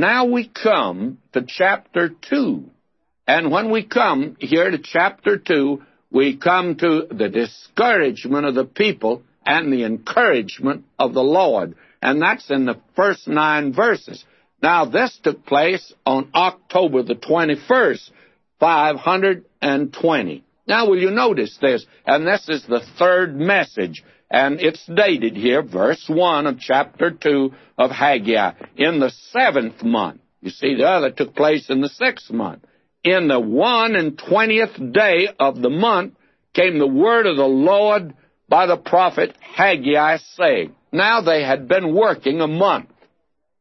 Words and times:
now 0.00 0.26
we 0.26 0.48
come 0.48 1.18
to 1.32 1.44
chapter 1.46 2.10
2. 2.30 2.64
And 3.26 3.50
when 3.50 3.70
we 3.70 3.84
come 3.84 4.36
here 4.40 4.70
to 4.70 4.78
chapter 4.78 5.36
2, 5.36 5.82
we 6.10 6.36
come 6.36 6.76
to 6.76 7.06
the 7.10 7.28
discouragement 7.28 8.46
of 8.46 8.54
the 8.54 8.64
people 8.64 9.22
and 9.44 9.72
the 9.72 9.84
encouragement 9.84 10.84
of 10.98 11.14
the 11.14 11.22
Lord. 11.22 11.74
And 12.00 12.22
that's 12.22 12.50
in 12.50 12.64
the 12.64 12.80
first 12.96 13.28
nine 13.28 13.72
verses. 13.72 14.24
Now, 14.62 14.86
this 14.86 15.18
took 15.22 15.46
place 15.46 15.92
on 16.04 16.30
October 16.34 17.02
the 17.02 17.14
21st, 17.14 18.10
520. 18.60 20.44
Now, 20.66 20.86
will 20.88 20.98
you 20.98 21.10
notice 21.10 21.56
this? 21.60 21.86
And 22.04 22.26
this 22.26 22.48
is 22.48 22.64
the 22.66 22.84
third 22.98 23.36
message, 23.36 24.04
and 24.30 24.60
it's 24.60 24.84
dated 24.86 25.36
here, 25.36 25.62
verse 25.62 26.04
1 26.08 26.46
of 26.46 26.60
chapter 26.60 27.10
2 27.10 27.52
of 27.78 27.90
Haggai, 27.90 28.52
in 28.76 29.00
the 29.00 29.10
seventh 29.32 29.82
month. 29.82 30.20
You 30.40 30.50
see, 30.50 30.74
the 30.76 30.84
other 30.84 31.10
took 31.10 31.34
place 31.34 31.68
in 31.70 31.80
the 31.80 31.88
sixth 31.88 32.30
month. 32.30 32.64
In 33.02 33.28
the 33.28 33.40
one 33.40 33.96
and 33.96 34.18
twentieth 34.18 34.76
day 34.92 35.28
of 35.38 35.60
the 35.60 35.70
month 35.70 36.14
came 36.54 36.78
the 36.78 36.86
word 36.86 37.26
of 37.26 37.36
the 37.36 37.44
Lord 37.44 38.14
by 38.48 38.66
the 38.66 38.76
prophet 38.76 39.36
Haggai, 39.40 40.18
saying, 40.34 40.74
Now 40.92 41.20
they 41.22 41.42
had 41.42 41.68
been 41.68 41.94
working 41.94 42.40
a 42.40 42.46
month. 42.46 42.90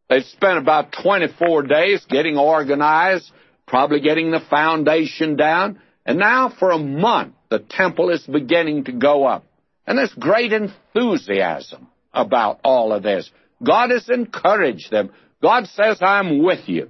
They'd 0.09 0.25
spent 0.25 0.57
about 0.57 0.93
24 1.03 1.63
days 1.63 2.05
getting 2.09 2.37
organized, 2.37 3.29
probably 3.67 3.99
getting 3.99 4.31
the 4.31 4.39
foundation 4.49 5.35
down, 5.35 5.79
and 6.05 6.19
now 6.19 6.53
for 6.57 6.71
a 6.71 6.77
month, 6.77 7.33
the 7.49 7.59
temple 7.59 8.09
is 8.09 8.25
beginning 8.25 8.85
to 8.85 8.91
go 8.91 9.25
up. 9.25 9.45
And 9.87 9.97
there's 9.97 10.13
great 10.13 10.51
enthusiasm 10.51 11.87
about 12.13 12.59
all 12.63 12.91
of 12.91 13.03
this. 13.03 13.31
God 13.63 13.89
has 13.89 14.09
encouraged 14.09 14.91
them. 14.91 15.11
God 15.41 15.67
says, 15.67 15.99
I'm 16.01 16.43
with 16.43 16.67
you. 16.67 16.89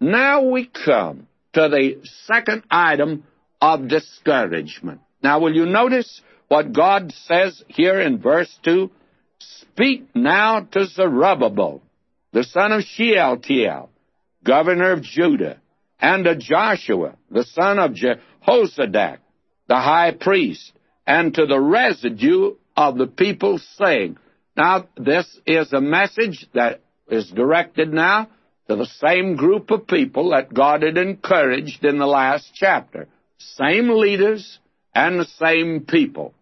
Now 0.00 0.44
we 0.44 0.66
come 0.66 1.26
to 1.54 1.68
the 1.68 2.00
second 2.26 2.62
item 2.70 3.24
of 3.60 3.88
discouragement. 3.88 5.00
Now, 5.22 5.40
will 5.40 5.54
you 5.54 5.66
notice 5.66 6.20
what 6.46 6.72
God 6.72 7.12
says 7.26 7.62
here 7.66 8.00
in 8.00 8.20
verse 8.20 8.56
2? 8.62 8.90
Speak 9.40 10.08
now 10.14 10.60
to 10.60 10.86
Zerubbabel, 10.86 11.82
the 12.32 12.44
son 12.44 12.72
of 12.72 12.82
Shealtiel, 12.82 13.90
governor 14.44 14.92
of 14.92 15.02
Judah, 15.02 15.58
and 16.00 16.24
to 16.24 16.36
Joshua, 16.36 17.16
the 17.30 17.44
son 17.44 17.78
of 17.80 17.92
Jehozadak, 17.92 19.18
the 19.66 19.76
high 19.76 20.12
priest, 20.12 20.72
and 21.08 21.34
to 21.34 21.46
the 21.46 21.58
residue 21.58 22.54
of 22.76 22.98
the 22.98 23.06
people, 23.06 23.58
saying, 23.78 24.18
Now, 24.54 24.86
this 24.94 25.26
is 25.46 25.72
a 25.72 25.80
message 25.80 26.46
that 26.52 26.82
is 27.10 27.30
directed 27.30 27.90
now 27.94 28.28
to 28.68 28.76
the 28.76 28.90
same 29.00 29.34
group 29.34 29.70
of 29.70 29.86
people 29.86 30.30
that 30.30 30.52
God 30.52 30.82
had 30.82 30.98
encouraged 30.98 31.82
in 31.82 31.98
the 31.98 32.06
last 32.06 32.50
chapter. 32.52 33.08
Same 33.38 33.88
leaders 33.88 34.58
and 34.94 35.18
the 35.18 35.24
same 35.24 35.86
people. 35.88 36.34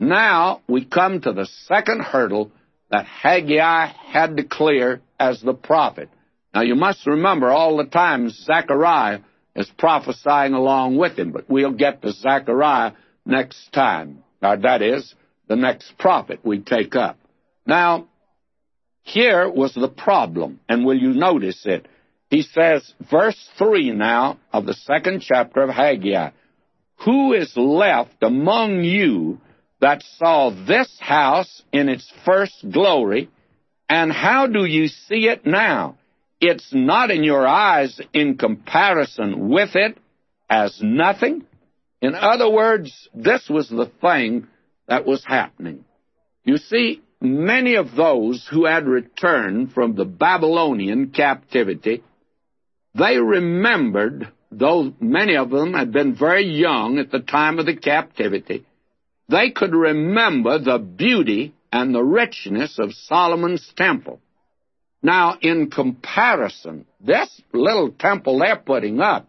Now 0.00 0.62
we 0.66 0.86
come 0.86 1.20
to 1.20 1.32
the 1.32 1.46
second 1.66 2.00
hurdle 2.00 2.50
that 2.90 3.04
Haggai 3.04 3.88
had 4.06 4.38
to 4.38 4.44
clear 4.44 5.02
as 5.20 5.42
the 5.42 5.52
prophet. 5.52 6.08
Now 6.54 6.62
you 6.62 6.76
must 6.76 7.06
remember 7.06 7.50
all 7.50 7.76
the 7.76 7.84
times 7.84 8.42
Zechariah 8.46 9.20
is 9.54 9.70
prophesying 9.76 10.54
along 10.54 10.96
with 10.96 11.18
him, 11.18 11.30
but 11.30 11.50
we'll 11.50 11.72
get 11.72 12.00
to 12.02 12.12
Zechariah 12.12 12.92
next 13.24 13.72
time. 13.72 14.22
Now, 14.42 14.56
that 14.56 14.82
is, 14.82 15.14
the 15.48 15.56
next 15.56 15.96
prophet 15.98 16.40
we 16.42 16.60
take 16.60 16.94
up. 16.96 17.18
Now, 17.66 18.08
here 19.02 19.48
was 19.48 19.74
the 19.74 19.88
problem, 19.88 20.60
and 20.68 20.84
will 20.84 20.98
you 20.98 21.10
notice 21.10 21.66
it? 21.66 21.86
He 22.30 22.42
says, 22.42 22.92
verse 23.10 23.38
3 23.58 23.92
now 23.92 24.38
of 24.52 24.66
the 24.66 24.74
second 24.74 25.22
chapter 25.22 25.62
of 25.62 25.70
Haggai, 25.70 26.30
Who 27.04 27.32
is 27.32 27.52
left 27.56 28.22
among 28.22 28.84
you 28.84 29.40
that 29.80 30.02
saw 30.18 30.50
this 30.50 30.96
house 31.00 31.62
in 31.72 31.88
its 31.88 32.10
first 32.24 32.64
glory, 32.70 33.28
and 33.88 34.10
how 34.10 34.46
do 34.46 34.64
you 34.64 34.88
see 34.88 35.28
it 35.28 35.44
now? 35.44 35.96
it's 36.40 36.70
not 36.72 37.10
in 37.10 37.24
your 37.24 37.46
eyes 37.46 38.00
in 38.12 38.36
comparison 38.36 39.48
with 39.48 39.70
it 39.74 39.96
as 40.48 40.78
nothing. 40.82 41.46
In 42.04 42.14
other 42.14 42.50
words, 42.50 43.08
this 43.14 43.48
was 43.48 43.70
the 43.70 43.90
thing 44.02 44.46
that 44.86 45.06
was 45.06 45.24
happening. 45.24 45.86
You 46.44 46.58
see, 46.58 47.00
many 47.18 47.76
of 47.76 47.96
those 47.96 48.46
who 48.50 48.66
had 48.66 48.86
returned 48.86 49.72
from 49.72 49.94
the 49.94 50.04
Babylonian 50.04 51.12
captivity, 51.12 52.04
they 52.94 53.16
remembered, 53.16 54.28
though 54.52 54.92
many 55.00 55.34
of 55.36 55.48
them 55.48 55.72
had 55.72 55.92
been 55.92 56.14
very 56.14 56.44
young 56.44 56.98
at 56.98 57.10
the 57.10 57.20
time 57.20 57.58
of 57.58 57.64
the 57.64 57.74
captivity, 57.74 58.66
they 59.30 59.52
could 59.52 59.74
remember 59.74 60.58
the 60.58 60.76
beauty 60.76 61.54
and 61.72 61.94
the 61.94 62.04
richness 62.04 62.78
of 62.78 62.92
Solomon's 62.92 63.66
temple. 63.78 64.20
Now, 65.02 65.38
in 65.40 65.70
comparison, 65.70 66.84
this 67.00 67.40
little 67.54 67.92
temple 67.92 68.40
they're 68.40 68.56
putting 68.56 69.00
up, 69.00 69.26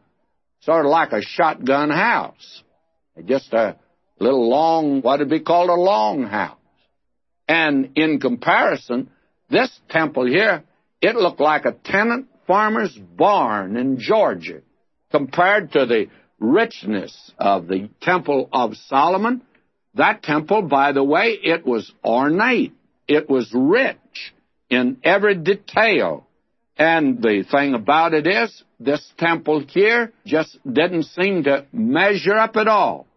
sort 0.60 0.86
of 0.86 0.92
like 0.92 1.14
a 1.14 1.22
shotgun 1.22 1.90
house. 1.90 2.64
Just 3.24 3.54
a 3.54 3.78
little 4.20 4.50
long, 4.50 5.02
what 5.02 5.20
would 5.20 5.30
be 5.30 5.40
called 5.40 5.70
a 5.70 5.74
long 5.74 6.24
house. 6.24 6.58
And 7.48 7.92
in 7.96 8.20
comparison, 8.20 9.10
this 9.50 9.72
temple 9.90 10.26
here, 10.26 10.64
it 11.02 11.16
looked 11.16 11.40
like 11.40 11.66
a 11.66 11.72
tenant 11.72 12.28
farmer's 12.48 12.94
barn 12.94 13.78
in 13.78 14.00
Georgia 14.00 14.62
compared 15.12 15.72
to 15.74 15.86
the 15.86 16.08
richness 16.40 17.32
of 17.38 17.68
the 17.68 17.90
Temple 18.02 18.50
of 18.52 18.76
Solomon. 18.88 19.42
That 19.94 20.24
temple, 20.24 20.64
by 20.64 20.92
the 20.92 21.04
way, 21.04 21.38
it 21.42 21.66
was 21.66 21.92
ornate. 22.04 22.74
It 23.08 23.30
was 23.30 23.50
rich 23.54 24.34
in 24.70 24.98
every 25.04 25.36
detail. 25.36 26.28
And 26.78 27.22
the 27.22 27.46
thing 27.50 27.74
about 27.74 28.14
it 28.14 28.28
is, 28.28 28.64
this 28.80 29.06
temple 29.18 29.64
here 29.68 30.12
just 30.26 30.58
didn't 30.66 31.04
seem 31.04 31.44
to 31.44 31.66
measure 31.72 32.36
up 32.36 32.56
at 32.56 32.68
all. 32.68 33.08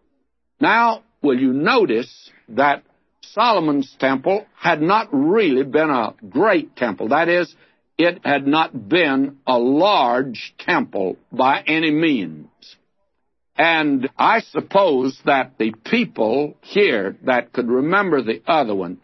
Now, 0.59 1.03
will 1.21 1.39
you 1.39 1.53
notice 1.53 2.31
that 2.49 2.83
Solomon's 3.21 3.95
temple 3.99 4.45
had 4.55 4.81
not 4.81 5.09
really 5.11 5.63
been 5.63 5.89
a 5.89 6.15
great 6.29 6.75
temple? 6.75 7.09
That 7.09 7.29
is, 7.29 7.53
it 7.97 8.21
had 8.23 8.47
not 8.47 8.89
been 8.89 9.37
a 9.45 9.57
large 9.57 10.53
temple 10.59 11.17
by 11.31 11.61
any 11.65 11.91
means. 11.91 12.47
And 13.57 14.09
I 14.17 14.39
suppose 14.39 15.19
that 15.25 15.57
the 15.57 15.73
people 15.83 16.55
here 16.61 17.17
that 17.23 17.51
could 17.51 17.67
remember 17.67 18.21
the 18.21 18.41
other 18.47 18.73
one 18.73 18.99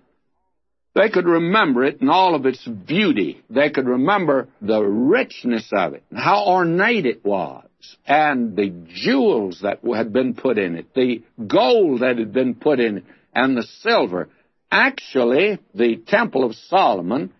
they 0.96 1.10
could 1.10 1.26
remember 1.26 1.84
it 1.84 2.02
in 2.02 2.10
all 2.10 2.36
of 2.36 2.46
its 2.46 2.66
beauty. 2.66 3.44
They 3.50 3.70
could 3.70 3.86
remember 3.86 4.48
the 4.62 4.82
richness 4.82 5.70
of 5.74 5.94
it, 5.94 6.04
how 6.16 6.46
ornate 6.48 7.06
it 7.06 7.24
was, 7.24 7.66
and 8.08 8.56
the 8.56 8.74
jewels 8.88 9.60
that 9.62 9.80
had 9.84 10.14
been 10.14 10.36
put 10.36 10.58
in 10.58 10.78
it, 10.78 10.94
the 10.96 11.22
gold 11.46 12.00
that 12.00 12.18
had 12.18 12.32
been 12.32 12.56
put 12.56 12.80
in 12.80 12.98
it, 12.98 13.04
and 13.34 13.58
the 13.58 13.64
silver. 13.82 14.30
Actually, 14.72 15.60
the 15.74 15.98
Temple 15.98 16.46
of 16.46 16.56
Solomon, 16.56 17.34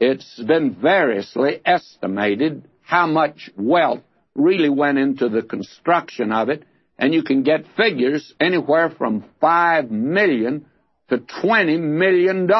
it's 0.00 0.42
been 0.42 0.74
variously 0.74 1.60
estimated 1.64 2.66
how 2.80 3.06
much 3.06 3.50
wealth 3.56 4.00
really 4.34 4.70
went 4.70 4.98
into 4.98 5.28
the 5.28 5.42
construction 5.42 6.32
of 6.32 6.48
it, 6.48 6.64
and 6.98 7.12
you 7.12 7.22
can 7.22 7.42
get 7.42 7.66
figures 7.76 8.32
anywhere 8.40 8.88
from 8.88 9.24
five 9.38 9.90
million 9.90 10.64
to 11.12 11.18
$20 11.18 11.78
million. 11.78 12.50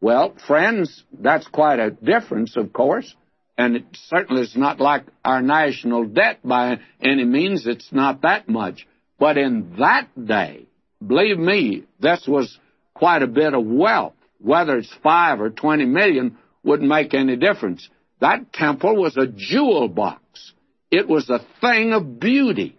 Well, 0.00 0.34
friends, 0.46 1.02
that's 1.12 1.48
quite 1.48 1.80
a 1.80 1.90
difference, 1.90 2.56
of 2.56 2.72
course, 2.72 3.12
and 3.56 3.74
it 3.74 3.84
certainly 4.06 4.42
is 4.42 4.56
not 4.56 4.78
like 4.78 5.04
our 5.24 5.42
national 5.42 6.06
debt 6.06 6.38
by 6.44 6.78
any 7.02 7.24
means. 7.24 7.66
It's 7.66 7.92
not 7.92 8.22
that 8.22 8.48
much. 8.48 8.86
But 9.18 9.36
in 9.36 9.74
that 9.80 10.08
day, 10.16 10.66
believe 11.04 11.38
me, 11.38 11.84
this 11.98 12.24
was 12.28 12.56
quite 12.94 13.22
a 13.22 13.26
bit 13.26 13.52
of 13.52 13.66
wealth. 13.66 14.14
Whether 14.40 14.78
it's 14.78 14.94
five 15.02 15.40
or 15.40 15.50
twenty 15.50 15.84
million 15.84 16.38
wouldn't 16.62 16.88
make 16.88 17.12
any 17.12 17.34
difference. 17.34 17.88
That 18.20 18.52
temple 18.52 18.94
was 18.94 19.16
a 19.16 19.26
jewel 19.26 19.88
box. 19.88 20.52
It 20.92 21.08
was 21.08 21.28
a 21.28 21.40
thing 21.60 21.92
of 21.92 22.20
beauty. 22.20 22.77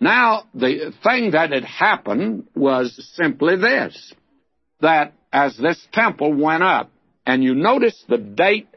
Now, 0.00 0.44
the 0.54 0.92
thing 1.02 1.32
that 1.32 1.52
had 1.52 1.64
happened 1.64 2.48
was 2.54 3.12
simply 3.14 3.56
this 3.56 4.12
that 4.80 5.14
as 5.32 5.56
this 5.56 5.84
temple 5.92 6.34
went 6.34 6.62
up, 6.62 6.90
and 7.26 7.42
you 7.42 7.54
notice 7.54 8.04
the 8.08 8.18
date 8.18 8.68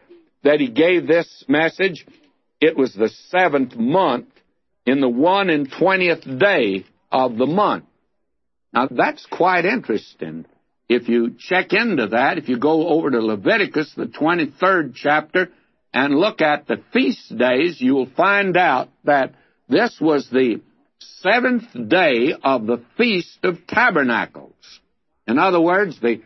that 0.43 0.59
he 0.59 0.69
gave 0.69 1.05
this 1.05 1.43
message, 1.47 2.05
it 2.61 2.77
was 2.77 2.93
the 2.93 3.09
seventh 3.29 3.75
month 3.75 4.27
in 4.85 5.01
the 5.01 5.09
one 5.09 5.49
and 5.49 5.69
twentieth 5.71 6.23
day 6.39 6.85
of 7.11 7.37
the 7.37 7.45
month. 7.45 7.85
Now, 8.73 8.87
that's 8.89 9.25
quite 9.25 9.65
interesting. 9.65 10.45
If 10.87 11.09
you 11.09 11.35
check 11.37 11.73
into 11.73 12.07
that, 12.07 12.37
if 12.37 12.47
you 12.47 12.57
go 12.57 12.87
over 12.87 13.11
to 13.11 13.19
Leviticus, 13.19 13.93
the 13.95 14.05
23rd 14.05 14.93
chapter, 14.95 15.49
and 15.93 16.15
look 16.15 16.41
at 16.41 16.67
the 16.67 16.81
feast 16.93 17.35
days, 17.37 17.81
you 17.81 17.93
will 17.95 18.09
find 18.15 18.55
out 18.55 18.89
that 19.03 19.33
this 19.67 19.97
was 19.99 20.29
the 20.29 20.61
seventh 20.99 21.89
day 21.89 22.33
of 22.43 22.65
the 22.65 22.81
Feast 22.97 23.39
of 23.43 23.65
Tabernacles. 23.67 24.53
In 25.27 25.37
other 25.37 25.59
words, 25.59 25.99
the 25.99 26.21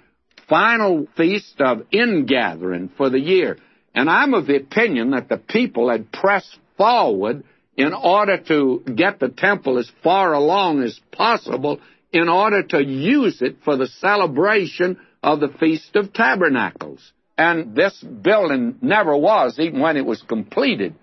final 0.47 1.07
feast 1.15 1.59
of 1.59 1.85
ingathering 1.91 2.89
for 2.97 3.09
the 3.09 3.19
year. 3.19 3.57
And 3.95 4.09
I'm 4.09 4.33
of 4.33 4.47
the 4.47 4.57
opinion 4.57 5.11
that 5.11 5.29
the 5.29 5.37
people 5.37 5.89
had 5.89 6.11
pressed 6.11 6.57
forward 6.77 7.43
in 7.75 7.93
order 7.93 8.37
to 8.37 8.83
get 8.95 9.19
the 9.19 9.29
temple 9.29 9.79
as 9.79 9.91
far 10.03 10.33
along 10.33 10.83
as 10.83 10.99
possible 11.11 11.79
in 12.11 12.27
order 12.27 12.63
to 12.63 12.83
use 12.83 13.41
it 13.41 13.57
for 13.63 13.77
the 13.77 13.87
celebration 13.87 14.99
of 15.23 15.39
the 15.39 15.47
Feast 15.59 15.95
of 15.95 16.13
Tabernacles. 16.13 17.11
And 17.37 17.75
this 17.75 17.97
building 18.01 18.77
never 18.81 19.15
was, 19.15 19.57
even 19.57 19.79
when 19.79 19.97
it 19.97 20.05
was 20.05 20.21
completed, 20.21 20.95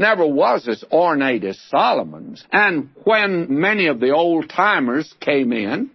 never 0.00 0.26
was 0.26 0.66
as 0.66 0.82
ornate 0.90 1.44
as 1.44 1.60
Solomon's. 1.68 2.44
And 2.50 2.88
when 3.04 3.60
many 3.60 3.86
of 3.86 4.00
the 4.00 4.10
old 4.10 4.48
timers 4.48 5.14
came 5.20 5.52
in, 5.52 5.90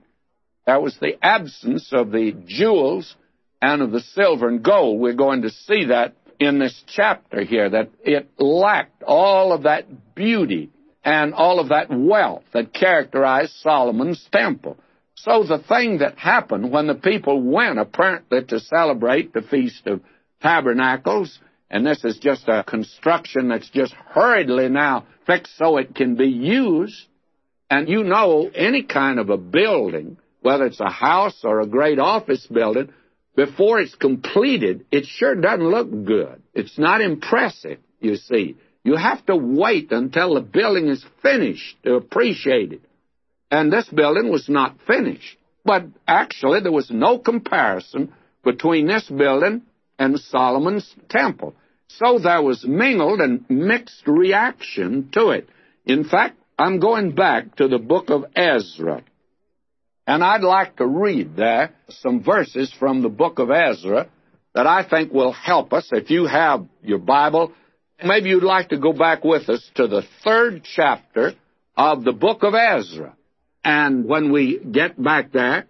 there 0.66 0.80
was 0.80 0.98
the 1.02 1.18
absence 1.22 1.90
of 1.92 2.12
the 2.12 2.34
jewels 2.46 3.16
and 3.62 3.82
of 3.82 3.92
the 3.92 4.00
silver 4.00 4.48
and 4.48 4.64
gold. 4.64 5.00
We're 5.00 5.14
going 5.14 5.42
to 5.42 5.50
see 5.50 5.86
that 5.86 6.14
in 6.40 6.60
this 6.60 6.84
chapter 6.88 7.44
here, 7.44 7.70
that 7.70 7.90
it 8.04 8.30
lacked 8.38 9.04
all 9.04 9.52
of 9.54 9.64
that 9.64 10.16
beauty 10.16 10.70
and 11.04 11.34
all 11.34 11.60
of 11.60 11.70
that 11.70 11.88
wealth 11.90 12.44
that 12.54 12.74
characterized 12.74 13.54
Solomon's 13.62 14.28
temple. 14.32 14.78
So 15.16 15.44
the 15.44 15.64
thing 15.68 16.00
that 16.00 16.18
happened 16.18 16.72
when 16.72 16.88
the 16.88 16.96
people 16.96 17.42
went 17.42 17.80
apparently 17.80 18.44
to 18.44 18.60
celebrate 18.60 19.34
the 19.34 19.42
Feast 19.42 19.88
of 19.88 20.02
Tabernacles, 20.42 21.40
and 21.70 21.86
this 21.86 22.04
is 22.04 22.18
just 22.20 22.48
a 22.48 22.64
construction 22.64 23.50
that's 23.50 23.70
just 23.70 23.94
hurriedly 23.94 24.70
now 24.70 25.06
fixed 25.26 25.58
so 25.58 25.78
it 25.78 25.96
can 25.96 26.16
be 26.16 26.28
used, 26.28 27.08
and 27.70 27.90
you 27.90 28.04
know 28.04 28.50
any 28.54 28.84
kind 28.84 29.20
of 29.20 29.30
a 29.30 29.38
building, 29.38 30.18
whether 30.42 30.66
it's 30.66 30.80
a 30.80 30.90
house 30.90 31.42
or 31.44 31.60
a 31.60 31.68
great 31.68 32.00
office 32.00 32.46
building, 32.46 32.94
before 33.36 33.80
it's 33.80 33.96
completed, 33.96 34.86
it 34.92 35.06
sure 35.06 35.36
doesn't 35.36 35.68
look 35.70 36.06
good. 36.06 36.42
It's 36.54 36.78
not 36.78 37.02
impressive, 37.02 37.80
you 38.00 38.16
see. 38.16 38.56
You 38.84 38.96
have 38.96 39.26
to 39.26 39.36
wait 39.36 39.92
until 39.92 40.36
the 40.36 40.42
building 40.42 40.88
is 40.88 41.04
finished 41.22 41.76
to 41.84 41.96
appreciate 41.96 42.72
it. 42.72 42.82
And 43.52 43.74
this 43.74 43.90
building 43.90 44.32
was 44.32 44.48
not 44.48 44.78
finished. 44.86 45.38
But 45.66 45.86
actually, 46.08 46.62
there 46.62 46.72
was 46.72 46.92
no 46.92 47.18
comparison 47.18 48.14
between 48.44 48.88
this 48.88 49.10
building 49.10 49.64
and 49.98 50.20
Solomon's 50.20 50.94
temple. 51.10 51.56
So 51.88 52.20
there 52.20 52.42
was 52.42 52.66
mingled 52.66 53.22
and 53.22 53.46
mixed 53.50 54.08
reaction 54.08 55.10
to 55.14 55.30
it. 55.30 55.48
In 55.86 56.04
fact, 56.04 56.38
I'm 56.58 56.80
going 56.80 57.14
back 57.14 57.56
to 57.58 57.68
the 57.68 57.78
book 57.78 58.10
of 58.10 58.26
Ezra. 58.36 59.04
And 60.08 60.24
I'd 60.24 60.42
like 60.42 60.78
to 60.78 60.86
read 60.86 61.36
there 61.36 61.74
some 61.90 62.24
verses 62.24 62.74
from 62.78 63.02
the 63.02 63.10
book 63.10 63.40
of 63.40 63.50
Ezra 63.50 64.08
that 64.54 64.68
I 64.68 64.88
think 64.88 65.12
will 65.12 65.34
help 65.34 65.74
us. 65.74 65.90
If 65.92 66.10
you 66.10 66.28
have 66.28 66.66
your 66.82 67.00
Bible, 67.00 67.52
maybe 68.04 68.30
you'd 68.30 68.44
like 68.44 68.70
to 68.70 68.78
go 68.78 68.94
back 68.94 69.24
with 69.24 69.50
us 69.50 69.70
to 69.76 69.88
the 69.88 70.04
third 70.24 70.64
chapter 70.64 71.34
of 71.76 72.04
the 72.04 72.14
book 72.14 72.44
of 72.44 72.54
Ezra. 72.54 73.16
And 73.64 74.06
when 74.06 74.32
we 74.32 74.60
get 74.60 75.02
back 75.02 75.32
there, 75.32 75.66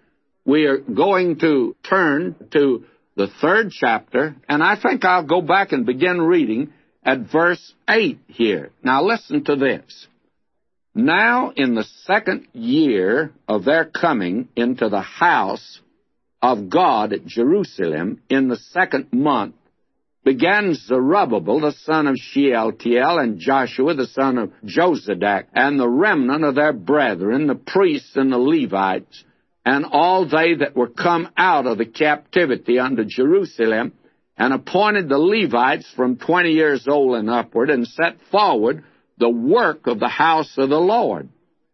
we 0.46 0.66
are 0.66 0.78
going 0.78 1.40
to 1.40 1.76
turn 1.82 2.36
to 2.52 2.86
the 3.16 3.28
third 3.42 3.72
chapter, 3.72 4.36
and 4.48 4.62
I 4.62 4.76
think 4.76 5.06
I'll 5.06 5.26
go 5.26 5.42
back 5.42 5.72
and 5.72 5.86
begin 5.86 6.22
reading 6.22 6.74
at 7.04 7.32
verse 7.32 7.74
8 7.90 8.20
here. 8.28 8.72
Now 8.84 9.04
listen 9.04 9.44
to 9.46 9.56
this. 9.56 10.08
Now, 10.94 11.52
in 11.56 11.76
the 11.76 11.86
second 12.06 12.48
year 12.54 13.32
of 13.48 13.66
their 13.66 13.86
coming 13.86 14.48
into 14.56 14.90
the 14.90 15.02
house 15.02 15.82
of 16.42 16.70
God 16.70 17.12
at 17.12 17.26
Jerusalem, 17.26 18.22
in 18.30 18.48
the 18.48 18.56
second 18.56 19.12
month, 19.12 19.56
began 20.24 20.74
Zerubbabel 20.74 21.60
the 21.60 21.72
son 21.72 22.08
of 22.08 22.16
Shealtiel 22.18 23.20
and 23.20 23.40
Joshua 23.40 23.94
the 23.94 24.08
son 24.08 24.38
of 24.38 24.52
Jozadak 24.66 25.46
and 25.54 25.80
the 25.80 25.88
remnant 25.88 26.44
of 26.44 26.56
their 26.56 26.74
brethren, 26.74 27.48
the 27.48 27.56
priests 27.56 28.16
and 28.16 28.32
the 28.32 28.38
Levites, 28.38 29.24
and 29.66 29.86
all 29.86 30.28
they 30.28 30.56
that 30.56 30.76
were 30.76 30.90
come 30.90 31.28
out 31.36 31.66
of 31.66 31.80
the 31.80 31.86
captivity 31.86 32.78
unto 32.78 33.04
Jerusalem, 33.04 33.94
and 34.38 34.54
appointed 34.54 35.10
the 35.10 35.18
Levites 35.18 35.92
from 35.96 36.18
twenty 36.18 36.52
years 36.52 36.88
old 36.88 37.16
and 37.16 37.30
upward, 37.30 37.70
and 37.70 37.88
set 37.88 38.18
forward 38.32 38.84
the 39.18 39.30
work 39.30 39.88
of 39.88 40.00
the 40.00 40.10
house 40.10 40.54
of 40.58 40.70
the 40.70 40.80
Lord. 40.80 41.30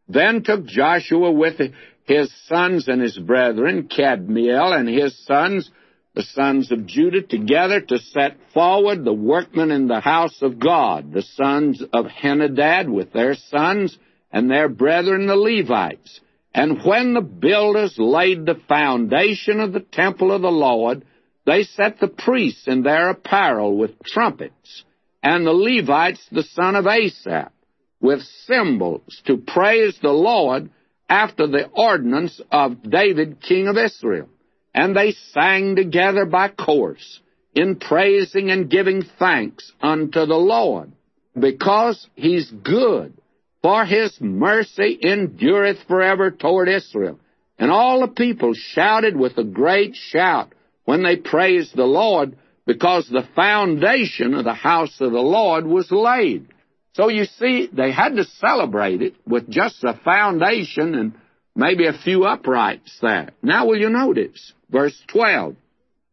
Then 0.08 0.44
took 0.44 0.66
Joshua 0.66 1.32
with 1.32 1.60
his 2.04 2.34
sons 2.48 2.88
and 2.88 3.02
his 3.02 3.18
brethren, 3.18 3.90
Kadmiel 3.90 4.78
and 4.78 4.88
his 4.88 5.18
sons, 5.26 5.70
the 6.14 6.24
sons 6.24 6.72
of 6.72 6.86
Judah, 6.86 7.22
together 7.22 7.82
to 7.82 7.98
set 7.98 8.38
forward 8.54 9.04
the 9.04 9.14
workmen 9.14 9.72
in 9.72 9.88
the 9.88 10.02
house 10.02 10.42
of 10.42 10.60
God, 10.60 11.14
the 11.14 11.22
sons 11.22 11.82
of 11.94 12.06
Henadad 12.06 12.90
with 12.90 13.14
their 13.14 13.36
sons 13.36 13.98
and 14.32 14.50
their 14.50 14.70
brethren 14.70 15.26
the 15.28 15.36
Levites. 15.36 16.20
And 16.54 16.84
when 16.84 17.14
the 17.14 17.22
builders 17.22 17.96
laid 17.98 18.46
the 18.46 18.60
foundation 18.68 19.60
of 19.60 19.72
the 19.72 19.80
temple 19.80 20.32
of 20.32 20.42
the 20.42 20.52
Lord, 20.52 21.06
they 21.46 21.64
set 21.64 22.00
the 22.00 22.08
priests 22.08 22.68
in 22.68 22.84
their 22.84 23.10
apparel 23.10 23.78
with 23.78 24.04
trumpets 24.04 24.84
and 25.24 25.46
the 25.46 25.54
Levites 25.54 26.26
the 26.32 26.44
son 26.44 26.76
of 26.76 26.88
Asaph, 26.88 27.52
with 28.00 28.22
cymbals 28.46 29.22
to 29.26 29.38
praise 29.38 29.98
the 30.02 30.12
Lord 30.12 30.72
after 31.08 31.48
the 31.48 31.68
ordinance 31.68 32.42
of 32.52 32.90
David 32.90 33.42
king 33.42 33.68
of 33.68 33.78
Israel. 33.78 34.30
And 34.74 34.96
they 34.96 35.12
sang 35.34 35.76
together 35.76 36.26
by 36.26 36.50
course, 36.50 37.20
in 37.54 37.76
praising 37.76 38.50
and 38.50 38.70
giving 38.70 39.04
thanks 39.20 39.72
unto 39.82 40.26
the 40.26 40.36
Lord, 40.36 40.94
because 41.38 42.08
he's 42.16 42.50
good, 42.50 43.14
for 43.62 43.86
his 43.86 44.20
mercy 44.20 44.98
endureth 45.02 45.78
forever 45.88 46.32
toward 46.32 46.68
Israel. 46.68 47.20
And 47.58 47.70
all 47.70 48.02
the 48.02 48.08
people 48.08 48.54
shouted 48.54 49.16
with 49.16 49.38
a 49.38 49.44
great 49.44 49.96
shout 49.96 50.54
when 50.86 51.04
they 51.04 51.16
praised 51.16 51.76
the 51.76 51.86
Lord, 51.86 52.38
because 52.66 53.08
the 53.08 53.28
foundation 53.36 54.34
of 54.34 54.46
the 54.46 54.54
house 54.54 55.00
of 55.00 55.12
the 55.12 55.20
Lord 55.20 55.66
was 55.66 55.92
laid. 55.92 56.48
So 56.94 57.10
you 57.10 57.26
see, 57.26 57.70
they 57.72 57.92
had 57.92 58.16
to 58.16 58.26
celebrate 58.26 59.02
it 59.02 59.16
with 59.28 59.50
just 59.50 59.84
a 59.84 60.00
foundation 60.04 60.96
and 60.96 61.14
maybe 61.56 61.86
a 61.86 61.94
few 61.94 62.24
uprights 62.26 62.98
there. 63.02 63.30
Now 63.42 63.68
will 63.68 63.78
you 63.78 63.90
notice, 63.90 64.54
verse 64.70 65.00
12, 65.08 65.56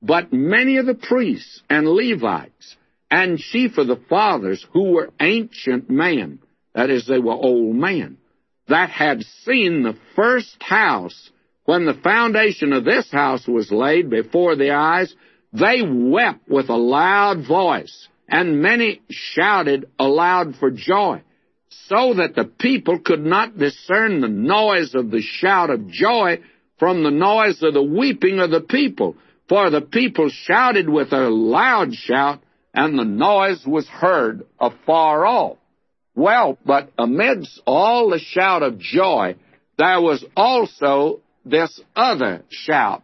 But 0.03 0.33
many 0.33 0.77
of 0.77 0.87
the 0.87 0.95
priests 0.95 1.63
and 1.69 1.89
Levites 1.89 2.77
and 3.11 3.39
chief 3.39 3.79
of 3.79 3.87
the 3.87 4.01
fathers 4.09 4.65
who 4.73 4.93
were 4.93 5.11
ancient 5.19 5.89
men, 5.89 6.41
that 6.75 6.91
is, 6.91 7.07
they 7.07 7.19
were 7.19 7.33
old 7.33 7.75
men, 7.75 8.19
that 8.69 8.91
had 8.91 9.23
seen 9.45 9.83
the 9.83 9.97
first 10.15 10.57
house 10.61 11.31
when 11.65 11.85
the 11.85 11.95
foundation 11.95 12.73
of 12.73 12.85
this 12.85 13.11
house 13.11 13.47
was 13.47 13.71
laid 13.71 14.09
before 14.11 14.57
the 14.57 14.71
eyes 14.71 15.15
they 15.53 15.83
wept 15.83 16.49
with 16.49 16.69
a 16.69 16.77
loud 16.77 17.47
voice, 17.47 18.09
and 18.29 18.61
many 18.61 19.01
shouted 19.09 19.87
aloud 19.99 20.57
for 20.57 20.71
joy, 20.71 21.23
so 21.87 22.15
that 22.15 22.35
the 22.35 22.45
people 22.45 22.99
could 22.99 23.25
not 23.25 23.59
discern 23.59 24.21
the 24.21 24.29
noise 24.29 24.95
of 24.95 25.11
the 25.11 25.23
shout 25.23 25.71
of 25.71 25.89
joy 25.89 26.41
from 26.79 27.03
the 27.03 27.11
noise 27.11 27.63
of 27.63 27.75
the 27.75 27.83
weeping 27.83 28.39
of 28.41 28.51
the 28.51 28.61
people. 28.61 29.17
For 29.49 29.71
the 29.71 29.81
people 29.81 30.29
shouted 30.29 30.89
with 30.89 31.13
a 31.13 31.29
loud 31.31 31.95
shout, 31.95 32.41
and 32.75 32.99
the 32.99 33.05
noise 33.05 33.65
was 33.67 33.89
heard 33.89 34.45
afar 34.61 35.25
off. 35.25 35.57
Well, 36.19 36.59
but 36.67 36.91
amidst 36.99 37.61
all 37.67 38.11
the 38.11 38.19
shout 38.19 38.63
of 38.63 38.79
joy, 38.79 39.37
there 39.79 40.01
was 40.01 40.25
also 40.37 41.21
this 41.45 41.81
other 41.95 42.43
shout 42.51 43.03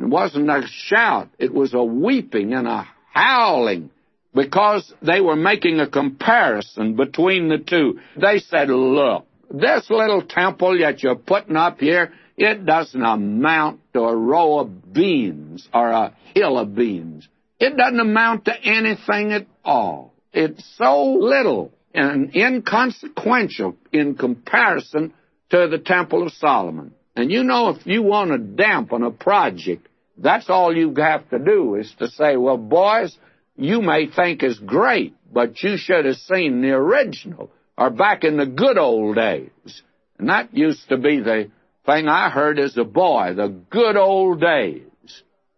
it 0.00 0.08
wasn't 0.08 0.48
a 0.48 0.62
shout, 0.66 1.28
it 1.38 1.52
was 1.52 1.74
a 1.74 1.84
weeping 1.84 2.54
and 2.54 2.66
a 2.66 2.88
howling 3.12 3.90
because 4.34 4.92
they 5.02 5.20
were 5.20 5.36
making 5.36 5.78
a 5.78 5.88
comparison 5.88 6.96
between 6.96 7.48
the 7.48 7.58
two. 7.58 8.00
They 8.16 8.38
said, 8.38 8.70
Look, 8.70 9.26
this 9.50 9.90
little 9.90 10.22
temple 10.22 10.78
that 10.78 11.02
you're 11.02 11.16
putting 11.16 11.56
up 11.56 11.80
here, 11.80 12.14
it 12.38 12.64
doesn't 12.64 13.02
amount 13.02 13.80
to 13.92 14.00
a 14.00 14.16
row 14.16 14.60
of 14.60 14.92
beans 14.92 15.68
or 15.74 15.90
a 15.90 16.16
hill 16.34 16.56
of 16.56 16.74
beans. 16.74 17.28
It 17.58 17.76
doesn't 17.76 18.00
amount 18.00 18.46
to 18.46 18.54
anything 18.58 19.32
at 19.32 19.46
all. 19.62 20.14
It's 20.32 20.64
so 20.78 21.12
little 21.12 21.72
and 21.94 22.34
inconsequential 22.34 23.76
in 23.92 24.14
comparison 24.14 25.12
to 25.50 25.68
the 25.68 25.78
Temple 25.78 26.26
of 26.26 26.32
Solomon. 26.32 26.94
And 27.16 27.30
you 27.30 27.42
know, 27.42 27.70
if 27.70 27.86
you 27.86 28.02
want 28.02 28.30
to 28.30 28.38
dampen 28.38 29.02
a 29.02 29.10
project, 29.10 29.88
that's 30.16 30.48
all 30.48 30.76
you 30.76 30.94
have 30.96 31.28
to 31.30 31.38
do 31.38 31.74
is 31.74 31.92
to 31.98 32.08
say, 32.08 32.36
well, 32.36 32.56
boys, 32.56 33.16
you 33.56 33.82
may 33.82 34.06
think 34.06 34.42
is 34.42 34.58
great, 34.58 35.14
but 35.32 35.62
you 35.62 35.76
should 35.76 36.04
have 36.04 36.16
seen 36.16 36.62
the 36.62 36.70
original, 36.70 37.50
or 37.76 37.90
back 37.90 38.24
in 38.24 38.36
the 38.36 38.46
good 38.46 38.78
old 38.78 39.16
days. 39.16 39.82
And 40.18 40.28
that 40.28 40.54
used 40.54 40.88
to 40.90 40.98
be 40.98 41.20
the 41.20 41.50
thing 41.86 42.08
I 42.08 42.30
heard 42.30 42.58
as 42.58 42.76
a 42.76 42.84
boy, 42.84 43.32
the 43.34 43.48
good 43.48 43.96
old 43.96 44.40
days. 44.40 44.82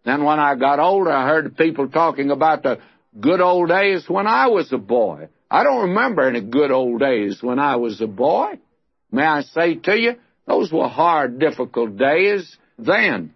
Then 0.05 0.23
when 0.23 0.39
I 0.39 0.55
got 0.55 0.79
older, 0.79 1.11
I 1.11 1.27
heard 1.27 1.55
people 1.57 1.89
talking 1.89 2.31
about 2.31 2.63
the 2.63 2.79
good 3.19 3.41
old 3.41 3.69
days 3.69 4.05
when 4.07 4.27
I 4.27 4.47
was 4.47 4.71
a 4.71 4.77
boy. 4.77 5.27
I 5.53 5.63
don't 5.63 5.89
remember 5.89 6.23
any 6.23 6.41
good 6.41 6.71
old 6.71 6.99
days 6.99 7.37
when 7.43 7.59
I 7.59 7.75
was 7.75 8.01
a 8.01 8.07
boy. 8.07 8.53
May 9.11 9.23
I 9.23 9.41
say 9.43 9.75
to 9.75 9.95
you, 9.95 10.15
those 10.47 10.71
were 10.71 10.87
hard, 10.87 11.37
difficult 11.37 11.95
days 11.95 12.57
then. 12.79 13.35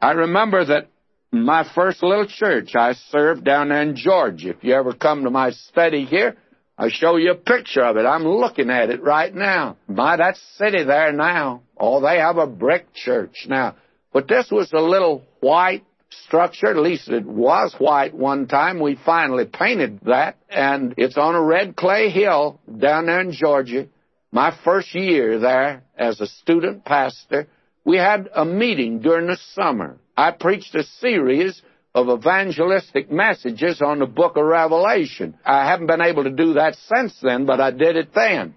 I 0.00 0.12
remember 0.12 0.64
that 0.64 0.86
my 1.32 1.68
first 1.74 2.04
little 2.04 2.28
church 2.28 2.76
I 2.76 2.92
served 3.10 3.42
down 3.44 3.70
there 3.70 3.82
in 3.82 3.96
Georgia. 3.96 4.50
If 4.50 4.62
you 4.62 4.74
ever 4.74 4.92
come 4.92 5.24
to 5.24 5.30
my 5.30 5.50
study 5.50 6.04
here, 6.04 6.36
I'll 6.78 6.88
show 6.88 7.16
you 7.16 7.32
a 7.32 7.34
picture 7.34 7.82
of 7.82 7.96
it. 7.96 8.06
I'm 8.06 8.24
looking 8.24 8.70
at 8.70 8.90
it 8.90 9.02
right 9.02 9.34
now. 9.34 9.76
My, 9.88 10.16
that 10.18 10.36
city 10.58 10.84
there 10.84 11.12
now. 11.12 11.62
Oh, 11.76 12.00
they 12.00 12.18
have 12.18 12.36
a 12.36 12.46
brick 12.46 12.94
church 12.94 13.46
now. 13.48 13.74
But 14.12 14.28
this 14.28 14.52
was 14.52 14.72
a 14.72 14.80
little 14.80 15.24
white 15.40 15.84
structure. 16.24 16.68
At 16.68 16.76
least 16.76 17.08
it 17.08 17.24
was 17.24 17.74
white 17.78 18.14
one 18.14 18.46
time. 18.46 18.80
We 18.80 18.98
finally 19.04 19.44
painted 19.44 20.00
that. 20.06 20.36
And 20.48 20.94
it's 20.96 21.16
on 21.16 21.34
a 21.34 21.42
red 21.42 21.76
clay 21.76 22.10
hill 22.10 22.60
down 22.66 23.06
there 23.06 23.20
in 23.20 23.32
Georgia. 23.32 23.88
My 24.32 24.56
first 24.64 24.94
year 24.94 25.38
there 25.38 25.82
as 25.96 26.20
a 26.20 26.26
student 26.26 26.84
pastor, 26.84 27.48
we 27.84 27.96
had 27.96 28.28
a 28.34 28.44
meeting 28.44 29.00
during 29.00 29.28
the 29.28 29.38
summer. 29.54 29.98
I 30.16 30.32
preached 30.32 30.74
a 30.74 30.82
series 31.00 31.62
of 31.94 32.08
evangelistic 32.10 33.10
messages 33.10 33.80
on 33.80 34.00
the 34.00 34.06
book 34.06 34.36
of 34.36 34.44
Revelation. 34.44 35.38
I 35.44 35.70
haven't 35.70 35.86
been 35.86 36.02
able 36.02 36.24
to 36.24 36.30
do 36.30 36.54
that 36.54 36.76
since 36.94 37.18
then, 37.22 37.46
but 37.46 37.60
I 37.60 37.70
did 37.70 37.96
it 37.96 38.10
then. 38.14 38.54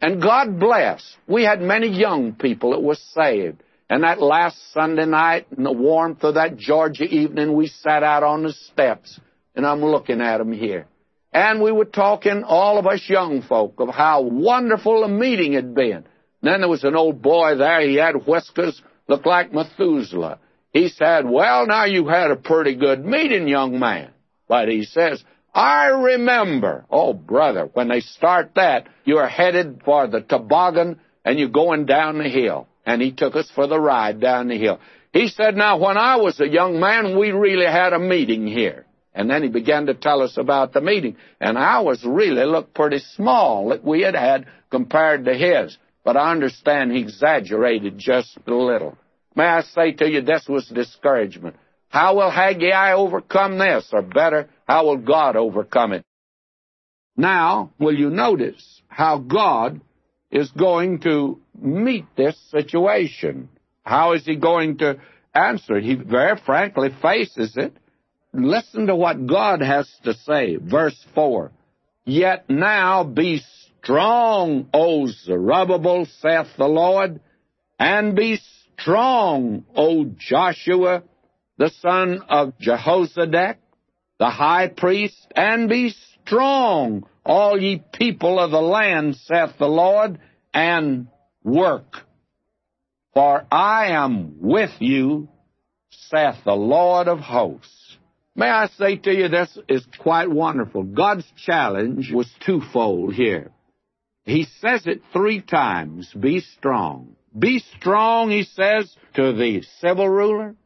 And 0.00 0.20
God 0.20 0.60
bless. 0.60 1.16
We 1.26 1.44
had 1.44 1.62
many 1.62 1.88
young 1.88 2.34
people 2.34 2.72
that 2.72 2.82
were 2.82 2.98
saved. 3.14 3.62
And 3.88 4.02
that 4.02 4.20
last 4.20 4.56
Sunday 4.72 5.04
night, 5.04 5.46
in 5.56 5.62
the 5.62 5.72
warmth 5.72 6.24
of 6.24 6.34
that 6.34 6.56
Georgia 6.56 7.04
evening, 7.04 7.54
we 7.54 7.66
sat 7.66 8.02
out 8.02 8.22
on 8.22 8.42
the 8.42 8.52
steps, 8.52 9.20
and 9.54 9.66
I'm 9.66 9.84
looking 9.84 10.20
at 10.20 10.38
them 10.38 10.52
here. 10.52 10.86
And 11.32 11.60
we 11.60 11.72
were 11.72 11.84
talking, 11.84 12.44
all 12.44 12.78
of 12.78 12.86
us 12.86 13.02
young 13.08 13.42
folk, 13.42 13.74
of 13.78 13.88
how 13.88 14.22
wonderful 14.22 15.04
a 15.04 15.08
meeting 15.08 15.52
had 15.52 15.74
been. 15.74 16.04
Then 16.42 16.60
there 16.60 16.68
was 16.68 16.84
an 16.84 16.96
old 16.96 17.20
boy 17.20 17.56
there. 17.56 17.80
He 17.80 17.96
had 17.96 18.26
whiskers, 18.26 18.80
looked 19.08 19.26
like 19.26 19.52
Methuselah. 19.52 20.38
He 20.72 20.88
said, 20.88 21.28
Well, 21.28 21.66
now 21.66 21.84
you 21.84 22.06
had 22.06 22.30
a 22.30 22.36
pretty 22.36 22.76
good 22.76 23.04
meeting, 23.04 23.48
young 23.48 23.78
man. 23.78 24.10
But 24.48 24.68
he 24.68 24.84
says, 24.84 25.22
I 25.54 25.86
remember. 25.86 26.84
Oh, 26.90 27.12
brother, 27.12 27.70
when 27.72 27.88
they 27.88 28.00
start 28.00 28.52
that, 28.56 28.88
you're 29.04 29.26
headed 29.26 29.82
for 29.84 30.06
the 30.06 30.20
toboggan 30.20 31.00
and 31.24 31.38
you're 31.38 31.48
going 31.48 31.86
down 31.86 32.18
the 32.18 32.28
hill. 32.28 32.68
And 32.86 33.00
he 33.00 33.12
took 33.12 33.36
us 33.36 33.50
for 33.54 33.66
the 33.66 33.80
ride 33.80 34.20
down 34.20 34.48
the 34.48 34.58
hill. 34.58 34.80
He 35.12 35.28
said, 35.28 35.56
Now, 35.56 35.78
when 35.78 35.96
I 35.96 36.16
was 36.16 36.40
a 36.40 36.48
young 36.48 36.80
man, 36.80 37.18
we 37.18 37.30
really 37.30 37.66
had 37.66 37.92
a 37.92 37.98
meeting 37.98 38.46
here. 38.46 38.84
And 39.14 39.30
then 39.30 39.42
he 39.42 39.48
began 39.48 39.86
to 39.86 39.94
tell 39.94 40.22
us 40.22 40.36
about 40.36 40.72
the 40.72 40.80
meeting. 40.80 41.16
And 41.40 41.56
ours 41.56 42.02
really 42.04 42.44
looked 42.44 42.74
pretty 42.74 42.98
small 42.98 43.68
that 43.68 43.84
we 43.84 44.02
had 44.02 44.16
had 44.16 44.46
compared 44.70 45.24
to 45.26 45.34
his 45.34 45.78
but 46.04 46.18
I 46.18 46.30
understand 46.30 46.92
he 46.92 47.00
exaggerated 47.00 47.98
just 47.98 48.38
a 48.46 48.54
little. 48.54 48.96
May 49.34 49.44
I 49.44 49.62
say 49.62 49.92
to 49.92 50.08
you, 50.08 50.20
this 50.20 50.46
was 50.46 50.68
discouragement. 50.68 51.56
How 51.88 52.16
will 52.16 52.30
Haggai 52.30 52.92
overcome 52.92 53.58
this? 53.58 53.88
Or 53.92 54.02
better, 54.02 54.48
how 54.68 54.86
will 54.86 54.98
God 54.98 55.34
overcome 55.34 55.92
it? 55.92 56.04
Now, 57.16 57.72
will 57.78 57.94
you 57.94 58.10
notice 58.10 58.82
how 58.88 59.18
God 59.18 59.80
is 60.30 60.50
going 60.50 61.00
to 61.00 61.40
meet 61.60 62.04
this 62.16 62.36
situation? 62.50 63.48
How 63.84 64.12
is 64.12 64.24
he 64.24 64.36
going 64.36 64.78
to 64.78 64.98
answer 65.34 65.76
it? 65.76 65.84
He 65.84 65.94
very 65.94 66.38
frankly 66.44 66.90
faces 67.02 67.56
it. 67.56 67.76
Listen 68.32 68.86
to 68.86 68.96
what 68.96 69.26
God 69.26 69.60
has 69.60 69.88
to 70.04 70.14
say. 70.14 70.56
Verse 70.56 70.98
4. 71.14 71.52
Yet 72.04 72.50
now 72.50 73.04
be 73.04 73.42
strong, 73.80 74.68
O 74.74 75.06
Zerubbabel, 75.06 76.06
saith 76.20 76.48
the 76.58 76.66
Lord, 76.66 77.20
and 77.78 78.16
be 78.16 78.40
strong, 78.78 79.64
O 79.76 80.06
Joshua, 80.16 81.02
the 81.58 81.70
son 81.80 82.20
of 82.28 82.54
Jehozadak, 82.58 83.56
the 84.18 84.30
high 84.30 84.68
priest, 84.68 85.26
and 85.34 85.68
be 85.68 85.94
strong, 86.22 87.06
all 87.24 87.60
ye 87.60 87.82
people 87.92 88.38
of 88.38 88.50
the 88.50 88.60
land, 88.60 89.16
saith 89.16 89.58
the 89.58 89.68
Lord, 89.68 90.18
and 90.52 91.08
work. 91.44 91.98
For 93.12 93.46
I 93.52 93.92
am 93.92 94.38
with 94.40 94.72
you, 94.80 95.28
saith 95.90 96.42
the 96.44 96.54
Lord 96.54 97.06
of 97.06 97.20
hosts. 97.20 97.96
May 98.34 98.48
I 98.48 98.66
say 98.76 98.96
to 98.96 99.12
you, 99.12 99.28
this 99.28 99.56
is 99.68 99.86
quite 99.98 100.28
wonderful. 100.28 100.82
God's 100.82 101.26
challenge 101.46 102.10
was 102.12 102.28
twofold 102.44 103.14
here. 103.14 103.52
He 104.24 104.46
says 104.60 104.86
it 104.86 105.02
three 105.12 105.40
times 105.40 106.12
be 106.12 106.40
strong. 106.40 107.14
Be 107.38 107.62
strong, 107.78 108.30
he 108.30 108.44
says 108.44 108.92
to 109.14 109.32
the 109.32 109.62
civil 109.80 110.08
ruler. 110.08 110.56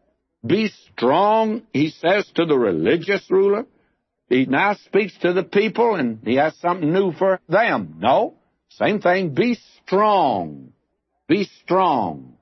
Be 0.47 0.71
strong, 0.93 1.63
he 1.73 1.91
says 1.91 2.31
to 2.37 2.47
the 2.47 2.57
religious 2.57 3.29
ruler. 3.31 3.67
He 4.29 4.47
now 4.47 4.75
speaks 4.75 5.17
to 5.19 5.33
the 5.33 5.43
people 5.43 5.95
and 5.95 6.21
he 6.25 6.37
has 6.37 6.55
something 6.57 6.93
new 6.93 7.13
for 7.13 7.41
them. 7.49 7.97
No, 7.99 8.35
same 8.71 9.01
thing. 9.01 9.35
Be 9.35 9.59
strong. 9.85 10.73
Be 11.27 11.45
strong. 11.63 12.35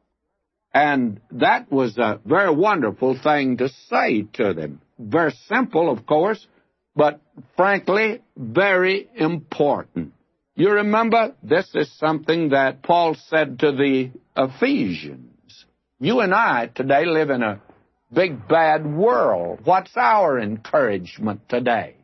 And 0.72 1.20
that 1.30 1.72
was 1.72 1.96
a 1.96 2.20
very 2.24 2.54
wonderful 2.54 3.18
thing 3.18 3.56
to 3.58 3.68
say 3.88 4.22
to 4.34 4.52
them. 4.52 4.80
Very 4.98 5.32
simple, 5.48 5.90
of 5.90 6.06
course, 6.06 6.46
but 6.94 7.20
frankly, 7.56 8.22
very 8.36 9.08
important. 9.14 10.12
You 10.54 10.72
remember, 10.72 11.34
this 11.42 11.68
is 11.74 11.90
something 11.98 12.50
that 12.50 12.82
Paul 12.82 13.14
said 13.14 13.58
to 13.60 13.72
the 13.72 14.10
Ephesians. 14.36 15.66
You 15.98 16.20
and 16.20 16.34
I 16.34 16.70
today 16.74 17.04
live 17.04 17.30
in 17.30 17.42
a 17.42 17.60
big 18.12 18.46
bad 18.48 18.86
world. 18.86 19.60
What's 19.64 19.96
our 19.96 20.38
encouragement 20.38 21.48
today? 21.48 21.95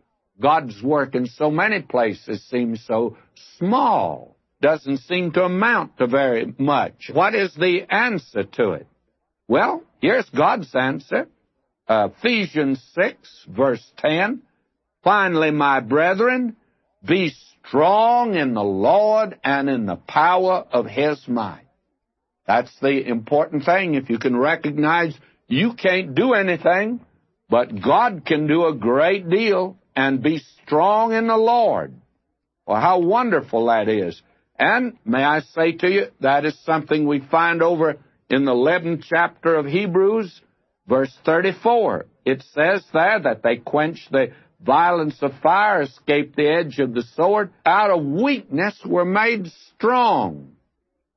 God's 0.42 0.82
work 0.82 1.14
in 1.14 1.26
so 1.26 1.50
many 1.50 1.80
places 1.80 2.44
seems 2.50 2.84
so 2.86 3.16
small, 3.58 4.36
doesn't 4.60 4.98
seem 4.98 5.32
to 5.32 5.44
amount 5.44 5.98
to 5.98 6.06
very 6.06 6.52
much. 6.58 7.10
What 7.12 7.34
is 7.34 7.54
the 7.54 7.86
answer 7.88 8.44
to 8.44 8.72
it? 8.72 8.86
Well, 9.46 9.82
here's 10.00 10.28
God's 10.30 10.74
answer. 10.74 11.28
Ephesians 11.88 12.82
6, 12.94 13.46
verse 13.48 13.92
10. 13.98 14.42
Finally, 15.04 15.50
my 15.50 15.80
brethren, 15.80 16.56
be 17.04 17.32
strong 17.66 18.34
in 18.34 18.54
the 18.54 18.62
Lord 18.62 19.38
and 19.44 19.68
in 19.68 19.86
the 19.86 19.96
power 19.96 20.64
of 20.72 20.86
His 20.86 21.22
might. 21.28 21.66
That's 22.46 22.74
the 22.80 23.06
important 23.06 23.64
thing. 23.64 23.94
If 23.94 24.10
you 24.10 24.18
can 24.18 24.36
recognize 24.36 25.16
you 25.46 25.74
can't 25.74 26.14
do 26.14 26.34
anything, 26.34 27.00
but 27.48 27.82
God 27.82 28.24
can 28.24 28.46
do 28.46 28.66
a 28.66 28.74
great 28.74 29.28
deal 29.28 29.76
and 29.94 30.22
be 30.22 30.42
strong 30.64 31.12
in 31.12 31.26
the 31.26 31.36
Lord. 31.36 31.94
Well, 32.66 32.80
how 32.80 33.00
wonderful 33.00 33.66
that 33.66 33.88
is. 33.88 34.20
And 34.58 34.96
may 35.04 35.24
I 35.24 35.40
say 35.40 35.72
to 35.72 35.90
you, 35.90 36.06
that 36.20 36.44
is 36.44 36.58
something 36.64 37.06
we 37.06 37.20
find 37.20 37.62
over 37.62 37.96
in 38.30 38.44
the 38.44 38.52
11th 38.52 39.04
chapter 39.08 39.56
of 39.56 39.66
Hebrews, 39.66 40.40
verse 40.86 41.12
34. 41.24 42.06
It 42.24 42.44
says 42.52 42.84
there 42.92 43.20
that 43.20 43.42
they 43.42 43.56
quenched 43.56 44.12
the 44.12 44.32
violence 44.60 45.16
of 45.22 45.32
fire, 45.42 45.82
escaped 45.82 46.36
the 46.36 46.48
edge 46.48 46.78
of 46.78 46.94
the 46.94 47.02
sword, 47.02 47.50
out 47.66 47.90
of 47.90 48.04
weakness 48.04 48.78
were 48.84 49.04
made 49.04 49.48
strong. 49.74 50.52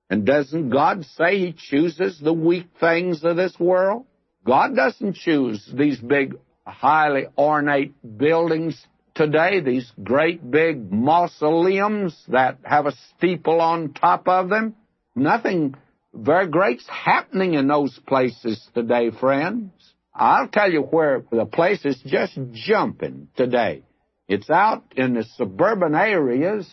And 0.10 0.26
doesn't 0.26 0.70
God 0.70 1.06
say 1.16 1.40
He 1.40 1.54
chooses 1.54 2.20
the 2.20 2.34
weak 2.34 2.68
things 2.80 3.24
of 3.24 3.36
this 3.36 3.60
world? 3.60 4.06
God 4.46 4.76
doesn't 4.76 5.16
choose 5.16 5.68
these 5.74 6.00
big, 6.00 6.38
highly 6.66 7.28
ornate 7.38 7.94
buildings 8.18 8.86
today, 9.14 9.62
these 9.62 9.92
great 10.04 10.50
big 10.50 10.92
mausoleums 10.92 12.16
that 12.28 12.58
have 12.64 12.86
a 12.86 12.94
steeple 13.16 13.62
on 13.62 13.94
top 13.94 14.28
of 14.28 14.50
them. 14.50 14.76
Nothing 15.16 15.76
very 16.14 16.48
great's 16.48 16.88
happening 16.88 17.54
in 17.54 17.68
those 17.68 17.98
places 18.08 18.68
today, 18.74 19.12
friends. 19.12 19.72
I'll 20.14 20.48
tell 20.48 20.72
you 20.72 20.82
where 20.82 21.24
the 21.32 21.46
place 21.46 21.84
is 21.86 22.02
just 22.06 22.38
jumping 22.54 23.30
today. 23.36 23.84
It's 24.28 24.50
out 24.50 24.84
in 24.96 25.14
the 25.14 25.24
suburban 25.36 25.94
areas 25.94 26.68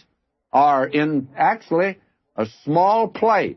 or 0.53 0.87
in 0.87 1.29
actually 1.37 1.99
a 2.37 2.47
small 2.65 3.09
place 3.09 3.57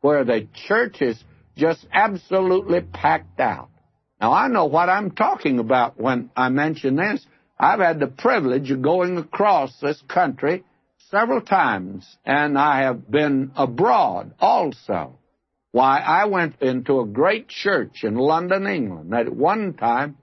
where 0.00 0.24
the 0.24 0.48
church 0.66 1.00
is 1.00 1.22
just 1.56 1.86
absolutely 1.92 2.80
packed 2.80 3.40
out. 3.40 3.70
Now, 4.22 4.32
I 4.32 4.46
know 4.46 4.66
what 4.66 4.88
I'm 4.88 5.10
talking 5.10 5.58
about 5.58 5.98
when 5.98 6.30
I 6.36 6.48
mention 6.48 6.94
this 6.94 7.26
I've 7.58 7.80
had 7.80 7.98
the 7.98 8.06
privilege 8.06 8.70
of 8.70 8.80
going 8.80 9.18
across 9.18 9.76
this 9.80 10.00
country 10.08 10.64
several 11.10 11.40
times, 11.40 12.06
and 12.24 12.56
I 12.56 12.82
have 12.82 13.10
been 13.10 13.50
abroad 13.56 14.34
also. 14.38 15.18
Why, 15.72 15.98
I 15.98 16.26
went 16.26 16.60
into 16.62 17.00
a 17.00 17.06
great 17.06 17.48
church 17.48 18.04
in 18.04 18.14
London, 18.14 18.66
England. 18.66 19.12
At 19.12 19.34
one 19.34 19.74
time, 19.74 20.16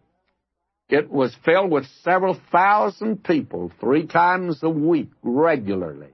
it 0.89 1.09
was 1.09 1.35
filled 1.43 1.71
with 1.71 1.85
several 2.03 2.39
thousand 2.51 3.23
people 3.23 3.71
three 3.81 4.07
times 4.07 4.59
a 4.63 4.69
week 4.69 5.09
regularly. 5.23 6.13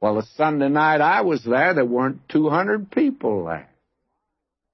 Well, 0.00 0.16
the 0.16 0.26
Sunday 0.36 0.68
night 0.68 1.00
I 1.00 1.22
was 1.22 1.42
there, 1.44 1.72
there 1.72 1.84
weren't 1.84 2.28
200 2.28 2.90
people 2.90 3.46
there. 3.46 3.71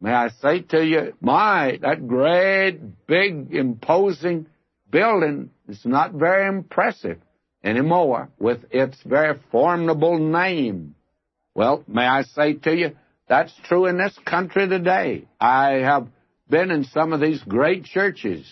May 0.00 0.12
I 0.12 0.28
say 0.28 0.60
to 0.62 0.84
you, 0.84 1.14
my, 1.20 1.78
that 1.82 2.06
great, 2.06 3.06
big, 3.06 3.52
imposing 3.52 4.46
building 4.90 5.50
is 5.68 5.84
not 5.84 6.12
very 6.12 6.46
impressive 6.46 7.18
anymore 7.64 8.28
with 8.38 8.64
its 8.70 8.96
very 9.04 9.38
formidable 9.50 10.18
name. 10.18 10.94
Well, 11.54 11.82
may 11.88 12.06
I 12.06 12.22
say 12.22 12.54
to 12.54 12.74
you, 12.74 12.96
that's 13.28 13.52
true 13.64 13.86
in 13.86 13.98
this 13.98 14.16
country 14.24 14.68
today. 14.68 15.26
I 15.40 15.70
have 15.82 16.08
been 16.48 16.70
in 16.70 16.84
some 16.84 17.12
of 17.12 17.20
these 17.20 17.42
great 17.42 17.84
churches. 17.84 18.46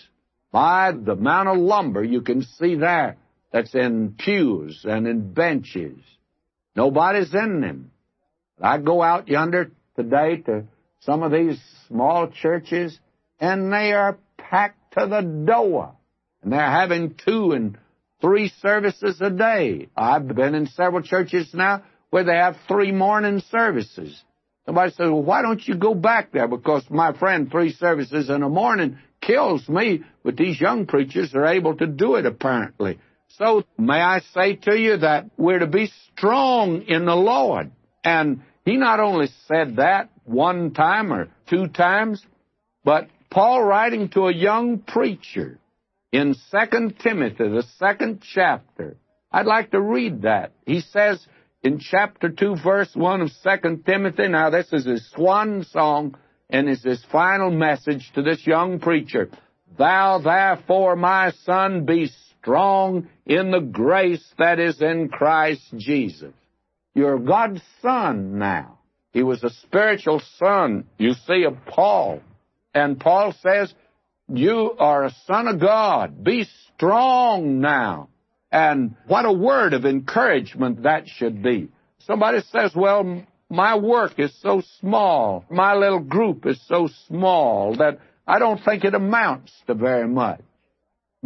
By 0.51 0.91
the 0.91 1.13
amount 1.13 1.49
of 1.49 1.57
lumber 1.57 2.03
you 2.03 2.21
can 2.21 2.43
see 2.43 2.75
there 2.75 3.17
that's 3.51 3.73
in 3.73 4.15
pews 4.17 4.85
and 4.87 5.07
in 5.07 5.33
benches. 5.33 5.97
Nobody's 6.75 7.33
in 7.33 7.61
them. 7.61 7.91
I 8.61 8.77
go 8.77 9.01
out 9.01 9.27
yonder 9.29 9.71
today 9.95 10.37
to 10.45 10.65
some 10.99 11.23
of 11.23 11.31
these 11.31 11.59
small 11.87 12.27
churches, 12.27 12.99
and 13.39 13.71
they 13.71 13.93
are 13.93 14.17
packed 14.37 14.93
to 14.97 15.07
the 15.07 15.21
door. 15.21 15.93
And 16.41 16.51
they're 16.51 16.59
having 16.59 17.15
two 17.15 17.51
and 17.51 17.77
three 18.21 18.51
services 18.61 19.19
a 19.21 19.29
day. 19.29 19.89
I've 19.95 20.27
been 20.27 20.55
in 20.55 20.67
several 20.67 21.03
churches 21.03 21.53
now 21.53 21.83
where 22.09 22.23
they 22.23 22.35
have 22.35 22.57
three 22.67 22.91
morning 22.91 23.41
services. 23.51 24.23
Somebody 24.65 24.91
says, 24.91 25.09
well, 25.09 25.23
why 25.23 25.41
don't 25.41 25.65
you 25.65 25.75
go 25.75 25.93
back 25.93 26.31
there? 26.31 26.47
Because 26.47 26.83
my 26.89 27.13
friend, 27.13 27.49
three 27.49 27.73
services 27.73 28.29
in 28.29 28.41
the 28.41 28.49
morning 28.49 28.97
kills 29.21 29.67
me, 29.69 30.03
but 30.23 30.35
these 30.35 30.59
young 30.59 30.85
preachers 30.85 31.33
are 31.35 31.45
able 31.45 31.75
to 31.77 31.87
do 31.87 32.15
it 32.15 32.25
apparently. 32.25 32.99
So 33.37 33.63
may 33.77 34.01
I 34.01 34.21
say 34.33 34.55
to 34.55 34.75
you 34.75 34.97
that 34.97 35.29
we're 35.37 35.59
to 35.59 35.67
be 35.67 35.91
strong 36.13 36.81
in 36.83 37.05
the 37.05 37.15
Lord. 37.15 37.71
And 38.03 38.41
he 38.67 38.75
not 38.75 38.99
only 38.99 39.29
said 39.47 39.77
that 39.77 40.09
one 40.25 40.73
time 40.73 41.13
or 41.13 41.29
two 41.49 41.67
times, 41.67 42.21
but 42.83 43.07
Paul 43.29 43.63
writing 43.63 44.09
to 44.09 44.27
a 44.27 44.33
young 44.33 44.79
preacher 44.79 45.57
in 46.11 46.35
2 46.51 46.91
Timothy, 47.01 47.47
the 47.47 47.63
second 47.79 48.21
chapter, 48.33 48.97
I'd 49.31 49.45
like 49.45 49.71
to 49.71 49.81
read 49.81 50.23
that. 50.23 50.51
He 50.65 50.81
says, 50.81 51.25
in 51.63 51.79
chapter 51.79 52.27
2, 52.27 52.57
verse 52.61 52.89
1 52.93 53.21
of 53.21 53.31
2 53.41 53.83
Timothy. 53.85 54.27
Now, 54.27 54.49
this 54.49 54.67
is 54.73 54.85
his 54.85 55.09
swan 55.11 55.63
song 55.71 56.17
and 56.49 56.67
is 56.67 56.83
his 56.83 57.01
final 57.09 57.49
message 57.49 58.11
to 58.15 58.21
this 58.21 58.45
young 58.45 58.79
preacher. 58.81 59.29
Thou 59.77 60.19
therefore, 60.19 60.97
my 60.97 61.31
son, 61.45 61.85
be 61.85 62.11
strong 62.41 63.07
in 63.25 63.51
the 63.51 63.61
grace 63.61 64.25
that 64.37 64.59
is 64.59 64.81
in 64.81 65.07
Christ 65.07 65.63
Jesus. 65.77 66.33
You're 66.97 67.19
God's 67.19 67.61
son 67.83 68.39
now. 68.39 68.79
He 69.11 69.21
was 69.21 69.43
a 69.43 69.51
spiritual 69.51 70.19
son, 70.39 70.85
you 70.97 71.13
see, 71.27 71.43
of 71.43 71.55
Paul. 71.67 72.21
And 72.73 72.99
Paul 72.99 73.35
says, 73.43 73.71
You 74.27 74.75
are 74.79 75.05
a 75.05 75.15
son 75.27 75.47
of 75.47 75.59
God. 75.59 76.23
Be 76.23 76.47
strong 76.73 77.59
now. 77.59 78.09
And 78.51 78.95
what 79.05 79.25
a 79.25 79.31
word 79.31 79.73
of 79.73 79.85
encouragement 79.85 80.83
that 80.83 81.07
should 81.07 81.43
be. 81.43 81.69
Somebody 81.99 82.39
says, 82.51 82.71
well, 82.75 83.21
my 83.47 83.77
work 83.77 84.17
is 84.17 84.33
so 84.41 84.63
small, 84.79 85.45
my 85.51 85.75
little 85.75 85.99
group 85.99 86.47
is 86.47 86.59
so 86.67 86.89
small 87.07 87.75
that 87.75 87.99
I 88.25 88.39
don't 88.39 88.63
think 88.65 88.83
it 88.83 88.95
amounts 88.95 89.51
to 89.67 89.75
very 89.75 90.07
much. 90.07 90.41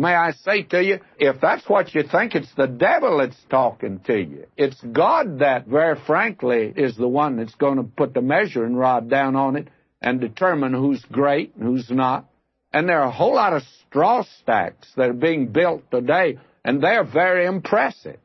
May 0.01 0.15
I 0.15 0.31
say 0.31 0.63
to 0.63 0.83
you, 0.83 0.97
if 1.19 1.39
that's 1.39 1.69
what 1.69 1.93
you 1.93 2.01
think, 2.01 2.33
it's 2.33 2.51
the 2.55 2.65
devil 2.65 3.19
that's 3.19 3.37
talking 3.51 3.99
to 4.07 4.19
you. 4.19 4.47
It's 4.57 4.81
God 4.81 5.37
that, 5.41 5.67
very 5.67 5.95
frankly, 6.07 6.73
is 6.75 6.95
the 6.95 7.07
one 7.07 7.37
that's 7.37 7.53
going 7.53 7.77
to 7.77 7.83
put 7.83 8.15
the 8.15 8.21
measuring 8.23 8.75
rod 8.75 9.11
down 9.11 9.35
on 9.35 9.57
it 9.57 9.67
and 10.01 10.19
determine 10.19 10.73
who's 10.73 11.05
great 11.11 11.55
and 11.55 11.65
who's 11.65 11.91
not. 11.91 12.25
And 12.73 12.89
there 12.89 12.99
are 13.01 13.09
a 13.09 13.11
whole 13.11 13.35
lot 13.35 13.53
of 13.53 13.61
straw 13.85 14.23
stacks 14.39 14.91
that 14.95 15.09
are 15.09 15.13
being 15.13 15.49
built 15.49 15.83
today 15.91 16.39
and 16.65 16.81
they're 16.81 17.03
very 17.03 17.45
impressive. 17.45 18.17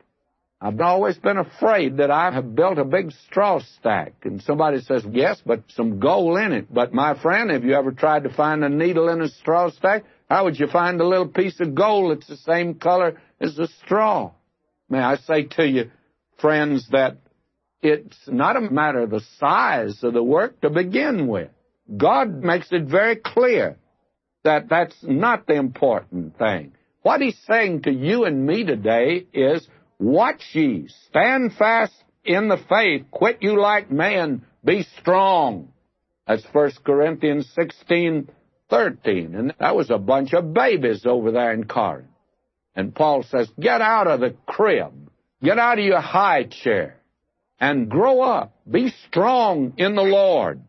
I've 0.59 0.81
always 0.81 1.19
been 1.19 1.37
afraid 1.37 1.99
that 1.99 2.11
I 2.11 2.31
have 2.31 2.55
built 2.55 2.79
a 2.79 2.87
big 2.87 3.13
straw 3.27 3.61
stack. 3.77 4.15
And 4.23 4.41
somebody 4.41 4.81
says, 4.81 5.05
yes, 5.13 5.43
but 5.45 5.65
some 5.69 6.01
gold 6.01 6.39
in 6.39 6.53
it. 6.53 6.73
But 6.73 6.95
my 6.95 7.21
friend, 7.21 7.51
have 7.51 7.65
you 7.65 7.75
ever 7.75 7.93
tried 7.93 8.23
to 8.25 8.31
find 8.33 8.65
a 8.65 8.71
needle 8.71 9.11
in 9.11 9.21
a 9.21 9.29
straw 9.29 9.71
stack? 9.71 10.05
How 10.29 10.45
would 10.45 10.59
you 10.59 10.67
find 10.67 11.01
a 11.01 11.07
little 11.07 11.29
piece 11.29 11.61
of 11.61 11.75
gold 11.75 12.17
that's 12.17 12.27
the 12.27 12.37
same 12.37 12.75
color 12.75 13.21
as 13.41 13.57
the 13.57 13.69
straw? 13.85 14.33
May 14.89 14.99
I 14.99 15.17
say 15.17 15.45
to 15.45 15.67
you, 15.67 15.91
friends, 16.41 16.89
that 16.91 17.19
it's 17.83 18.19
not 18.27 18.57
a 18.57 18.61
matter 18.61 19.01
of 19.01 19.11
the 19.11 19.23
size 19.39 20.03
of 20.03 20.15
the 20.15 20.23
work 20.23 20.61
to 20.63 20.71
begin 20.71 21.29
with. 21.29 21.51
God 21.97 22.43
makes 22.43 22.69
it 22.73 22.85
very 22.85 23.17
clear 23.17 23.77
that 24.43 24.69
that's 24.69 24.97
not 25.03 25.47
the 25.47 25.55
important 25.55 26.37
thing. 26.39 26.73
What 27.03 27.21
he's 27.21 27.39
saying 27.47 27.83
to 27.83 27.93
you 27.93 28.25
and 28.25 28.47
me 28.47 28.65
today 28.65 29.27
is, 29.33 29.67
watch 30.01 30.43
ye, 30.53 30.89
stand 31.09 31.53
fast 31.53 31.95
in 32.25 32.49
the 32.49 32.59
faith, 32.69 33.07
quit 33.13 33.39
you 33.43 33.61
like 33.61 33.91
men, 33.91 34.45
be 34.65 34.85
strong. 34.99 35.69
That's 36.27 36.45
1 36.53 36.73
Corinthians 36.85 37.49
16, 37.55 38.29
13. 38.71 39.35
And 39.35 39.55
that 39.59 39.77
was 39.77 39.91
a 39.91 39.99
bunch 39.99 40.33
of 40.33 40.53
babies 40.53 41.07
over 41.07 41.31
there 41.31 41.53
in 41.53 41.65
Corinth. 41.65 42.09
And 42.75 42.95
Paul 42.95 43.23
says, 43.23 43.51
get 43.59 43.81
out 43.81 44.07
of 44.07 44.21
the 44.21 44.35
crib, 44.47 45.11
get 45.43 45.59
out 45.59 45.79
of 45.79 45.85
your 45.85 46.01
high 46.01 46.45
chair, 46.45 46.97
and 47.59 47.89
grow 47.89 48.21
up. 48.21 48.55
Be 48.71 48.93
strong 49.09 49.75
in 49.79 49.95
the 49.95 50.03
Lord. 50.03 50.61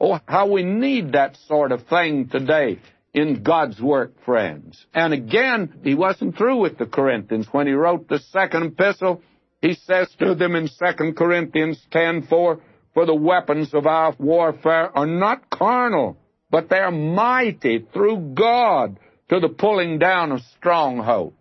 Oh, 0.00 0.18
how 0.26 0.50
we 0.50 0.62
need 0.62 1.12
that 1.12 1.36
sort 1.46 1.72
of 1.72 1.86
thing 1.86 2.28
today 2.28 2.78
in 3.12 3.42
God's 3.42 3.80
work, 3.80 4.24
friends. 4.24 4.84
And 4.94 5.12
again, 5.12 5.74
he 5.82 5.94
wasn't 5.94 6.36
through 6.36 6.60
with 6.60 6.78
the 6.78 6.86
Corinthians. 6.86 7.48
When 7.52 7.66
he 7.66 7.74
wrote 7.74 8.08
the 8.08 8.20
second 8.30 8.62
epistle, 8.62 9.20
he 9.60 9.74
says 9.74 10.08
to 10.18 10.34
them 10.34 10.54
in 10.54 10.68
2 10.68 11.12
Corinthians 11.14 11.84
10:4, 11.92 12.60
For 12.94 13.06
the 13.06 13.14
weapons 13.14 13.74
of 13.74 13.86
our 13.86 14.14
warfare 14.18 14.96
are 14.96 15.06
not 15.06 15.50
carnal, 15.50 16.16
but 16.50 16.68
they 16.68 16.78
are 16.78 16.90
mighty 16.90 17.86
through 17.92 18.34
God 18.34 18.98
to 19.28 19.40
the 19.40 19.48
pulling 19.48 19.98
down 19.98 20.32
of 20.32 20.40
strongholds. 20.58 21.34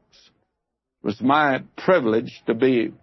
It 1.04 1.08
was 1.08 1.22
my 1.22 1.64
privilege 1.78 2.42
to 2.46 2.54
be 2.54 2.94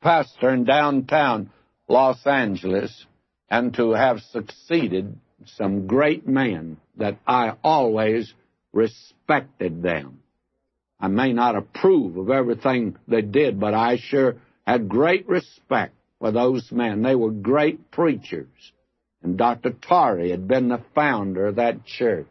pastor 0.00 0.50
in 0.50 0.64
downtown 0.64 1.50
Los 1.88 2.26
Angeles 2.26 3.06
and 3.50 3.74
to 3.74 3.92
have 3.92 4.20
succeeded 4.20 5.18
some 5.56 5.86
great 5.86 6.26
men 6.26 6.78
that 6.96 7.18
I 7.26 7.52
always 7.62 8.32
respected 8.72 9.82
them. 9.82 10.20
I 10.98 11.08
may 11.08 11.32
not 11.32 11.56
approve 11.56 12.16
of 12.16 12.30
everything 12.30 12.96
they 13.06 13.22
did, 13.22 13.60
but 13.60 13.74
I 13.74 13.98
sure 13.98 14.36
had 14.66 14.88
great 14.88 15.28
respect 15.28 15.94
for 16.18 16.32
those 16.32 16.70
men. 16.72 17.02
They 17.02 17.14
were 17.14 17.30
great 17.30 17.90
preachers. 17.90 18.72
And 19.24 19.38
Dr. 19.38 19.70
Torrey 19.70 20.30
had 20.30 20.46
been 20.46 20.68
the 20.68 20.82
founder 20.94 21.46
of 21.46 21.56
that 21.56 21.86
church. 21.86 22.28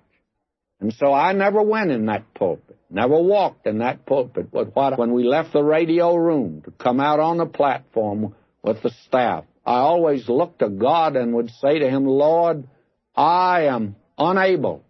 And 0.79 0.93
so 0.93 1.11
I 1.11 1.33
never 1.33 1.61
went 1.61 1.91
in 1.91 2.05
that 2.05 2.33
pulpit, 2.35 2.77
never 2.89 3.19
walked 3.19 3.65
in 3.65 3.79
that 3.79 4.05
pulpit. 4.05 4.51
But 4.51 4.75
what, 4.75 4.99
when 4.99 5.11
we 5.11 5.23
left 5.23 5.53
the 5.53 5.63
radio 5.63 6.13
room 6.13 6.61
to 6.65 6.71
come 6.71 6.99
out 6.99 7.19
on 7.19 7.37
the 7.37 7.47
platform 7.47 8.35
with 8.61 8.83
the 8.83 8.91
staff, 9.07 9.45
I 9.65 9.77
always 9.77 10.29
looked 10.29 10.59
to 10.59 10.69
God 10.69 11.15
and 11.15 11.33
would 11.33 11.49
say 11.61 11.79
to 11.79 11.89
Him, 11.89 12.05
Lord, 12.05 12.67
I 13.15 13.63
am 13.63 13.95
unable. 14.17 14.83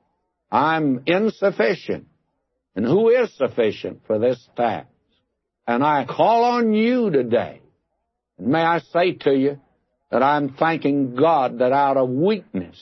I'm 0.51 1.03
insufficient. 1.05 2.07
And 2.75 2.85
who 2.85 3.09
is 3.09 3.33
sufficient 3.37 4.01
for 4.07 4.19
this 4.19 4.45
task? 4.57 4.87
And 5.65 5.83
I 5.83 6.05
call 6.05 6.43
on 6.43 6.73
you 6.73 7.11
today. 7.11 7.61
And 8.37 8.47
may 8.47 8.61
I 8.61 8.79
say 8.79 9.13
to 9.13 9.31
you 9.31 9.59
that 10.13 10.21
I'm 10.21 10.49
thanking 10.49 11.15
God 11.15 11.57
that 11.57 11.71
out 11.71 11.97
of 11.97 12.07
weakness, 12.07 12.77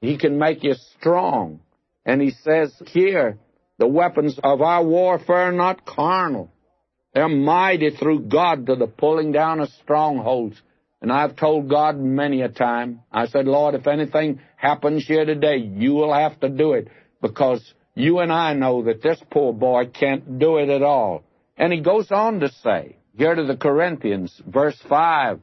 He 0.00 0.16
can 0.16 0.38
make 0.38 0.62
you 0.62 0.74
strong. 0.96 1.58
And 2.06 2.22
He 2.22 2.30
says 2.30 2.72
here, 2.86 3.38
the 3.78 3.88
weapons 3.88 4.38
of 4.44 4.62
our 4.62 4.84
warfare 4.84 5.48
are 5.48 5.52
not 5.52 5.84
carnal. 5.84 6.52
They're 7.14 7.28
mighty 7.28 7.90
through 7.90 8.26
God 8.26 8.66
to 8.66 8.76
the 8.76 8.86
pulling 8.86 9.32
down 9.32 9.58
of 9.58 9.70
strongholds. 9.82 10.62
And 11.00 11.10
I've 11.10 11.34
told 11.34 11.68
God 11.68 11.98
many 11.98 12.42
a 12.42 12.48
time, 12.48 13.00
I 13.10 13.26
said, 13.26 13.46
Lord, 13.46 13.74
if 13.74 13.88
anything 13.88 14.38
happens 14.54 15.04
here 15.04 15.24
today, 15.24 15.56
you 15.56 15.94
will 15.94 16.14
have 16.14 16.38
to 16.40 16.48
do 16.48 16.74
it 16.74 16.86
because 17.20 17.74
you 17.96 18.20
and 18.20 18.32
I 18.32 18.52
know 18.52 18.84
that 18.84 19.02
this 19.02 19.20
poor 19.32 19.52
boy 19.52 19.86
can't 19.86 20.38
do 20.38 20.58
it 20.58 20.68
at 20.68 20.82
all. 20.82 21.24
And 21.56 21.72
he 21.72 21.80
goes 21.80 22.12
on 22.12 22.38
to 22.38 22.52
say, 22.62 22.98
here 23.16 23.34
to 23.34 23.46
the 23.46 23.56
Corinthians, 23.56 24.40
verse 24.46 24.80
5, 24.88 25.40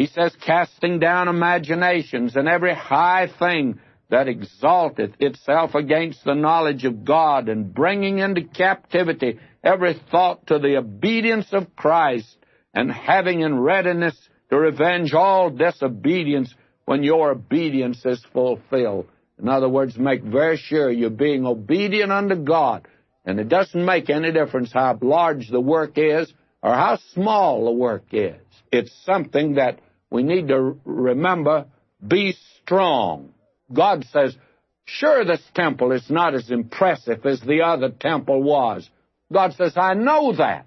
he 0.00 0.06
says, 0.06 0.34
casting 0.46 0.98
down 0.98 1.28
imaginations 1.28 2.34
and 2.34 2.48
every 2.48 2.74
high 2.74 3.28
thing 3.38 3.78
that 4.08 4.28
exalteth 4.28 5.12
itself 5.20 5.74
against 5.74 6.24
the 6.24 6.32
knowledge 6.32 6.86
of 6.86 7.04
God, 7.04 7.50
and 7.50 7.74
bringing 7.74 8.16
into 8.16 8.44
captivity 8.44 9.38
every 9.62 10.00
thought 10.10 10.46
to 10.46 10.58
the 10.58 10.78
obedience 10.78 11.48
of 11.52 11.76
Christ, 11.76 12.34
and 12.72 12.90
having 12.90 13.40
in 13.40 13.58
readiness 13.58 14.16
to 14.48 14.56
revenge 14.56 15.12
all 15.12 15.50
disobedience 15.50 16.54
when 16.86 17.02
your 17.02 17.32
obedience 17.32 18.02
is 18.06 18.24
fulfilled. 18.32 19.06
In 19.38 19.50
other 19.50 19.68
words, 19.68 19.98
make 19.98 20.22
very 20.22 20.56
sure 20.56 20.90
you're 20.90 21.10
being 21.10 21.44
obedient 21.44 22.10
unto 22.10 22.36
God. 22.36 22.88
And 23.26 23.38
it 23.38 23.50
doesn't 23.50 23.84
make 23.84 24.08
any 24.08 24.32
difference 24.32 24.72
how 24.72 24.98
large 25.02 25.50
the 25.50 25.60
work 25.60 25.98
is 25.98 26.32
or 26.62 26.72
how 26.72 26.96
small 27.12 27.66
the 27.66 27.72
work 27.72 28.04
is. 28.12 28.40
It's 28.72 28.92
something 29.04 29.56
that 29.56 29.80
we 30.10 30.22
need 30.22 30.48
to 30.48 30.78
remember 30.84 31.66
be 32.06 32.34
strong. 32.62 33.32
God 33.72 34.04
says, 34.12 34.36
sure, 34.84 35.24
this 35.24 35.42
temple 35.54 35.92
is 35.92 36.08
not 36.10 36.34
as 36.34 36.50
impressive 36.50 37.24
as 37.24 37.40
the 37.40 37.62
other 37.62 37.90
temple 37.90 38.42
was. 38.42 38.88
God 39.32 39.54
says, 39.54 39.74
I 39.76 39.94
know 39.94 40.34
that. 40.36 40.66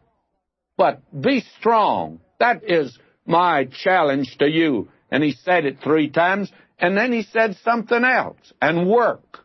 But 0.77 1.01
be 1.19 1.43
strong. 1.59 2.19
That 2.39 2.63
is 2.63 2.97
my 3.25 3.65
challenge 3.83 4.37
to 4.39 4.47
you. 4.47 4.89
And 5.11 5.23
he 5.23 5.33
said 5.33 5.65
it 5.65 5.79
three 5.83 6.09
times, 6.09 6.51
and 6.79 6.97
then 6.97 7.11
he 7.11 7.23
said 7.23 7.57
something 7.63 8.03
else. 8.03 8.39
And 8.61 8.89
work. 8.89 9.39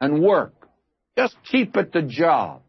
And 0.00 0.22
work. 0.22 0.54
Just 1.16 1.36
keep 1.50 1.76
at 1.76 1.92
the 1.92 2.02
job. 2.02 2.62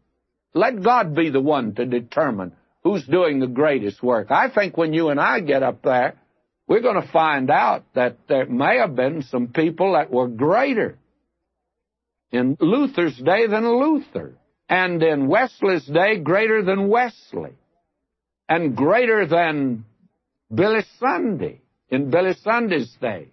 Let 0.52 0.82
God 0.82 1.14
be 1.14 1.30
the 1.30 1.40
one 1.40 1.74
to 1.76 1.86
determine 1.86 2.52
who's 2.82 3.04
doing 3.06 3.40
the 3.40 3.46
greatest 3.46 4.02
work. 4.02 4.30
I 4.30 4.50
think 4.50 4.76
when 4.76 4.92
you 4.92 5.08
and 5.08 5.18
I 5.18 5.40
get 5.40 5.62
up 5.62 5.82
there, 5.82 6.16
we're 6.66 6.80
going 6.80 7.00
to 7.00 7.08
find 7.08 7.50
out 7.50 7.84
that 7.94 8.18
there 8.28 8.46
may 8.46 8.78
have 8.78 8.96
been 8.96 9.22
some 9.22 9.48
people 9.48 9.92
that 9.92 10.10
were 10.10 10.28
greater 10.28 10.98
in 12.30 12.56
Luther's 12.58 13.16
day 13.18 13.46
than 13.46 13.64
Luther, 13.64 14.34
and 14.68 15.02
in 15.02 15.28
Wesley's 15.28 15.86
day 15.86 16.18
greater 16.18 16.64
than 16.64 16.88
Wesley, 16.88 17.52
and 18.48 18.76
greater 18.76 19.26
than 19.26 19.84
Billy 20.52 20.84
Sunday 20.98 21.60
in 21.90 22.10
Billy 22.10 22.34
Sunday's 22.42 22.92
day, 23.00 23.28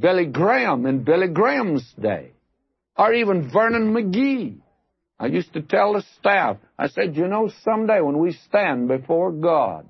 Billy 0.00 0.26
Graham 0.26 0.86
in 0.86 1.04
Billy 1.04 1.28
Graham's 1.28 1.92
day, 2.00 2.30
or 2.96 3.12
even 3.12 3.50
Vernon 3.50 3.92
McGee. 3.92 4.58
I 5.20 5.26
used 5.26 5.52
to 5.54 5.62
tell 5.62 5.94
the 5.94 6.04
staff, 6.18 6.56
I 6.78 6.88
said, 6.88 7.16
you 7.16 7.26
know, 7.26 7.50
someday 7.62 8.00
when 8.00 8.18
we 8.18 8.32
stand 8.32 8.88
before 8.88 9.32
God, 9.32 9.88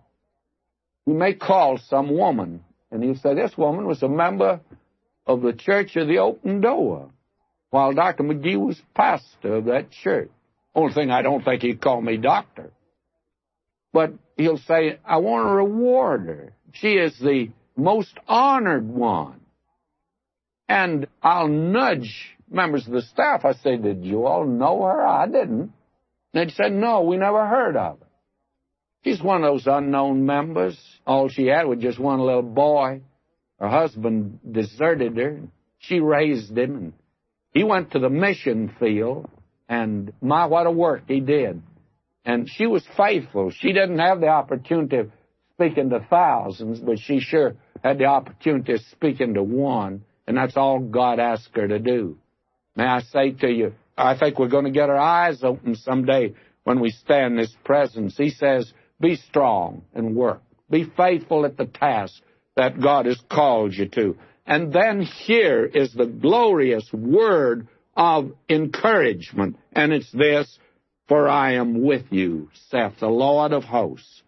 he 1.08 1.14
may 1.14 1.32
call 1.32 1.78
some 1.78 2.14
woman, 2.14 2.62
and 2.90 3.02
he'll 3.02 3.16
say, 3.16 3.32
This 3.32 3.56
woman 3.56 3.86
was 3.86 4.02
a 4.02 4.08
member 4.08 4.60
of 5.26 5.40
the 5.40 5.54
Church 5.54 5.96
of 5.96 6.06
the 6.06 6.18
Open 6.18 6.60
Door, 6.60 7.08
while 7.70 7.94
Dr. 7.94 8.24
McGee 8.24 8.60
was 8.60 8.78
pastor 8.94 9.54
of 9.54 9.64
that 9.64 9.90
church. 9.90 10.28
Only 10.74 10.92
thing 10.92 11.10
I 11.10 11.22
don't 11.22 11.42
think 11.42 11.62
he'd 11.62 11.80
call 11.80 12.02
me 12.02 12.18
doctor. 12.18 12.72
But 13.90 14.12
he'll 14.36 14.58
say, 14.58 14.98
I 15.02 15.16
want 15.16 15.46
to 15.46 15.50
reward 15.50 16.26
her. 16.26 16.52
She 16.74 16.88
is 16.88 17.18
the 17.18 17.52
most 17.74 18.12
honored 18.28 18.86
one. 18.86 19.40
And 20.68 21.06
I'll 21.22 21.48
nudge 21.48 22.36
members 22.50 22.86
of 22.86 22.92
the 22.92 23.00
staff. 23.00 23.46
I 23.46 23.54
say, 23.54 23.78
Did 23.78 24.04
you 24.04 24.26
all 24.26 24.44
know 24.44 24.82
her? 24.82 25.06
I 25.06 25.24
didn't. 25.24 25.72
And 26.34 26.50
they 26.50 26.52
said, 26.52 26.72
No, 26.72 27.00
we 27.00 27.16
never 27.16 27.46
heard 27.46 27.78
of 27.78 27.98
her. 27.98 28.07
She's 29.04 29.22
one 29.22 29.42
of 29.42 29.52
those 29.52 29.66
unknown 29.66 30.26
members. 30.26 30.78
All 31.06 31.28
she 31.28 31.46
had 31.46 31.66
was 31.66 31.78
just 31.78 31.98
one 31.98 32.20
little 32.20 32.42
boy. 32.42 33.02
Her 33.58 33.68
husband 33.68 34.40
deserted 34.50 35.16
her. 35.16 35.40
She 35.78 36.00
raised 36.00 36.56
him, 36.56 36.76
and 36.76 36.92
he 37.52 37.64
went 37.64 37.92
to 37.92 37.98
the 37.98 38.10
mission 38.10 38.74
field. 38.78 39.30
And 39.68 40.12
my, 40.20 40.46
what 40.46 40.66
a 40.66 40.70
work 40.70 41.04
he 41.08 41.20
did. 41.20 41.62
And 42.24 42.48
she 42.48 42.66
was 42.66 42.84
faithful. 42.96 43.50
She 43.50 43.72
didn't 43.72 43.98
have 43.98 44.20
the 44.20 44.28
opportunity 44.28 44.96
of 44.96 45.10
speaking 45.54 45.90
to 45.90 46.06
thousands, 46.10 46.80
but 46.80 46.98
she 46.98 47.20
sure 47.20 47.56
had 47.82 47.98
the 47.98 48.06
opportunity 48.06 48.74
of 48.74 48.80
speaking 48.90 49.34
to 49.34 49.42
one. 49.42 50.04
And 50.26 50.36
that's 50.36 50.56
all 50.56 50.78
God 50.78 51.18
asked 51.18 51.50
her 51.54 51.68
to 51.68 51.78
do. 51.78 52.18
May 52.76 52.84
I 52.84 53.00
say 53.00 53.32
to 53.32 53.48
you, 53.48 53.74
I 53.96 54.16
think 54.16 54.38
we're 54.38 54.48
going 54.48 54.66
to 54.66 54.70
get 54.70 54.90
our 54.90 54.98
eyes 54.98 55.42
open 55.42 55.74
someday 55.74 56.34
when 56.64 56.80
we 56.80 56.90
stand 56.90 57.34
in 57.34 57.38
His 57.38 57.56
presence. 57.64 58.16
He 58.16 58.30
says, 58.30 58.72
be 59.00 59.16
strong 59.16 59.82
and 59.94 60.14
work. 60.16 60.42
Be 60.70 60.84
faithful 60.84 61.46
at 61.46 61.56
the 61.56 61.66
task 61.66 62.20
that 62.56 62.80
God 62.80 63.06
has 63.06 63.20
called 63.30 63.74
you 63.74 63.86
to. 63.88 64.16
And 64.46 64.72
then 64.72 65.02
here 65.02 65.64
is 65.64 65.92
the 65.92 66.06
glorious 66.06 66.90
word 66.92 67.68
of 67.96 68.32
encouragement. 68.48 69.56
And 69.72 69.92
it's 69.92 70.10
this, 70.12 70.58
for 71.06 71.28
I 71.28 71.54
am 71.54 71.82
with 71.82 72.06
you, 72.10 72.50
saith 72.70 72.98
the 73.00 73.08
Lord 73.08 73.52
of 73.52 73.64
hosts. 73.64 74.22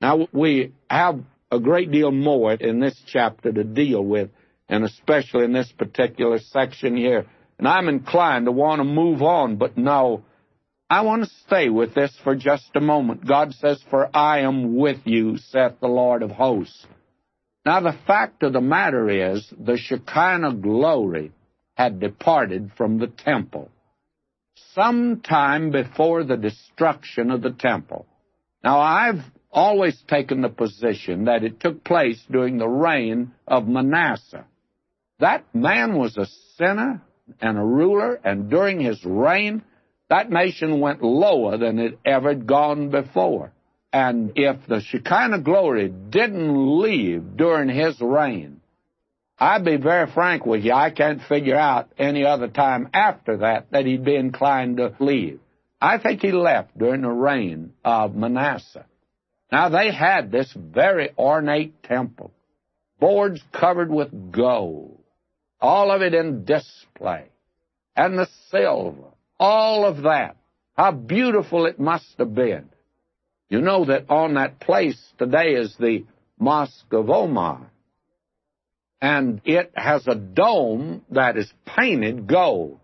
Now 0.00 0.28
we 0.32 0.72
have 0.88 1.20
a 1.50 1.60
great 1.60 1.90
deal 1.90 2.10
more 2.10 2.52
in 2.52 2.80
this 2.80 3.00
chapter 3.06 3.52
to 3.52 3.64
deal 3.64 4.04
with, 4.04 4.30
and 4.68 4.84
especially 4.84 5.44
in 5.44 5.52
this 5.52 5.72
particular 5.72 6.38
section 6.38 6.96
here. 6.96 7.26
And 7.58 7.68
I'm 7.68 7.88
inclined 7.88 8.46
to 8.46 8.52
want 8.52 8.80
to 8.80 8.84
move 8.84 9.22
on, 9.22 9.56
but 9.56 9.78
no, 9.78 10.24
I 10.90 11.02
want 11.02 11.24
to 11.24 11.30
stay 11.46 11.68
with 11.68 11.94
this 11.94 12.14
for 12.22 12.34
just 12.36 12.70
a 12.74 12.80
moment. 12.80 13.26
God 13.26 13.54
says, 13.54 13.82
For 13.90 14.08
I 14.14 14.40
am 14.40 14.76
with 14.76 15.00
you, 15.04 15.38
saith 15.38 15.80
the 15.80 15.88
Lord 15.88 16.22
of 16.22 16.30
hosts. 16.30 16.86
Now, 17.64 17.80
the 17.80 17.98
fact 18.06 18.42
of 18.42 18.52
the 18.52 18.60
matter 18.60 19.32
is, 19.32 19.52
the 19.58 19.78
Shekinah 19.78 20.56
glory 20.56 21.32
had 21.74 22.00
departed 22.00 22.72
from 22.76 22.98
the 22.98 23.06
temple 23.06 23.70
some 24.74 25.20
time 25.20 25.70
before 25.70 26.24
the 26.24 26.36
destruction 26.36 27.30
of 27.30 27.42
the 27.42 27.52
temple. 27.52 28.06
Now, 28.62 28.80
I've 28.80 29.22
always 29.50 30.00
taken 30.08 30.42
the 30.42 30.48
position 30.48 31.24
that 31.24 31.44
it 31.44 31.60
took 31.60 31.84
place 31.84 32.22
during 32.30 32.58
the 32.58 32.68
reign 32.68 33.32
of 33.46 33.68
Manasseh. 33.68 34.44
That 35.20 35.44
man 35.54 35.96
was 35.96 36.16
a 36.16 36.26
sinner 36.56 37.02
and 37.40 37.56
a 37.56 37.64
ruler, 37.64 38.20
and 38.24 38.50
during 38.50 38.80
his 38.80 39.02
reign, 39.04 39.62
that 40.10 40.30
nation 40.30 40.80
went 40.80 41.02
lower 41.02 41.56
than 41.56 41.78
it 41.78 41.98
ever 42.04 42.30
had 42.30 42.46
gone 42.46 42.90
before. 42.90 43.52
And 43.92 44.32
if 44.36 44.66
the 44.66 44.80
Shekinah 44.80 45.40
glory 45.40 45.88
didn't 45.88 46.80
leave 46.80 47.36
during 47.36 47.68
his 47.68 48.00
reign, 48.00 48.60
I'd 49.38 49.64
be 49.64 49.76
very 49.76 50.10
frank 50.10 50.46
with 50.46 50.64
you, 50.64 50.72
I 50.72 50.90
can't 50.90 51.22
figure 51.22 51.56
out 51.56 51.90
any 51.98 52.24
other 52.24 52.48
time 52.48 52.88
after 52.92 53.38
that 53.38 53.70
that 53.70 53.86
he'd 53.86 54.04
be 54.04 54.16
inclined 54.16 54.76
to 54.76 54.94
leave. 55.00 55.40
I 55.80 55.98
think 55.98 56.22
he 56.22 56.32
left 56.32 56.76
during 56.78 57.02
the 57.02 57.10
reign 57.10 57.72
of 57.84 58.14
Manasseh. 58.14 58.86
Now 59.50 59.68
they 59.68 59.92
had 59.92 60.30
this 60.30 60.52
very 60.56 61.10
ornate 61.18 61.82
temple, 61.82 62.32
boards 62.98 63.42
covered 63.52 63.90
with 63.90 64.32
gold, 64.32 64.98
all 65.60 65.90
of 65.90 66.02
it 66.02 66.14
in 66.14 66.44
display, 66.44 67.26
and 67.94 68.18
the 68.18 68.28
silver, 68.50 69.13
all 69.38 69.84
of 69.84 70.02
that. 70.02 70.36
How 70.76 70.92
beautiful 70.92 71.66
it 71.66 71.78
must 71.78 72.14
have 72.18 72.34
been. 72.34 72.68
You 73.48 73.60
know 73.60 73.84
that 73.84 74.10
on 74.10 74.34
that 74.34 74.58
place 74.58 75.00
today 75.18 75.54
is 75.54 75.76
the 75.78 76.04
Mosque 76.38 76.92
of 76.92 77.10
Omar. 77.10 77.70
And 79.00 79.40
it 79.44 79.72
has 79.76 80.06
a 80.06 80.14
dome 80.14 81.02
that 81.10 81.36
is 81.36 81.52
painted 81.66 82.26
gold. 82.26 82.80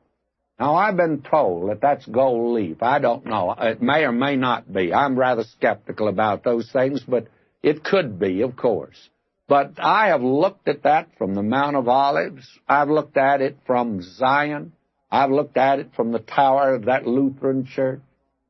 Now, 0.59 0.75
I've 0.75 0.97
been 0.97 1.23
told 1.23 1.71
that 1.71 1.81
that's 1.81 2.05
gold 2.05 2.55
leaf. 2.55 2.83
I 2.83 2.99
don't 2.99 3.25
know. 3.25 3.55
It 3.59 3.81
may 3.81 4.05
or 4.05 4.13
may 4.13 4.37
not 4.37 4.71
be. 4.71 4.93
I'm 4.93 5.19
rather 5.19 5.45
skeptical 5.45 6.07
about 6.07 6.45
those 6.45 6.71
things, 6.71 7.03
but 7.09 7.29
it 7.63 7.83
could 7.83 8.19
be, 8.19 8.43
of 8.43 8.57
course. 8.57 9.09
But 9.49 9.73
I 9.79 10.09
have 10.09 10.23
looked 10.23 10.69
at 10.69 10.83
that 10.83 11.09
from 11.17 11.35
the 11.35 11.43
Mount 11.43 11.77
of 11.77 11.89
Olives. 11.89 12.47
I've 12.69 12.91
looked 12.91 13.17
at 13.17 13.41
it 13.41 13.57
from 13.67 14.03
Zion. 14.03 14.73
I've 15.11 15.31
looked 15.31 15.57
at 15.57 15.81
it 15.81 15.91
from 15.97 16.13
the 16.13 16.21
tower 16.21 16.75
of 16.75 16.85
that 16.85 17.07
Lutheran 17.07 17.67
church. 17.67 18.01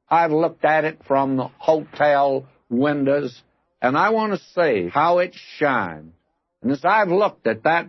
I've 0.08 0.32
looked 0.32 0.64
at 0.64 0.84
it 0.84 1.00
from 1.06 1.36
the 1.36 1.48
hotel 1.58 2.46
windows, 2.68 3.42
and 3.80 3.96
I 3.96 4.10
want 4.10 4.32
to 4.32 4.44
say 4.54 4.88
how 4.88 5.18
it 5.18 5.34
shines. 5.56 6.12
And 6.62 6.72
as 6.72 6.84
I've 6.84 7.08
looked 7.08 7.46
at 7.46 7.62
that 7.62 7.88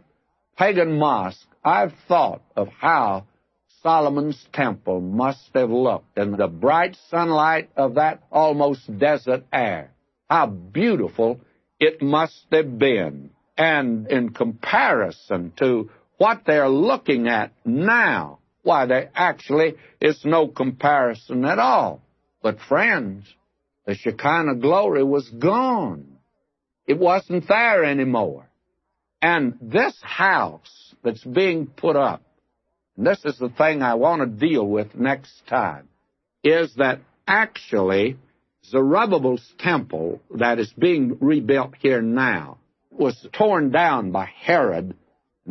pagan 0.57 0.97
mosque, 0.97 1.47
I've 1.63 1.93
thought 2.07 2.41
of 2.55 2.69
how 2.69 3.25
Solomon's 3.83 4.47
temple 4.53 5.01
must 5.01 5.49
have 5.55 5.71
looked 5.71 6.17
in 6.17 6.37
the 6.37 6.47
bright 6.47 6.95
sunlight 7.09 7.69
of 7.75 7.95
that 7.95 8.23
almost 8.31 8.99
desert 8.99 9.43
air. 9.51 9.91
How 10.29 10.45
beautiful 10.45 11.41
it 11.79 12.01
must 12.01 12.45
have 12.51 12.77
been. 12.77 13.31
And 13.57 14.07
in 14.09 14.29
comparison 14.29 15.51
to 15.57 15.89
what 16.17 16.43
they're 16.45 16.69
looking 16.69 17.27
at 17.27 17.51
now, 17.65 18.39
Why, 18.63 18.85
there 18.85 19.09
actually 19.15 19.75
is 19.99 20.23
no 20.23 20.47
comparison 20.47 21.45
at 21.45 21.59
all. 21.59 22.01
But 22.41 22.59
friends, 22.59 23.25
the 23.85 23.95
Shekinah 23.95 24.55
glory 24.55 25.03
was 25.03 25.27
gone. 25.29 26.17
It 26.85 26.97
wasn't 26.97 27.47
there 27.47 27.83
anymore. 27.83 28.47
And 29.21 29.57
this 29.61 29.97
house 30.01 30.95
that's 31.03 31.23
being 31.23 31.67
put 31.67 31.95
up, 31.95 32.23
and 32.97 33.05
this 33.05 33.23
is 33.25 33.37
the 33.37 33.49
thing 33.49 33.81
I 33.81 33.95
want 33.95 34.21
to 34.21 34.47
deal 34.47 34.65
with 34.65 34.95
next 34.95 35.31
time, 35.47 35.87
is 36.43 36.73
that 36.75 36.99
actually 37.27 38.17
Zerubbabel's 38.65 39.47
temple 39.59 40.21
that 40.35 40.59
is 40.59 40.71
being 40.77 41.17
rebuilt 41.19 41.73
here 41.79 42.01
now 42.01 42.57
was 42.91 43.27
torn 43.33 43.71
down 43.71 44.11
by 44.11 44.25
Herod, 44.25 44.95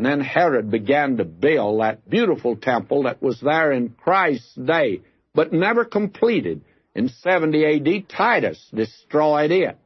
and 0.01 0.07
then 0.07 0.21
Herod 0.23 0.71
began 0.71 1.19
to 1.19 1.27
build 1.27 1.83
that 1.83 2.09
beautiful 2.09 2.57
temple 2.57 3.03
that 3.03 3.21
was 3.21 3.39
there 3.39 3.71
in 3.71 3.91
Christ's 3.91 4.55
day, 4.55 5.03
but 5.35 5.53
never 5.53 5.85
completed. 5.85 6.63
In 6.95 7.11
70 7.11 7.67
AD, 7.67 8.09
Titus 8.09 8.67
destroyed 8.75 9.51
it. 9.51 9.77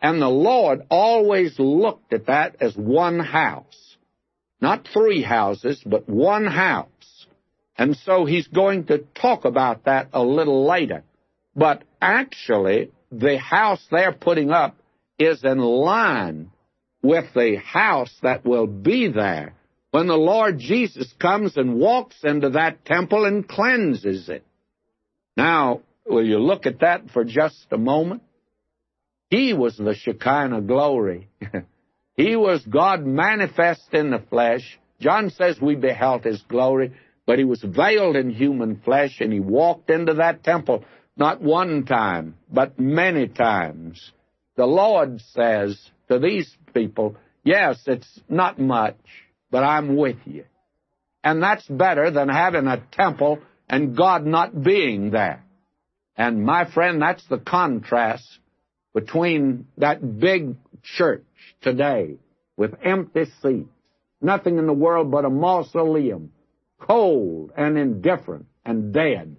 And 0.00 0.22
the 0.22 0.28
Lord 0.28 0.82
always 0.88 1.58
looked 1.58 2.12
at 2.12 2.26
that 2.26 2.58
as 2.60 2.76
one 2.76 3.18
house. 3.18 3.96
Not 4.60 4.86
three 4.86 5.20
houses, 5.20 5.82
but 5.84 6.08
one 6.08 6.46
house. 6.46 7.26
And 7.76 7.96
so 7.96 8.26
he's 8.26 8.46
going 8.46 8.84
to 8.84 8.98
talk 9.20 9.44
about 9.44 9.86
that 9.86 10.10
a 10.12 10.22
little 10.22 10.64
later. 10.64 11.02
But 11.56 11.82
actually, 12.00 12.92
the 13.10 13.36
house 13.36 13.84
they're 13.90 14.12
putting 14.12 14.52
up 14.52 14.76
is 15.18 15.42
in 15.42 15.58
line 15.58 16.52
with 17.02 17.26
the 17.34 17.56
house 17.56 18.14
that 18.22 18.44
will 18.44 18.66
be 18.66 19.08
there 19.08 19.54
when 19.90 20.06
the 20.06 20.16
Lord 20.16 20.58
Jesus 20.58 21.12
comes 21.18 21.56
and 21.56 21.74
walks 21.74 22.16
into 22.22 22.50
that 22.50 22.84
temple 22.84 23.24
and 23.24 23.48
cleanses 23.48 24.28
it. 24.28 24.44
Now, 25.36 25.80
will 26.06 26.24
you 26.24 26.38
look 26.38 26.66
at 26.66 26.80
that 26.80 27.10
for 27.10 27.24
just 27.24 27.66
a 27.70 27.78
moment? 27.78 28.22
He 29.30 29.52
was 29.52 29.76
the 29.76 29.94
Shekinah 29.94 30.62
glory. 30.62 31.28
he 32.16 32.36
was 32.36 32.64
God 32.66 33.04
manifest 33.04 33.92
in 33.92 34.10
the 34.10 34.22
flesh. 34.30 34.78
John 35.00 35.30
says 35.30 35.60
we 35.60 35.76
beheld 35.76 36.24
his 36.24 36.42
glory, 36.42 36.92
but 37.26 37.38
he 37.38 37.44
was 37.44 37.62
veiled 37.62 38.16
in 38.16 38.30
human 38.30 38.80
flesh 38.84 39.20
and 39.20 39.32
he 39.32 39.40
walked 39.40 39.88
into 39.90 40.14
that 40.14 40.44
temple 40.44 40.84
not 41.16 41.42
one 41.42 41.84
time, 41.84 42.36
but 42.50 42.80
many 42.80 43.28
times. 43.28 44.10
The 44.56 44.66
Lord 44.66 45.20
says 45.32 45.78
to 46.08 46.18
these 46.18 46.50
people, 46.72 47.16
Yes, 47.42 47.80
it's 47.86 48.20
not 48.28 48.58
much, 48.58 48.98
but 49.50 49.64
I'm 49.64 49.96
with 49.96 50.18
you. 50.26 50.44
And 51.24 51.42
that's 51.42 51.66
better 51.66 52.10
than 52.10 52.28
having 52.28 52.66
a 52.66 52.82
temple 52.92 53.40
and 53.68 53.96
God 53.96 54.24
not 54.26 54.62
being 54.62 55.10
there. 55.10 55.44
And 56.16 56.44
my 56.44 56.70
friend, 56.70 57.00
that's 57.00 57.26
the 57.28 57.38
contrast 57.38 58.26
between 58.94 59.66
that 59.78 60.18
big 60.18 60.56
church 60.82 61.24
today 61.62 62.16
with 62.56 62.74
empty 62.84 63.26
seats, 63.42 63.70
nothing 64.20 64.58
in 64.58 64.66
the 64.66 64.72
world 64.72 65.10
but 65.10 65.24
a 65.24 65.30
mausoleum, 65.30 66.32
cold 66.78 67.52
and 67.56 67.78
indifferent 67.78 68.46
and 68.64 68.92
dead, 68.92 69.36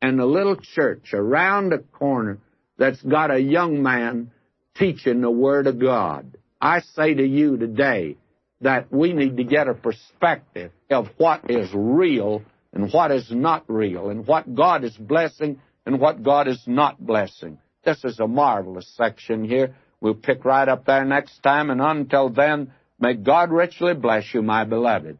and 0.00 0.20
a 0.20 0.26
little 0.26 0.56
church 0.56 1.12
around 1.12 1.70
the 1.70 1.78
corner 1.78 2.38
that's 2.78 3.02
got 3.02 3.30
a 3.30 3.38
young 3.38 3.82
man 3.82 4.30
teaching 4.76 5.20
the 5.20 5.30
Word 5.30 5.66
of 5.66 5.78
God. 5.78 6.38
I 6.62 6.80
say 6.94 7.12
to 7.12 7.26
you 7.26 7.56
today 7.56 8.16
that 8.60 8.92
we 8.92 9.12
need 9.12 9.36
to 9.38 9.44
get 9.44 9.66
a 9.66 9.74
perspective 9.74 10.70
of 10.88 11.08
what 11.16 11.50
is 11.50 11.68
real 11.74 12.42
and 12.72 12.92
what 12.92 13.10
is 13.10 13.30
not 13.30 13.64
real, 13.68 14.08
and 14.08 14.26
what 14.26 14.54
God 14.54 14.84
is 14.84 14.96
blessing 14.96 15.60
and 15.84 16.00
what 16.00 16.22
God 16.22 16.48
is 16.48 16.62
not 16.66 17.04
blessing. 17.04 17.58
This 17.84 18.02
is 18.04 18.18
a 18.20 18.28
marvelous 18.28 18.90
section 18.96 19.44
here. 19.44 19.74
We'll 20.00 20.14
pick 20.14 20.44
right 20.44 20.68
up 20.68 20.86
there 20.86 21.04
next 21.04 21.42
time, 21.42 21.68
and 21.68 21.82
until 21.82 22.30
then, 22.30 22.72
may 22.98 23.14
God 23.14 23.50
richly 23.50 23.92
bless 23.92 24.32
you, 24.32 24.40
my 24.40 24.64
beloved. 24.64 25.18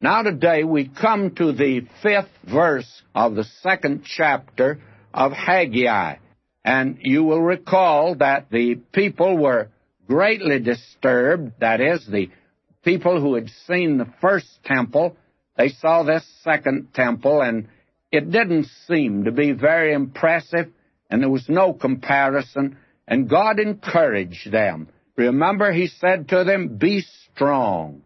Now 0.00 0.22
today 0.22 0.64
we 0.64 0.88
come 0.88 1.34
to 1.36 1.52
the 1.52 1.82
fifth 2.02 2.30
verse 2.50 3.02
of 3.14 3.36
the 3.36 3.44
second 3.62 4.04
chapter 4.04 4.80
of 5.14 5.32
Haggai. 5.32 6.16
And 6.64 6.98
you 7.00 7.24
will 7.24 7.40
recall 7.40 8.14
that 8.16 8.50
the 8.50 8.76
people 8.92 9.36
were 9.36 9.68
greatly 10.06 10.60
disturbed. 10.60 11.52
That 11.60 11.80
is, 11.80 12.06
the 12.06 12.30
people 12.84 13.20
who 13.20 13.34
had 13.34 13.48
seen 13.66 13.98
the 13.98 14.12
first 14.20 14.46
temple, 14.64 15.16
they 15.56 15.68
saw 15.68 16.02
this 16.02 16.24
second 16.42 16.94
temple 16.94 17.40
and 17.40 17.68
it 18.10 18.30
didn't 18.30 18.66
seem 18.86 19.24
to 19.24 19.32
be 19.32 19.52
very 19.52 19.92
impressive 19.92 20.70
and 21.10 21.22
there 21.22 21.30
was 21.30 21.48
no 21.48 21.72
comparison 21.72 22.76
and 23.06 23.28
God 23.28 23.58
encouraged 23.58 24.50
them. 24.50 24.88
Remember, 25.16 25.72
He 25.72 25.88
said 25.88 26.28
to 26.28 26.44
them, 26.44 26.76
be 26.78 27.04
strong 27.34 28.02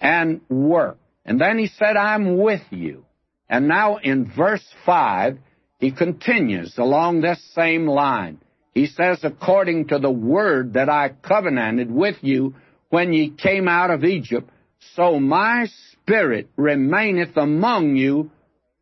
and 0.00 0.40
work. 0.48 0.98
And 1.24 1.40
then 1.40 1.58
he 1.58 1.66
said, 1.66 1.96
I'm 1.96 2.38
with 2.38 2.62
you. 2.70 3.04
And 3.48 3.68
now 3.68 3.96
in 3.96 4.30
verse 4.30 4.64
5, 4.84 5.38
he 5.78 5.90
continues 5.90 6.76
along 6.78 7.20
this 7.20 7.42
same 7.54 7.86
line. 7.86 8.38
He 8.72 8.86
says, 8.86 9.20
according 9.22 9.88
to 9.88 9.98
the 9.98 10.10
word 10.10 10.74
that 10.74 10.88
I 10.88 11.08
covenanted 11.08 11.90
with 11.90 12.16
you 12.22 12.54
when 12.88 13.12
ye 13.12 13.30
came 13.30 13.68
out 13.68 13.90
of 13.90 14.04
Egypt, 14.04 14.50
so 14.94 15.18
my 15.18 15.66
spirit 15.92 16.48
remaineth 16.56 17.36
among 17.36 17.96
you, 17.96 18.30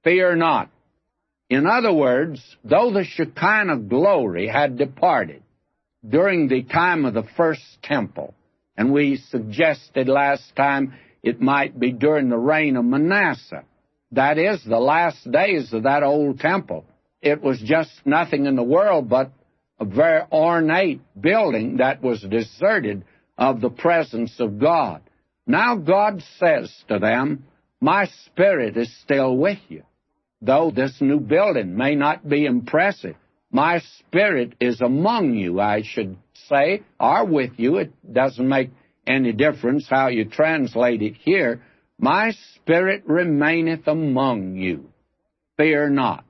fear 0.03 0.37
not. 0.37 0.71
In 1.49 1.67
other 1.67 1.93
words, 1.93 2.41
though 2.65 2.93
the 2.93 3.05
Shekinah 3.05 3.79
glory 3.89 4.49
had 4.49 4.79
departed 4.79 5.43
during 6.07 6.49
the 6.49 6.63
time 6.63 7.05
of 7.05 7.15
the 7.15 7.27
first 7.37 7.63
temple, 7.83 8.35
and 8.77 8.93
we 8.93 9.17
suggested 9.17 10.09
last 10.09 10.55
time 10.57 10.95
it 11.23 11.41
might 11.41 11.79
be 11.79 11.93
during 11.93 12.29
the 12.29 12.37
reign 12.37 12.77
of 12.77 12.85
Manasseh. 12.85 13.65
That 14.15 14.39
is, 14.39 14.63
the 14.65 14.79
last 14.79 15.31
days 15.31 15.73
of 15.73 15.85
that 15.85 16.03
old 16.03 16.39
temple. 16.41 16.85
It 17.21 17.43
was 17.43 17.61
just 17.61 17.91
nothing 18.05 18.47
in 18.47 18.55
the 18.55 18.63
world 18.63 19.09
but 19.09 19.33
a 19.81 19.85
very 19.85 20.23
ornate 20.31 21.01
building 21.21 21.79
that 21.79 22.03
was 22.03 22.23
deserted 22.23 23.05
of 23.37 23.61
the 23.61 23.71
presence 23.71 24.39
of 24.39 24.61
God. 24.61 25.03
Now 25.47 25.77
God 25.77 26.23
says 26.39 26.73
to 26.89 26.99
them, 26.99 27.47
My 27.81 28.07
spirit 28.27 28.77
is 28.77 28.95
still 29.01 29.37
with 29.37 29.59
you. 29.69 29.83
Though 30.41 30.71
this 30.71 30.97
new 31.01 31.19
building 31.19 31.77
may 31.77 31.95
not 31.95 32.29
be 32.29 32.45
impressive, 32.45 33.17
my 33.51 33.81
spirit 33.99 34.55
is 34.61 34.81
among 34.81 35.35
you, 35.35 35.61
I 35.61 35.83
should 35.83 36.17
say, 36.49 36.83
or 37.01 37.25
with 37.25 37.53
you. 37.57 37.79
It 37.79 37.93
doesn't 38.13 38.49
make 38.49 38.71
any 39.07 39.33
difference 39.33 39.87
how 39.89 40.09
you 40.09 40.25
translate 40.27 41.03
it 41.03 41.15
here. 41.15 41.63
My 41.99 42.33
spirit 42.55 43.05
remaineth 43.07 43.87
among 43.87 44.57
you. 44.57 44.91
Fear 45.57 45.91
not. 45.91 46.25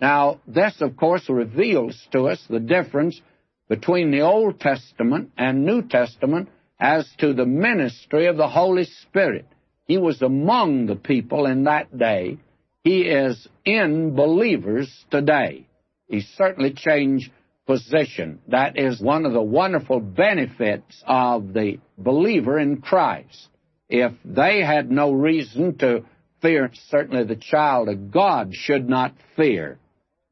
Now, 0.00 0.40
this, 0.46 0.80
of 0.80 0.96
course, 0.96 1.28
reveals 1.28 2.00
to 2.12 2.28
us 2.28 2.42
the 2.48 2.60
difference 2.60 3.20
between 3.68 4.10
the 4.10 4.22
Old 4.22 4.60
Testament 4.60 5.32
and 5.36 5.64
New 5.64 5.82
Testament 5.82 6.48
as 6.80 7.08
to 7.18 7.34
the 7.34 7.46
ministry 7.46 8.26
of 8.26 8.36
the 8.36 8.48
Holy 8.48 8.84
Spirit. 8.84 9.46
He 9.86 9.98
was 9.98 10.22
among 10.22 10.86
the 10.86 10.96
people 10.96 11.46
in 11.46 11.64
that 11.64 11.96
day. 11.96 12.38
He 12.82 13.02
is 13.02 13.46
in 13.64 14.14
believers 14.14 14.90
today. 15.10 15.66
He 16.08 16.20
certainly 16.20 16.72
changed 16.72 17.30
position. 17.66 18.40
That 18.48 18.78
is 18.78 19.00
one 19.00 19.26
of 19.26 19.32
the 19.32 19.42
wonderful 19.42 20.00
benefits 20.00 21.02
of 21.06 21.52
the 21.52 21.78
believer 21.98 22.58
in 22.58 22.78
Christ. 22.80 23.49
If 23.90 24.12
they 24.24 24.62
had 24.62 24.90
no 24.90 25.12
reason 25.12 25.76
to 25.78 26.04
fear, 26.40 26.70
certainly 26.88 27.24
the 27.24 27.36
child 27.36 27.88
of 27.88 28.10
God 28.10 28.54
should 28.54 28.88
not 28.88 29.12
fear. 29.36 29.78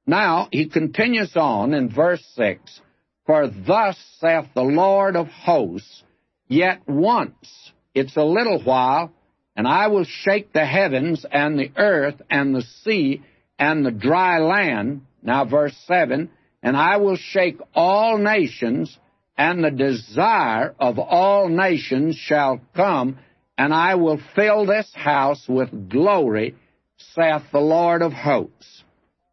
Now, 0.07 0.49
he 0.51 0.69
continues 0.69 1.37
on 1.37 1.75
in 1.75 1.91
verse 1.91 2.25
6 2.35 2.81
For 3.27 3.49
thus 3.49 3.99
saith 4.21 4.47
the 4.55 4.63
Lord 4.63 5.17
of 5.17 5.27
hosts, 5.27 6.03
Yet 6.47 6.89
once, 6.89 7.73
it's 7.95 8.17
a 8.17 8.25
little 8.25 8.63
while, 8.63 9.13
and 9.55 9.69
I 9.69 9.89
will 9.89 10.05
shake 10.05 10.53
the 10.53 10.65
heavens 10.65 11.27
and 11.31 11.59
the 11.59 11.73
earth 11.77 12.23
and 12.31 12.55
the 12.55 12.63
sea 12.63 13.23
and 13.59 13.85
the 13.85 13.91
dry 13.91 14.39
land. 14.39 15.03
Now, 15.23 15.45
verse 15.45 15.77
7 15.87 16.31
and 16.63 16.77
I 16.77 16.97
will 16.97 17.17
shake 17.17 17.59
all 17.75 18.19
nations, 18.19 18.97
and 19.37 19.63
the 19.63 19.71
desire 19.71 20.75
of 20.79 20.99
all 20.99 21.49
nations 21.49 22.17
shall 22.17 22.61
come, 22.75 23.19
and 23.59 23.75
I 23.75 23.97
will 23.97 24.21
fill 24.37 24.65
this 24.65 24.91
house 24.95 25.45
with 25.49 25.91
glory, 25.91 26.55
saith 26.97 27.43
the 27.53 27.59
Lord 27.59 28.03
of 28.03 28.13
hosts. 28.13 28.85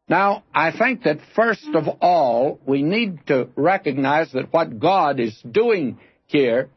Now, 0.09 0.43
I 0.53 0.75
think 0.75 1.03
that 1.03 1.19
first 1.35 1.69
of 1.73 1.87
all, 2.01 2.59
we 2.65 2.81
need 2.81 3.25
to 3.27 3.49
recognize 3.55 4.31
that 4.33 4.51
what 4.51 4.79
God 4.79 5.19
is 5.19 5.39
doing 5.49 5.99
here 6.25 6.69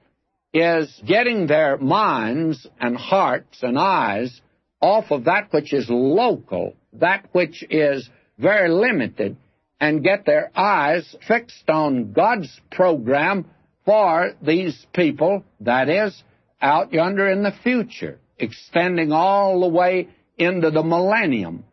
is 0.53 1.03
getting 1.07 1.47
their 1.47 1.79
minds 1.79 2.67
and 2.81 2.97
hearts 2.97 3.63
and 3.63 3.79
eyes 3.79 4.41
off 4.81 5.11
of 5.11 5.25
that 5.25 5.49
which 5.51 5.73
is 5.73 5.87
local, 5.89 6.75
that 6.95 7.27
which 7.33 7.65
is 7.71 8.09
very 8.39 8.71
limited, 8.71 9.37
and 9.81 10.05
get 10.05 10.25
their 10.25 10.51
eyes 10.55 11.17
fixed 11.27 11.69
on 11.69 12.13
God's 12.13 12.61
program 12.71 13.47
for 13.85 14.33
these 14.43 14.87
people, 14.93 15.45
that 15.61 15.89
is, 15.89 16.23
out 16.61 16.93
yonder 16.93 17.29
in 17.29 17.43
the 17.43 17.55
future, 17.63 18.19
extending 18.39 19.13
all 19.13 19.61
the 19.61 19.69
way 19.69 20.09
into 20.37 20.71
the 20.71 20.83
millennium. 20.83 21.65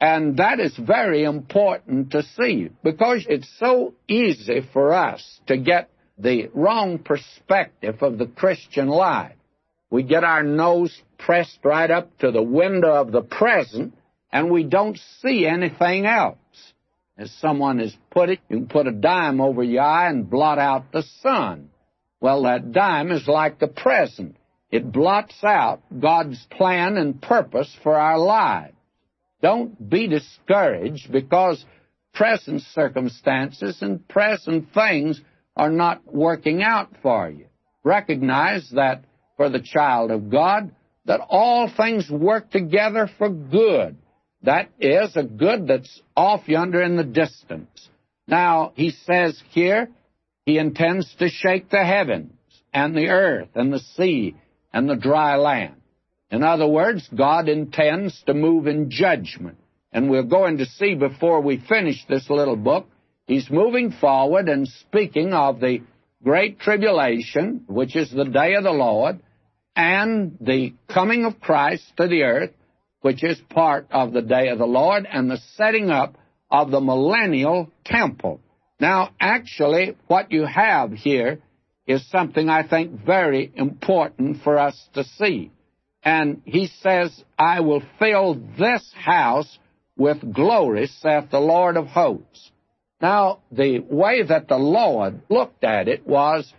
And 0.00 0.36
that 0.36 0.60
is 0.60 0.76
very 0.76 1.24
important 1.24 2.10
to 2.10 2.22
see 2.22 2.68
because 2.82 3.24
it's 3.28 3.50
so 3.58 3.94
easy 4.08 4.60
for 4.72 4.92
us 4.92 5.40
to 5.46 5.56
get 5.56 5.88
the 6.18 6.50
wrong 6.52 6.98
perspective 6.98 8.02
of 8.02 8.18
the 8.18 8.26
Christian 8.26 8.88
life. 8.88 9.36
We 9.90 10.02
get 10.02 10.24
our 10.24 10.42
nose 10.42 10.94
pressed 11.18 11.58
right 11.64 11.90
up 11.90 12.18
to 12.18 12.30
the 12.30 12.42
window 12.42 12.92
of 12.92 13.12
the 13.12 13.22
present 13.22 13.94
and 14.32 14.50
we 14.50 14.64
don't 14.64 14.98
see 15.20 15.46
anything 15.46 16.06
else. 16.06 16.36
As 17.16 17.30
someone 17.40 17.78
has 17.78 17.96
put 18.10 18.28
it, 18.28 18.40
you 18.48 18.58
can 18.58 18.66
put 18.66 18.88
a 18.88 18.92
dime 18.92 19.40
over 19.40 19.62
your 19.62 19.82
eye 19.82 20.10
and 20.10 20.28
blot 20.28 20.58
out 20.58 20.90
the 20.90 21.04
sun. 21.22 21.70
Well, 22.20 22.42
that 22.44 22.72
dime 22.72 23.10
is 23.10 23.26
like 23.26 23.58
the 23.58 23.68
present. 23.68 24.36
It 24.70 24.90
blots 24.90 25.36
out 25.42 25.82
God's 26.00 26.44
plan 26.50 26.96
and 26.96 27.20
purpose 27.20 27.72
for 27.82 27.94
our 27.94 28.18
lives. 28.18 28.74
Don't 29.42 29.90
be 29.90 30.08
discouraged 30.08 31.12
because 31.12 31.64
present 32.14 32.62
circumstances 32.72 33.78
and 33.82 34.06
present 34.08 34.72
things 34.72 35.20
are 35.56 35.70
not 35.70 36.02
working 36.12 36.62
out 36.62 36.88
for 37.02 37.28
you. 37.28 37.46
Recognize 37.82 38.70
that 38.70 39.04
for 39.36 39.50
the 39.50 39.60
child 39.60 40.10
of 40.10 40.30
God, 40.30 40.72
that 41.04 41.20
all 41.28 41.70
things 41.76 42.08
work 42.10 42.50
together 42.50 43.10
for 43.18 43.28
good. 43.28 43.96
That 44.42 44.70
is 44.80 45.16
a 45.16 45.22
good 45.24 45.66
that's 45.68 46.00
off 46.16 46.48
yonder 46.48 46.82
in 46.82 46.96
the 46.96 47.04
distance. 47.04 47.88
Now, 48.26 48.72
he 48.74 48.90
says 48.90 49.40
here, 49.50 49.90
he 50.46 50.58
intends 50.58 51.12
to 51.16 51.28
shake 51.28 51.70
the 51.70 51.84
heavens 51.84 52.32
and 52.72 52.94
the 52.94 53.08
earth 53.08 53.48
and 53.54 53.72
the 53.72 53.80
sea 53.96 54.36
and 54.72 54.88
the 54.88 54.96
dry 54.96 55.36
land. 55.36 55.76
In 56.30 56.42
other 56.42 56.66
words, 56.66 57.08
God 57.14 57.48
intends 57.48 58.20
to 58.26 58.34
move 58.34 58.66
in 58.66 58.90
judgment. 58.90 59.58
And 59.92 60.10
we're 60.10 60.24
going 60.24 60.58
to 60.58 60.66
see 60.66 60.94
before 60.94 61.40
we 61.40 61.64
finish 61.68 62.04
this 62.08 62.28
little 62.28 62.56
book, 62.56 62.88
he's 63.26 63.48
moving 63.48 63.92
forward 63.92 64.48
and 64.48 64.66
speaking 64.66 65.32
of 65.32 65.60
the 65.60 65.82
great 66.22 66.58
tribulation, 66.58 67.64
which 67.68 67.94
is 67.94 68.10
the 68.10 68.24
day 68.24 68.54
of 68.54 68.64
the 68.64 68.72
Lord, 68.72 69.20
and 69.76 70.36
the 70.40 70.74
coming 70.92 71.24
of 71.24 71.40
Christ 71.40 71.84
to 71.98 72.08
the 72.08 72.22
earth, 72.22 72.50
which 73.02 73.22
is 73.22 73.40
part 73.50 73.86
of 73.90 74.12
the 74.12 74.22
day 74.22 74.48
of 74.48 74.58
the 74.58 74.66
Lord, 74.66 75.06
and 75.10 75.30
the 75.30 75.38
setting 75.56 75.90
up 75.90 76.16
of 76.50 76.70
the 76.70 76.80
millennial 76.80 77.70
temple. 77.84 78.40
Now, 78.84 79.12
actually, 79.18 79.96
what 80.08 80.30
you 80.30 80.44
have 80.44 80.92
here 80.92 81.40
is 81.86 82.06
something 82.10 82.50
I 82.50 82.68
think 82.68 83.02
very 83.06 83.50
important 83.54 84.42
for 84.42 84.58
us 84.58 84.76
to 84.92 85.04
see. 85.04 85.52
And 86.02 86.42
he 86.44 86.66
says, 86.82 87.10
I 87.38 87.60
will 87.60 87.82
fill 87.98 88.34
this 88.58 88.92
house 88.94 89.58
with 89.96 90.34
glory, 90.34 90.88
saith 90.88 91.30
the 91.30 91.40
Lord 91.40 91.78
of 91.78 91.86
hosts. 91.86 92.50
Now, 93.00 93.38
the 93.50 93.78
way 93.78 94.22
that 94.22 94.48
the 94.48 94.58
Lord 94.58 95.22
looked 95.30 95.64
at 95.64 95.88
it 95.88 96.06
was 96.06 96.52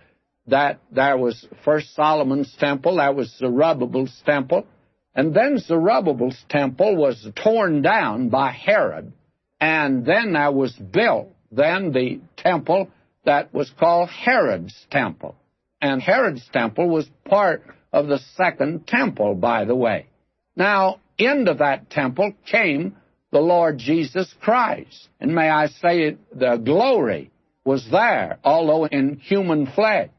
that 0.48 0.80
there 0.92 1.20
was 1.20 1.48
first 1.64 1.94
Solomon's 1.94 2.52
temple, 2.60 2.96
there 2.96 3.14
was 3.14 3.38
Zerubbabel's 3.38 4.20
temple, 4.26 4.66
and 5.14 5.32
then 5.36 5.60
Zerubbabel's 5.60 6.44
temple 6.50 6.96
was 6.96 7.28
torn 7.36 7.84
down 7.84 8.30
by 8.30 8.50
Herod, 8.50 9.14
and 9.60 10.04
then 10.08 10.34
there 10.34 10.52
was 10.52 10.74
built 10.74 11.35
then 11.56 11.92
the 11.92 12.20
temple 12.38 12.90
that 13.26 13.54
was 13.54 13.72
called 13.80 14.10
Herod's 14.10 14.76
temple. 14.92 15.36
And 15.82 16.02
Herod's 16.02 16.48
temple 16.52 16.90
was 16.90 17.10
part 17.26 17.64
of 17.92 18.08
the 18.08 18.20
second 18.36 18.88
temple, 18.88 19.36
by 19.36 19.66
the 19.66 19.76
way. 19.76 20.08
Now, 20.56 21.00
into 21.18 21.54
that 21.56 21.90
temple 21.90 22.34
came 22.50 22.96
the 23.32 23.40
Lord 23.40 23.78
Jesus 23.78 24.34
Christ. 24.42 25.10
And 25.20 25.36
may 25.36 25.50
I 25.50 25.68
say, 25.68 26.04
it, 26.04 26.40
the 26.40 26.58
glory 26.58 27.32
was 27.64 27.88
there, 27.92 28.40
although 28.44 28.86
in 28.86 29.18
human 29.18 29.68
flesh. 29.68 30.10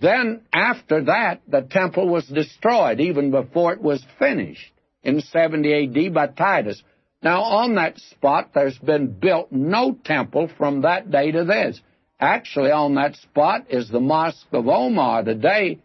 Then, 0.00 0.42
after 0.52 1.04
that, 1.04 1.42
the 1.46 1.62
temple 1.62 2.08
was 2.08 2.26
destroyed, 2.26 3.00
even 3.00 3.30
before 3.30 3.72
it 3.72 3.80
was 3.80 4.04
finished, 4.18 4.72
in 5.04 5.20
70 5.20 6.08
AD 6.08 6.12
by 6.12 6.26
Titus. 6.26 6.82
Now, 7.22 7.42
on 7.42 7.76
that 7.76 7.98
spot, 7.98 8.50
there's 8.52 8.78
been 8.78 9.12
built 9.12 9.52
no 9.52 9.96
temple 10.04 10.50
from 10.58 10.82
that 10.82 11.10
day 11.10 11.30
to 11.30 11.44
this. 11.44 11.80
Actually, 12.18 12.72
on 12.72 12.96
that 12.96 13.16
spot 13.16 13.66
is 13.70 13.88
the 13.88 14.00
Mosque 14.00 14.46
of 14.52 14.68
Omar 14.68 15.22
today, 15.22 15.78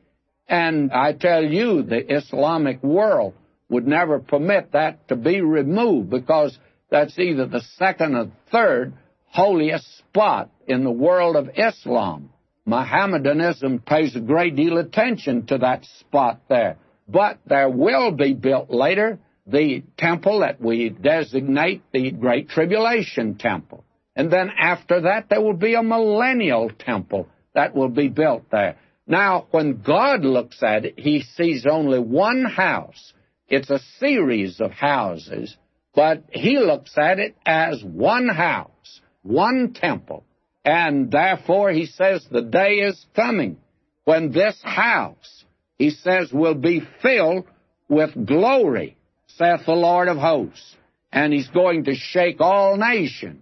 and 0.47 0.91
I 0.91 1.13
tell 1.13 1.43
you, 1.43 1.83
the 1.83 2.15
Islamic 2.15 2.81
world 2.83 3.33
would 3.69 3.87
never 3.87 4.19
permit 4.19 4.71
that 4.71 5.07
to 5.09 5.15
be 5.15 5.41
removed 5.41 6.09
because 6.09 6.57
that's 6.89 7.17
either 7.19 7.45
the 7.45 7.61
second 7.77 8.15
or 8.15 8.31
third 8.51 8.93
holiest 9.27 9.97
spot 9.97 10.49
in 10.67 10.83
the 10.83 10.91
world 10.91 11.35
of 11.35 11.49
Islam. 11.55 12.29
Mohammedanism 12.65 13.79
pays 13.79 14.15
a 14.15 14.21
great 14.21 14.55
deal 14.55 14.77
of 14.77 14.87
attention 14.87 15.45
to 15.47 15.57
that 15.59 15.85
spot 15.99 16.41
there. 16.49 16.77
But 17.07 17.39
there 17.45 17.69
will 17.69 18.11
be 18.11 18.33
built 18.33 18.69
later 18.69 19.19
the 19.47 19.83
temple 19.97 20.39
that 20.39 20.61
we 20.61 20.89
designate 20.89 21.81
the 21.91 22.11
Great 22.11 22.49
Tribulation 22.49 23.35
Temple. 23.35 23.83
And 24.15 24.31
then 24.31 24.51
after 24.57 25.01
that, 25.01 25.29
there 25.29 25.41
will 25.41 25.53
be 25.53 25.75
a 25.75 25.83
millennial 25.83 26.69
temple 26.69 27.27
that 27.53 27.75
will 27.75 27.89
be 27.89 28.09
built 28.09 28.49
there. 28.51 28.77
Now, 29.05 29.47
when 29.51 29.81
God 29.81 30.25
looks 30.25 30.61
at 30.61 30.85
it, 30.85 30.99
he 30.99 31.21
sees 31.21 31.65
only 31.65 31.99
one 31.99 32.43
house. 32.43 33.13
It's 33.47 33.69
a 33.69 33.79
series 33.99 34.59
of 34.59 34.71
houses, 34.71 35.55
but 35.95 36.23
he 36.31 36.59
looks 36.59 36.97
at 36.97 37.19
it 37.19 37.35
as 37.45 37.81
one 37.83 38.27
house, 38.27 38.99
one 39.21 39.73
temple. 39.73 40.25
And 40.65 41.09
therefore, 41.09 41.71
he 41.71 41.85
says 41.85 42.27
the 42.29 42.41
day 42.41 42.79
is 42.79 43.05
coming 43.15 43.57
when 44.03 44.31
this 44.31 44.59
house, 44.63 45.45
he 45.77 45.89
says, 45.89 46.31
will 46.31 46.55
be 46.55 46.81
filled 47.01 47.45
with 47.89 48.25
glory, 48.25 48.97
saith 49.27 49.65
the 49.65 49.73
Lord 49.73 50.07
of 50.07 50.17
hosts. 50.17 50.75
And 51.11 51.33
he's 51.33 51.47
going 51.47 51.85
to 51.85 51.95
shake 51.95 52.41
all 52.41 52.75
nations. 52.77 53.41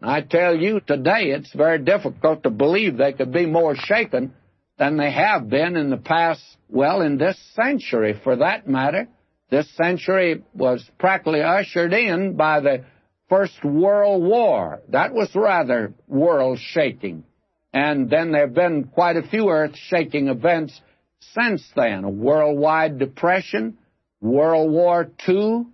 I 0.00 0.20
tell 0.20 0.56
you 0.56 0.80
today, 0.80 1.30
it's 1.30 1.52
very 1.52 1.80
difficult 1.80 2.44
to 2.44 2.50
believe 2.50 2.96
they 2.96 3.12
could 3.12 3.32
be 3.32 3.46
more 3.46 3.74
shaken 3.74 4.32
than 4.78 4.96
they 4.96 5.10
have 5.10 5.50
been 5.50 5.76
in 5.76 5.90
the 5.90 5.96
past, 5.96 6.40
well, 6.68 7.02
in 7.02 7.18
this 7.18 7.36
century 7.54 8.18
for 8.22 8.36
that 8.36 8.68
matter. 8.68 9.08
This 9.50 9.68
century 9.76 10.44
was 10.54 10.88
practically 10.98 11.42
ushered 11.42 11.92
in 11.92 12.36
by 12.36 12.60
the 12.60 12.84
First 13.28 13.64
World 13.64 14.22
War. 14.22 14.80
That 14.90 15.12
was 15.12 15.34
rather 15.34 15.94
world 16.06 16.58
shaking. 16.60 17.24
And 17.72 18.08
then 18.08 18.30
there 18.30 18.46
have 18.46 18.54
been 18.54 18.84
quite 18.84 19.16
a 19.16 19.28
few 19.28 19.48
earth 19.48 19.76
shaking 19.76 20.28
events 20.28 20.80
since 21.34 21.66
then. 21.74 22.04
A 22.04 22.10
worldwide 22.10 22.98
depression, 22.98 23.78
World 24.20 24.70
War 24.72 25.10
II, 25.28 25.66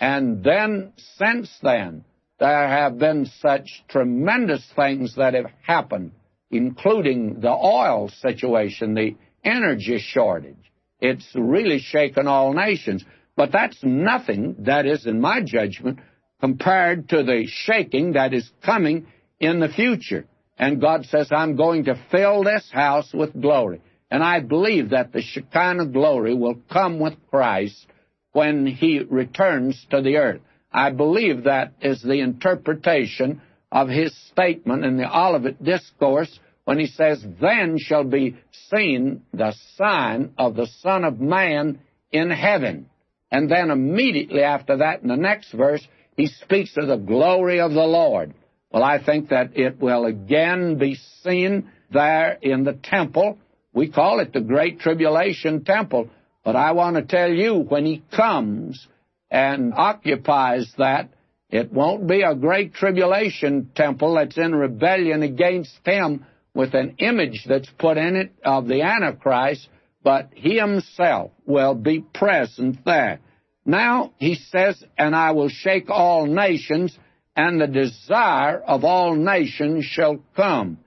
and 0.00 0.42
then 0.42 0.92
since 1.16 1.50
then, 1.62 2.04
there 2.40 2.68
have 2.68 2.98
been 2.98 3.26
such 3.40 3.84
tremendous 3.88 4.64
things 4.74 5.14
that 5.16 5.34
have 5.34 5.50
happened, 5.62 6.12
including 6.50 7.40
the 7.40 7.52
oil 7.52 8.10
situation, 8.20 8.94
the 8.94 9.16
energy 9.44 9.98
shortage. 9.98 10.56
It's 11.00 11.28
really 11.34 11.78
shaken 11.78 12.26
all 12.26 12.52
nations. 12.52 13.04
But 13.36 13.52
that's 13.52 13.78
nothing, 13.82 14.56
that 14.60 14.86
is, 14.86 15.06
in 15.06 15.20
my 15.20 15.40
judgment, 15.42 15.98
compared 16.40 17.08
to 17.10 17.22
the 17.22 17.46
shaking 17.48 18.12
that 18.12 18.32
is 18.32 18.48
coming 18.64 19.06
in 19.40 19.60
the 19.60 19.68
future. 19.68 20.26
And 20.58 20.80
God 20.80 21.04
says, 21.06 21.28
I'm 21.32 21.56
going 21.56 21.84
to 21.84 22.00
fill 22.10 22.44
this 22.44 22.68
house 22.72 23.12
with 23.12 23.40
glory. 23.40 23.80
And 24.14 24.22
I 24.22 24.38
believe 24.38 24.90
that 24.90 25.12
the 25.12 25.22
Shekinah 25.22 25.86
glory 25.86 26.36
will 26.36 26.60
come 26.72 27.00
with 27.00 27.14
Christ 27.30 27.84
when 28.30 28.64
he 28.64 29.00
returns 29.00 29.84
to 29.90 30.02
the 30.02 30.18
earth. 30.18 30.40
I 30.72 30.90
believe 30.90 31.42
that 31.44 31.72
is 31.80 32.00
the 32.00 32.20
interpretation 32.20 33.42
of 33.72 33.88
his 33.88 34.16
statement 34.28 34.84
in 34.84 34.98
the 34.98 35.12
Olivet 35.12 35.64
Discourse 35.64 36.38
when 36.64 36.78
he 36.78 36.86
says, 36.86 37.26
Then 37.40 37.76
shall 37.76 38.04
be 38.04 38.36
seen 38.70 39.22
the 39.32 39.52
sign 39.74 40.34
of 40.38 40.54
the 40.54 40.68
Son 40.78 41.02
of 41.02 41.18
Man 41.18 41.80
in 42.12 42.30
heaven. 42.30 42.88
And 43.32 43.50
then 43.50 43.72
immediately 43.72 44.42
after 44.44 44.76
that, 44.76 45.02
in 45.02 45.08
the 45.08 45.16
next 45.16 45.50
verse, 45.50 45.84
he 46.16 46.28
speaks 46.28 46.76
of 46.76 46.86
the 46.86 46.98
glory 46.98 47.60
of 47.60 47.72
the 47.72 47.80
Lord. 47.80 48.32
Well, 48.70 48.84
I 48.84 49.04
think 49.04 49.30
that 49.30 49.58
it 49.58 49.80
will 49.80 50.04
again 50.04 50.78
be 50.78 51.00
seen 51.24 51.68
there 51.90 52.38
in 52.40 52.62
the 52.62 52.74
temple 52.74 53.38
We 53.74 53.90
call 53.90 54.20
it 54.20 54.32
the 54.32 54.40
Great 54.40 54.78
Tribulation 54.78 55.64
Temple, 55.64 56.08
but 56.44 56.54
I 56.54 56.72
want 56.72 56.94
to 56.96 57.02
tell 57.02 57.30
you, 57.30 57.56
when 57.56 57.84
he 57.84 58.04
comes 58.14 58.86
and 59.30 59.74
occupies 59.74 60.72
that, 60.78 61.10
it 61.50 61.72
won't 61.72 62.06
be 62.06 62.22
a 62.22 62.36
Great 62.36 62.72
Tribulation 62.74 63.70
Temple 63.74 64.14
that's 64.14 64.38
in 64.38 64.54
rebellion 64.54 65.22
against 65.22 65.76
him 65.84 66.24
with 66.54 66.74
an 66.74 66.94
image 66.98 67.44
that's 67.48 67.68
put 67.78 67.98
in 67.98 68.14
it 68.14 68.32
of 68.44 68.68
the 68.68 68.82
Antichrist, 68.82 69.68
but 70.04 70.30
he 70.34 70.56
himself 70.56 71.32
will 71.44 71.74
be 71.74 72.00
present 72.00 72.84
there. 72.84 73.18
Now 73.66 74.12
he 74.18 74.36
says, 74.36 74.82
and 74.96 75.16
I 75.16 75.32
will 75.32 75.48
shake 75.48 75.90
all 75.90 76.26
nations, 76.26 76.96
and 77.34 77.60
the 77.60 77.66
desire 77.66 78.60
of 78.60 78.84
all 78.84 79.16
nations 79.16 79.84
shall 79.84 80.22
come. 80.36 80.78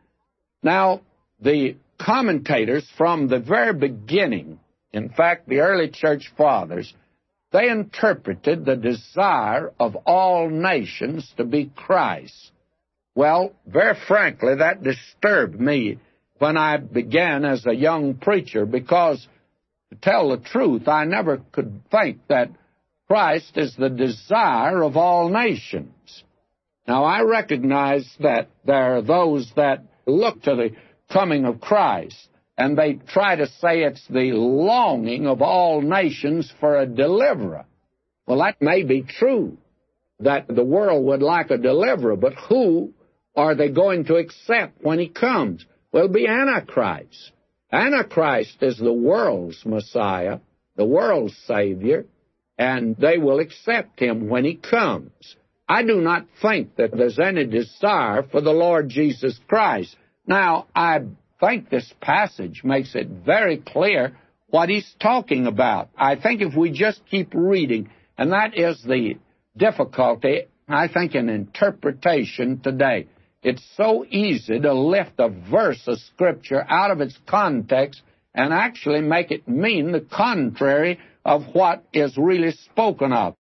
Now, 0.63 1.01
the 1.41 1.75
commentators 1.99 2.87
from 2.97 3.27
the 3.27 3.39
very 3.39 3.73
beginning, 3.73 4.59
in 4.93 5.09
fact, 5.09 5.47
the 5.47 5.59
early 5.59 5.89
church 5.89 6.31
fathers, 6.37 6.93
they 7.51 7.69
interpreted 7.69 8.65
the 8.65 8.75
desire 8.75 9.71
of 9.79 9.95
all 10.05 10.49
nations 10.49 11.33
to 11.37 11.45
be 11.45 11.71
Christ. 11.75 12.51
Well, 13.15 13.53
very 13.65 13.95
frankly, 14.07 14.55
that 14.55 14.83
disturbed 14.83 15.59
me 15.59 15.97
when 16.39 16.57
I 16.57 16.77
began 16.77 17.45
as 17.45 17.65
a 17.65 17.73
young 17.73 18.15
preacher 18.15 18.65
because, 18.65 19.25
to 19.89 19.95
tell 19.95 20.29
the 20.29 20.37
truth, 20.37 20.87
I 20.87 21.05
never 21.05 21.41
could 21.51 21.81
think 21.89 22.19
that 22.27 22.51
Christ 23.07 23.57
is 23.57 23.75
the 23.75 23.89
desire 23.89 24.83
of 24.83 24.97
all 24.97 25.29
nations. 25.29 26.23
Now, 26.87 27.05
I 27.05 27.21
recognize 27.21 28.07
that 28.19 28.49
there 28.65 28.97
are 28.97 29.01
those 29.01 29.51
that 29.55 29.83
look 30.05 30.43
to 30.43 30.55
the 30.55 30.69
coming 31.11 31.45
of 31.45 31.61
Christ 31.61 32.29
and 32.57 32.77
they 32.77 32.93
try 32.93 33.35
to 33.35 33.47
say 33.47 33.83
it's 33.83 34.05
the 34.07 34.31
longing 34.31 35.27
of 35.27 35.41
all 35.41 35.81
nations 35.81 36.51
for 36.59 36.79
a 36.79 36.87
deliverer. 36.87 37.65
Well, 38.25 38.39
that 38.39 38.61
may 38.61 38.83
be 38.83 39.03
true, 39.03 39.57
that 40.19 40.47
the 40.47 40.63
world 40.63 41.05
would 41.05 41.21
like 41.21 41.51
a 41.51 41.57
deliverer, 41.57 42.15
but 42.15 42.33
who 42.33 42.93
are 43.35 43.53
they 43.53 43.69
going 43.69 44.05
to 44.05 44.15
accept 44.15 44.81
when 44.81 44.97
he 44.97 45.07
comes? 45.07 45.65
Well, 45.91 46.05
it'll 46.05 46.13
be 46.13 46.27
Antichrist. 46.27 47.31
Antichrist 47.71 48.57
is 48.61 48.77
the 48.77 48.91
world's 48.91 49.63
Messiah, 49.65 50.39
the 50.75 50.85
world's 50.85 51.37
Savior, 51.45 52.05
and 52.57 52.95
they 52.97 53.19
will 53.19 53.39
accept 53.39 53.99
him 53.99 54.29
when 54.29 54.43
he 54.43 54.55
comes. 54.55 55.11
I 55.69 55.83
do 55.83 56.01
not 56.01 56.25
think 56.41 56.77
that 56.77 56.91
there's 56.91 57.19
any 57.19 57.45
desire 57.45 58.23
for 58.23 58.41
the 58.41 58.51
Lord 58.51 58.89
Jesus 58.89 59.39
Christ. 59.47 59.95
Now, 60.27 60.67
I 60.75 60.99
think 61.39 61.69
this 61.69 61.91
passage 62.01 62.61
makes 62.63 62.93
it 62.95 63.07
very 63.07 63.57
clear 63.57 64.17
what 64.49 64.69
he's 64.69 64.93
talking 64.99 65.47
about. 65.47 65.89
I 65.97 66.15
think 66.15 66.41
if 66.41 66.55
we 66.55 66.71
just 66.71 67.01
keep 67.09 67.33
reading, 67.33 67.89
and 68.17 68.33
that 68.33 68.57
is 68.57 68.81
the 68.83 69.17
difficulty, 69.55 70.43
I 70.67 70.89
think, 70.89 71.15
in 71.15 71.29
interpretation 71.29 72.59
today. 72.59 73.07
It's 73.41 73.63
so 73.77 74.05
easy 74.09 74.59
to 74.59 74.73
lift 74.73 75.13
a 75.19 75.29
verse 75.29 75.81
of 75.87 75.99
Scripture 75.99 76.65
out 76.67 76.91
of 76.91 76.99
its 76.99 77.17
context 77.27 78.01
and 78.33 78.53
actually 78.53 79.01
make 79.01 79.31
it 79.31 79.47
mean 79.47 79.91
the 79.91 80.01
contrary 80.01 80.99
of 81.23 81.43
what 81.53 81.83
is 81.93 82.17
really 82.17 82.51
spoken 82.51 83.13
of. 83.13 83.35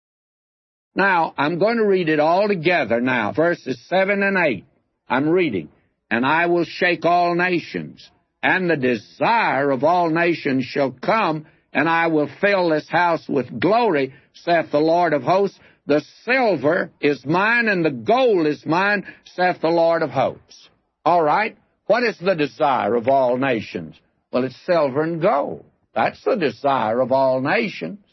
Now, 0.95 1.35
I'm 1.37 1.59
going 1.59 1.79
to 1.79 1.87
read 1.87 2.09
it 2.09 2.21
all 2.21 2.47
together 2.47 3.01
now, 3.01 3.33
verses 3.33 3.81
7 3.89 4.23
and 4.23 4.37
8. 4.37 4.65
I'm 5.09 5.29
reading. 5.29 5.69
And 6.15 6.25
I 6.25 6.47
will 6.47 6.65
shake 6.65 7.05
all 7.05 7.35
nations, 7.35 8.09
and 8.41 8.71
the 8.71 8.77
desire 8.77 9.73
of 9.73 9.83
all 9.83 10.11
nations 10.11 10.65
shall 10.65 10.93
come, 10.93 11.47
and 11.73 11.89
I 11.89 12.07
will 12.07 12.31
fill 12.41 12.69
this 12.69 12.89
house 12.89 13.29
with 13.29 13.59
glory, 13.59 14.15
saith 14.33 14.71
the 14.71 14.79
Lord 14.79 15.13
of 15.13 15.25
hosts. 15.25 15.59
The 15.87 16.05
silver 16.25 16.93
is 17.01 17.27
mine, 17.27 17.67
and 17.67 17.85
the 17.85 17.91
gold 17.91 18.47
is 18.47 18.65
mine, 18.65 19.13
saith 19.25 19.61
the 19.61 19.71
Lord 19.71 20.03
of 20.03 20.11
hosts. 20.11 20.69
All 21.05 21.21
right? 21.21 21.59
What 21.87 22.05
is 22.05 22.17
the 22.21 22.37
desire 22.37 22.95
of 22.95 23.09
all 23.09 23.37
nations? 23.37 23.97
Well, 24.31 24.45
it's 24.45 24.67
silver 24.67 25.03
and 25.03 25.21
gold. 25.21 25.65
That's 25.97 26.23
the 26.23 26.37
desire 26.37 27.01
of 27.01 27.11
all 27.11 27.41
nations. 27.41 28.07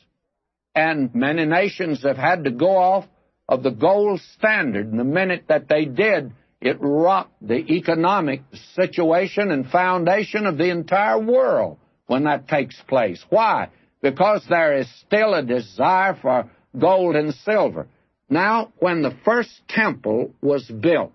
And 0.74 1.14
many 1.14 1.46
nations 1.46 2.02
have 2.02 2.18
had 2.18 2.46
to 2.46 2.52
go 2.52 2.78
off 2.78 3.06
of 3.48 3.62
the 3.62 3.70
gold 3.70 4.22
standard. 4.40 4.88
And 4.88 5.00
the 5.00 5.04
minute 5.04 5.44
that 5.50 5.68
they 5.68 5.86
did, 5.86 6.32
it 6.62 6.78
rocked 6.80 7.34
the 7.42 7.58
economic 7.58 8.44
situation 8.76 9.50
and 9.50 9.70
foundation 9.70 10.46
of 10.46 10.58
the 10.58 10.70
entire 10.70 11.20
world 11.20 11.78
when 12.06 12.26
that 12.26 12.48
takes 12.48 12.80
place. 12.88 13.24
Why? 13.30 13.70
Because 14.02 14.46
there 14.48 14.78
is 14.78 14.88
still 15.06 15.34
a 15.34 15.44
desire 15.44 16.18
for 16.22 16.50
gold 16.78 17.16
and 17.16 17.34
silver. 17.34 17.88
Now, 18.30 18.72
when 18.78 19.02
the 19.02 19.18
first 19.26 19.50
temple 19.68 20.34
was 20.42 20.66
built, 20.66 21.12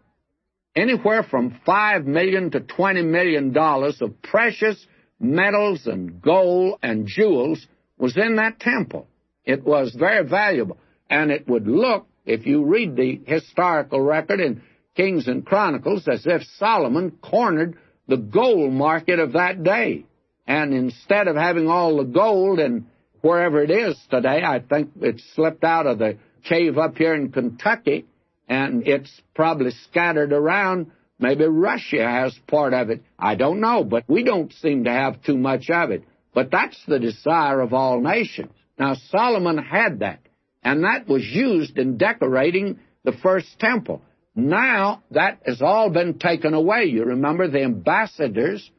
anywhere 0.75 1.23
from 1.23 1.61
five 1.65 2.05
million 2.05 2.51
to 2.51 2.61
twenty 2.61 3.03
million 3.03 3.53
dollars 3.53 4.03
of 4.03 4.21
precious 4.23 4.85
metals 5.19 5.87
and 5.87 6.21
gold 6.21 6.79
and 6.83 7.07
jewels 7.07 7.67
was 7.99 8.17
in 8.17 8.37
that 8.37 8.61
temple. 8.61 9.07
It 9.45 9.65
was 9.65 9.95
very 9.95 10.29
valuable. 10.29 10.77
And 11.09 11.31
it 11.31 11.49
would 11.49 11.67
look, 11.67 12.07
if 12.25 12.47
you 12.47 12.65
read 12.65 12.97
the 12.97 13.21
historical 13.27 14.01
record 14.01 14.41
in 14.41 14.61
Kings 14.97 15.29
and 15.29 15.45
Chronicles, 15.45 16.09
as 16.09 16.27
if 16.27 16.43
Solomon 16.59 17.19
cornered 17.23 17.77
the 18.09 18.17
gold 18.17 18.73
market 18.73 19.19
of 19.19 19.33
that 19.33 19.63
day. 19.63 20.07
And 20.47 20.73
instead 20.73 21.29
of 21.29 21.37
having 21.37 21.69
all 21.69 21.99
the 21.99 22.05
gold 22.05 22.59
and 22.59 22.87
wherever 23.21 23.63
it 23.63 23.71
is 23.71 23.97
today, 24.11 24.43
I 24.43 24.61
think 24.61 24.91
it 25.01 25.21
slipped 25.35 25.65
out 25.65 25.87
of 25.87 25.99
the 25.99 26.19
cave 26.49 26.79
up 26.79 26.97
here 26.97 27.15
in 27.15 27.33
Kentucky, 27.33 28.07
and 28.49 28.87
it's 28.87 29.11
probably 29.35 29.73
scattered 29.89 30.33
around. 30.33 30.93
Maybe 31.19 31.45
Russia 31.45 32.05
has 32.09 32.39
part 32.47 32.73
of 32.73 32.91
it. 32.91 33.03
I 33.19 33.35
don't 33.35 33.61
know, 33.61 33.85
but 33.85 34.05
we 34.07 34.23
don't 34.23 34.53
seem 34.53 34.85
to 34.85 34.93
have 34.93 35.23
too 35.23 35.37
much 35.37 35.69
of 35.71 35.91
it. 35.91 36.05
But 36.33 36.51
that's 36.51 36.81
the 36.87 36.99
desire 36.99 37.61
of 37.61 37.73
all 37.73 38.01
nations. 38.01 38.53
Now, 38.79 38.95
Solomon 39.11 39.59
had 39.59 40.01
that, 40.01 40.21
and 40.63 40.85
that 40.85 41.09
was 41.09 41.25
used 41.25 41.79
in 41.79 41.97
decorating 41.97 42.79
the 43.05 43.13
first 43.13 43.59
temple. 43.59 44.03
Now, 44.37 45.03
that 45.13 45.41
has 45.47 45.63
all 45.63 45.89
been 45.89 46.19
taken 46.19 46.53
away. 46.53 46.85
You 46.85 47.05
remember 47.05 47.49
the 47.49 47.65
ambassadors 47.65 48.71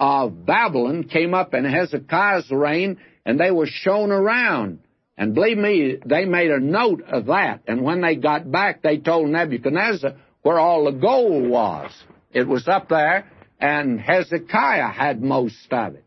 of 0.00 0.46
Babylon 0.46 1.04
came 1.04 1.34
up 1.34 1.52
in 1.52 1.66
Hezekiah's 1.66 2.50
reign, 2.50 2.98
and 3.26 3.38
they 3.38 3.50
were 3.50 3.66
shown 3.66 4.10
around. 4.10 4.80
And 5.18 5.34
believe 5.34 5.58
me, 5.58 5.98
they 6.04 6.24
made 6.24 6.50
a 6.50 6.58
note 6.58 7.02
of 7.02 7.26
that. 7.26 7.60
And 7.66 7.82
when 7.82 8.00
they 8.00 8.16
got 8.16 8.50
back, 8.50 8.80
they 8.80 8.96
told 8.96 9.28
Nebuchadnezzar 9.28 10.14
where 10.40 10.58
all 10.58 10.86
the 10.86 10.98
gold 10.98 11.48
was. 11.48 11.92
It 12.32 12.48
was 12.48 12.66
up 12.66 12.88
there, 12.88 13.30
and 13.60 14.00
Hezekiah 14.00 14.88
had 14.88 15.22
most 15.22 15.70
of 15.70 15.94
it. 15.94 16.04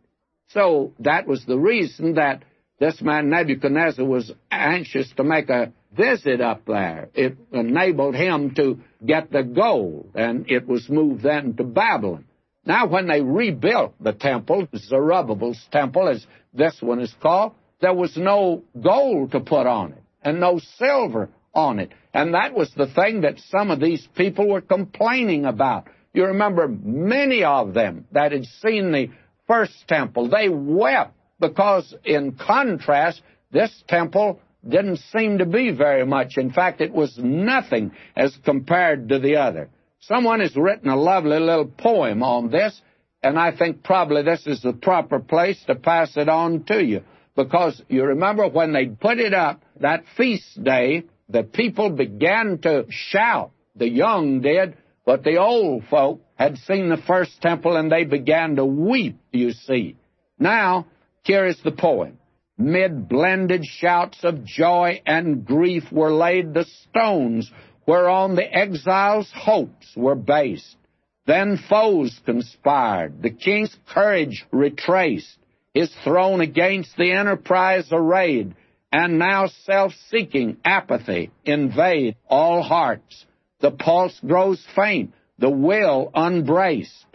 So 0.47 0.93
that 0.99 1.27
was 1.27 1.45
the 1.45 1.59
reason 1.59 2.15
that 2.15 2.43
this 2.79 3.01
man 3.01 3.29
Nebuchadnezzar 3.29 4.03
was 4.03 4.31
anxious 4.51 5.11
to 5.17 5.23
make 5.23 5.49
a 5.49 5.71
visit 5.95 6.41
up 6.41 6.65
there. 6.65 7.09
It 7.13 7.37
enabled 7.51 8.15
him 8.15 8.55
to 8.55 8.79
get 9.05 9.31
the 9.31 9.43
gold, 9.43 10.11
and 10.15 10.49
it 10.49 10.67
was 10.67 10.89
moved 10.89 11.23
then 11.23 11.55
to 11.55 11.63
Babylon. 11.63 12.25
Now, 12.65 12.87
when 12.87 13.07
they 13.07 13.21
rebuilt 13.21 13.93
the 14.01 14.13
temple, 14.13 14.67
Zerubbabel's 14.75 15.63
temple, 15.71 16.07
as 16.09 16.25
this 16.53 16.77
one 16.81 16.99
is 16.99 17.13
called, 17.21 17.53
there 17.79 17.93
was 17.93 18.17
no 18.17 18.63
gold 18.81 19.31
to 19.31 19.39
put 19.39 19.67
on 19.67 19.91
it, 19.91 20.01
and 20.23 20.39
no 20.39 20.59
silver 20.77 21.29
on 21.53 21.79
it. 21.79 21.91
And 22.13 22.33
that 22.33 22.53
was 22.53 22.71
the 22.75 22.87
thing 22.87 23.21
that 23.21 23.39
some 23.49 23.69
of 23.71 23.79
these 23.79 24.07
people 24.15 24.47
were 24.47 24.61
complaining 24.61 25.45
about. 25.45 25.87
You 26.13 26.27
remember 26.27 26.67
many 26.67 27.43
of 27.43 27.73
them 27.73 28.05
that 28.13 28.31
had 28.31 28.45
seen 28.45 28.91
the 28.91 29.09
first 29.47 29.73
temple, 29.87 30.29
they 30.29 30.49
wept 30.49 31.13
because 31.39 31.93
in 32.03 32.33
contrast, 32.33 33.21
this 33.51 33.83
temple 33.87 34.39
didn't 34.67 34.97
seem 34.97 35.37
to 35.39 35.45
be 35.45 35.71
very 35.71 36.05
much. 36.05 36.37
In 36.37 36.51
fact, 36.51 36.81
it 36.81 36.91
was 36.91 37.17
nothing 37.17 37.91
as 38.15 38.35
compared 38.43 39.09
to 39.09 39.19
the 39.19 39.37
other. 39.37 39.69
Someone 39.99 40.39
has 40.39 40.55
written 40.55 40.89
a 40.89 40.95
lovely 40.95 41.39
little 41.39 41.65
poem 41.65 42.21
on 42.21 42.51
this, 42.51 42.79
and 43.23 43.39
I 43.39 43.55
think 43.55 43.83
probably 43.83 44.23
this 44.23 44.45
is 44.45 44.61
the 44.61 44.73
proper 44.73 45.19
place 45.19 45.61
to 45.67 45.75
pass 45.75 46.15
it 46.17 46.29
on 46.29 46.63
to 46.65 46.83
you. 46.83 47.01
Because 47.35 47.81
you 47.89 48.03
remember 48.05 48.47
when 48.47 48.71
they 48.71 48.85
put 48.85 49.19
it 49.19 49.33
up, 49.33 49.63
that 49.81 50.03
feast 50.15 50.63
day, 50.63 51.03
the 51.27 51.43
people 51.43 51.89
began 51.89 52.59
to 52.59 52.85
shout. 52.89 53.51
The 53.75 53.89
young 53.89 54.41
did, 54.41 54.77
but 55.05 55.23
the 55.23 55.37
old 55.37 55.83
folk 55.89 56.21
had 56.35 56.57
seen 56.59 56.89
the 56.89 56.97
first 56.97 57.41
temple 57.41 57.75
and 57.75 57.91
they 57.91 58.05
began 58.05 58.55
to 58.55 58.65
weep, 58.65 59.19
you 59.31 59.51
see. 59.51 59.97
Now, 60.39 60.87
here 61.23 61.45
is 61.45 61.59
the 61.63 61.71
poem. 61.71 62.17
Mid 62.57 63.09
blended 63.09 63.65
shouts 63.65 64.23
of 64.23 64.45
joy 64.45 65.01
and 65.05 65.45
grief 65.45 65.91
were 65.91 66.13
laid 66.13 66.53
the 66.53 66.63
stones 66.63 67.51
whereon 67.85 68.35
the 68.35 68.53
exiles' 68.53 69.31
hopes 69.33 69.91
were 69.95 70.15
based. 70.15 70.77
Then 71.25 71.57
foes 71.69 72.19
conspired, 72.25 73.21
the 73.21 73.31
king's 73.31 73.75
courage 73.87 74.45
retraced, 74.51 75.37
his 75.73 75.93
throne 76.03 76.39
against 76.39 76.95
the 76.95 77.11
enterprise 77.11 77.89
arrayed, 77.91 78.55
and 78.91 79.19
now 79.19 79.47
self-seeking 79.47 80.57
apathy 80.63 81.31
invade 81.43 82.15
all 82.29 82.61
hearts. 82.61 83.25
The 83.59 83.71
pulse 83.71 84.17
grows 84.25 84.65
faint, 84.75 85.13
the 85.37 85.49
will 85.49 86.11
unbraced. 86.13 87.05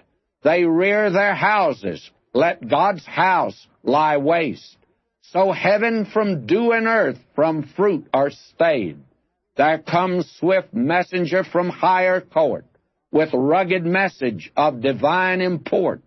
They 0.42 0.64
rear 0.64 1.10
their 1.10 1.34
houses, 1.34 2.10
let 2.34 2.68
God's 2.68 3.06
house 3.06 3.66
lie 3.82 4.18
waste. 4.18 4.76
So 5.32 5.52
heaven 5.52 6.06
from 6.06 6.46
dew 6.46 6.72
and 6.72 6.88
earth 6.88 7.18
from 7.36 7.62
fruit 7.76 8.08
are 8.12 8.30
stayed. 8.30 8.98
There 9.56 9.78
comes 9.78 10.28
swift 10.40 10.74
messenger 10.74 11.44
from 11.44 11.68
higher 11.68 12.20
court 12.20 12.64
with 13.12 13.30
rugged 13.32 13.84
message 13.84 14.50
of 14.56 14.80
divine 14.80 15.40
import. 15.40 16.02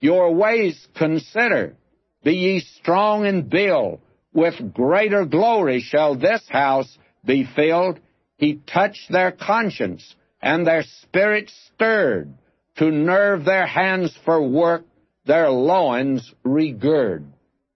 Your 0.00 0.34
ways 0.34 0.88
consider, 0.96 1.76
be 2.24 2.32
ye 2.32 2.60
strong 2.60 3.26
in 3.26 3.48
build, 3.48 4.00
with 4.32 4.74
greater 4.74 5.24
glory 5.24 5.80
shall 5.80 6.16
this 6.16 6.42
house 6.48 6.98
be 7.24 7.44
filled. 7.44 8.00
He 8.38 8.60
touched 8.66 9.10
their 9.10 9.30
conscience, 9.30 10.16
and 10.42 10.66
their 10.66 10.82
spirit 11.02 11.50
stirred, 11.66 12.34
to 12.78 12.90
nerve 12.90 13.44
their 13.44 13.66
hands 13.66 14.18
for 14.24 14.42
work, 14.42 14.84
their 15.26 15.48
loins 15.48 16.34
regird. 16.44 17.24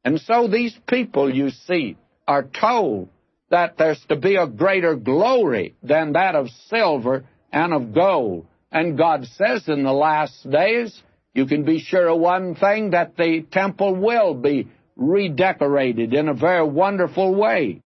And 0.05 0.21
so 0.21 0.49
these 0.49 0.77
people, 0.87 1.35
you 1.35 1.51
see, 1.51 1.97
are 2.27 2.45
told 2.45 3.09
that 3.51 3.77
there's 3.79 4.05
to 4.09 4.17
be 4.17 4.37
a 4.37 4.47
greater 4.47 4.95
glory 4.95 5.75
than 5.83 6.13
that 6.13 6.35
of 6.35 6.49
silver 6.69 7.25
and 7.53 7.73
of 7.73 7.95
gold. 7.95 8.47
And 8.71 8.99
God 8.99 9.25
says 9.37 9.69
in 9.69 9.83
the 9.83 9.93
last 9.93 10.49
days, 10.49 11.03
you 11.35 11.47
can 11.47 11.65
be 11.65 11.81
sure 11.81 12.09
of 12.09 12.21
one 12.21 12.55
thing, 12.55 12.91
that 12.91 13.17
the 13.17 13.47
temple 13.51 13.95
will 13.95 14.35
be 14.35 14.69
redecorated 14.97 16.13
in 16.13 16.29
a 16.29 16.35
very 16.35 16.67
wonderful 16.67 17.35
way. 17.35 17.81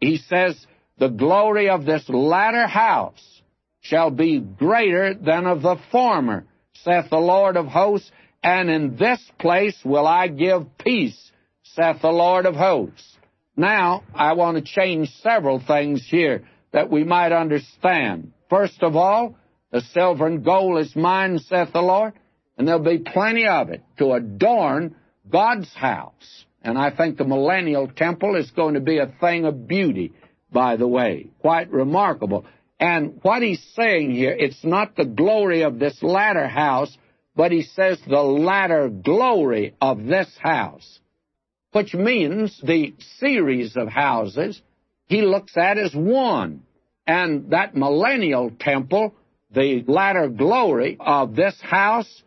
He 0.00 0.18
says, 0.18 0.66
the 0.98 1.08
glory 1.08 1.68
of 1.68 1.84
this 1.84 2.08
latter 2.08 2.66
house 2.66 3.42
shall 3.80 4.10
be 4.10 4.38
greater 4.38 5.14
than 5.14 5.46
of 5.46 5.62
the 5.62 5.76
former, 5.90 6.44
saith 6.84 7.10
the 7.10 7.16
Lord 7.16 7.56
of 7.56 7.66
hosts, 7.66 8.10
and 8.42 8.68
in 8.68 8.96
this 8.96 9.20
place 9.38 9.78
will 9.84 10.06
I 10.06 10.28
give 10.28 10.78
peace, 10.78 11.30
saith 11.62 12.02
the 12.02 12.10
Lord 12.10 12.46
of 12.46 12.54
hosts. 12.54 13.16
Now, 13.56 14.02
I 14.14 14.32
want 14.32 14.56
to 14.56 14.62
change 14.62 15.10
several 15.22 15.62
things 15.64 16.06
here 16.08 16.44
that 16.72 16.90
we 16.90 17.04
might 17.04 17.32
understand. 17.32 18.32
First 18.48 18.82
of 18.82 18.96
all, 18.96 19.36
the 19.70 19.82
silver 19.92 20.26
and 20.26 20.44
gold 20.44 20.80
is 20.80 20.96
mine, 20.96 21.38
saith 21.38 21.72
the 21.72 21.80
Lord, 21.80 22.14
and 22.56 22.66
there'll 22.66 22.82
be 22.82 22.98
plenty 22.98 23.46
of 23.46 23.70
it 23.70 23.82
to 23.98 24.12
adorn 24.12 24.96
God's 25.30 25.72
house. 25.74 26.44
And 26.62 26.78
I 26.78 26.90
think 26.90 27.16
the 27.16 27.24
millennial 27.24 27.88
temple 27.88 28.36
is 28.36 28.50
going 28.50 28.74
to 28.74 28.80
be 28.80 28.98
a 28.98 29.12
thing 29.20 29.44
of 29.44 29.66
beauty, 29.66 30.12
by 30.50 30.76
the 30.76 30.86
way. 30.86 31.28
Quite 31.40 31.70
remarkable. 31.70 32.46
And 32.78 33.18
what 33.22 33.42
he's 33.42 33.62
saying 33.74 34.12
here, 34.12 34.34
it's 34.36 34.64
not 34.64 34.96
the 34.96 35.04
glory 35.04 35.62
of 35.62 35.78
this 35.78 36.02
latter 36.02 36.48
house, 36.48 36.96
but 37.34 37.52
he 37.52 37.62
says 37.62 37.98
the 38.06 38.22
latter 38.22 38.88
glory 38.88 39.74
of 39.80 40.04
this 40.04 40.28
house, 40.38 41.00
which 41.72 41.94
means 41.94 42.60
the 42.62 42.94
series 43.18 43.76
of 43.76 43.88
houses 43.88 44.60
he 45.06 45.22
looks 45.22 45.56
at 45.56 45.78
as 45.78 45.94
one. 45.94 46.62
And 47.06 47.50
that 47.50 47.74
millennial 47.74 48.50
temple, 48.58 49.14
the 49.50 49.84
latter 49.86 50.28
glory 50.28 50.96
of 51.00 51.34
this 51.34 51.58
house, 51.60 52.22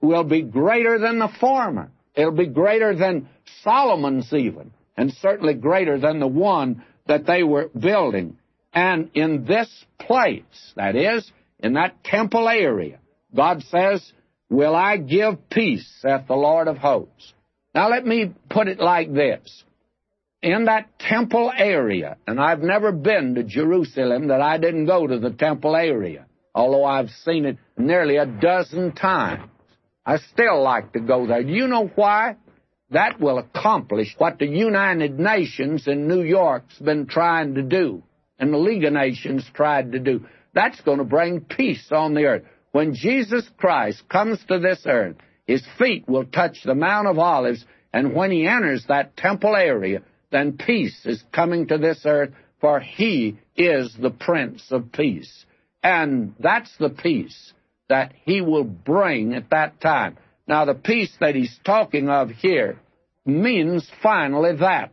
will 0.00 0.24
be 0.24 0.42
greater 0.42 0.98
than 0.98 1.18
the 1.18 1.28
former. 1.40 1.90
It'll 2.14 2.32
be 2.32 2.46
greater 2.46 2.94
than 2.94 3.28
Solomon's 3.62 4.32
even, 4.32 4.72
and 4.96 5.12
certainly 5.12 5.54
greater 5.54 5.98
than 5.98 6.20
the 6.20 6.28
one 6.28 6.84
that 7.06 7.26
they 7.26 7.42
were 7.42 7.68
building. 7.68 8.38
And 8.72 9.10
in 9.14 9.44
this 9.44 9.68
place, 9.98 10.72
that 10.76 10.96
is, 10.96 11.30
in 11.58 11.74
that 11.74 12.02
temple 12.04 12.48
area, 12.48 12.98
God 13.34 13.62
says, 13.64 14.12
Will 14.50 14.74
I 14.74 14.96
give 14.96 15.48
peace, 15.48 15.88
saith 16.00 16.26
the 16.26 16.34
Lord 16.34 16.68
of 16.68 16.76
hosts. 16.76 17.32
Now 17.74 17.88
let 17.88 18.04
me 18.04 18.34
put 18.50 18.68
it 18.68 18.80
like 18.80 19.12
this. 19.12 19.64
In 20.42 20.64
that 20.64 20.98
temple 20.98 21.52
area, 21.56 22.16
and 22.26 22.40
I've 22.40 22.60
never 22.60 22.92
been 22.92 23.36
to 23.36 23.44
Jerusalem 23.44 24.28
that 24.28 24.40
I 24.40 24.58
didn't 24.58 24.86
go 24.86 25.06
to 25.06 25.18
the 25.18 25.30
temple 25.30 25.76
area, 25.76 26.26
although 26.54 26.84
I've 26.84 27.10
seen 27.24 27.44
it 27.44 27.58
nearly 27.78 28.16
a 28.16 28.26
dozen 28.26 28.92
times. 28.92 29.48
I 30.04 30.16
still 30.18 30.62
like 30.62 30.94
to 30.94 31.00
go 31.00 31.26
there. 31.26 31.44
Do 31.44 31.52
you 31.52 31.68
know 31.68 31.90
why? 31.94 32.36
That 32.90 33.20
will 33.20 33.38
accomplish 33.38 34.14
what 34.18 34.38
the 34.38 34.46
United 34.46 35.20
Nations 35.20 35.86
in 35.86 36.08
New 36.08 36.22
York's 36.22 36.78
been 36.78 37.06
trying 37.06 37.54
to 37.54 37.62
do 37.62 38.02
and 38.40 38.52
the 38.52 38.58
League 38.58 38.84
of 38.84 38.92
Nations 38.94 39.44
tried 39.54 39.92
to 39.92 40.00
do. 40.00 40.26
That's 40.54 40.80
going 40.80 40.98
to 40.98 41.04
bring 41.04 41.42
peace 41.42 41.86
on 41.92 42.14
the 42.14 42.24
earth. 42.24 42.42
When 42.72 42.94
Jesus 42.94 43.48
Christ 43.58 44.08
comes 44.08 44.38
to 44.48 44.58
this 44.58 44.82
earth, 44.86 45.16
his 45.46 45.62
feet 45.78 46.08
will 46.08 46.24
touch 46.24 46.62
the 46.64 46.74
Mount 46.74 47.08
of 47.08 47.18
Olives, 47.18 47.64
and 47.92 48.14
when 48.14 48.30
he 48.30 48.46
enters 48.46 48.84
that 48.86 49.16
temple 49.16 49.56
area, 49.56 50.02
then 50.30 50.56
peace 50.56 51.04
is 51.04 51.22
coming 51.32 51.66
to 51.66 51.78
this 51.78 52.02
earth, 52.04 52.30
for 52.60 52.78
he 52.78 53.38
is 53.56 53.96
the 54.00 54.10
Prince 54.10 54.70
of 54.70 54.92
Peace. 54.92 55.44
And 55.82 56.34
that's 56.38 56.74
the 56.78 56.90
peace 56.90 57.52
that 57.88 58.12
he 58.24 58.40
will 58.40 58.64
bring 58.64 59.34
at 59.34 59.50
that 59.50 59.80
time. 59.80 60.18
Now, 60.46 60.64
the 60.64 60.74
peace 60.74 61.12
that 61.20 61.34
he's 61.34 61.58
talking 61.64 62.08
of 62.08 62.30
here 62.30 62.78
means 63.24 63.90
finally 64.02 64.56
that 64.56 64.92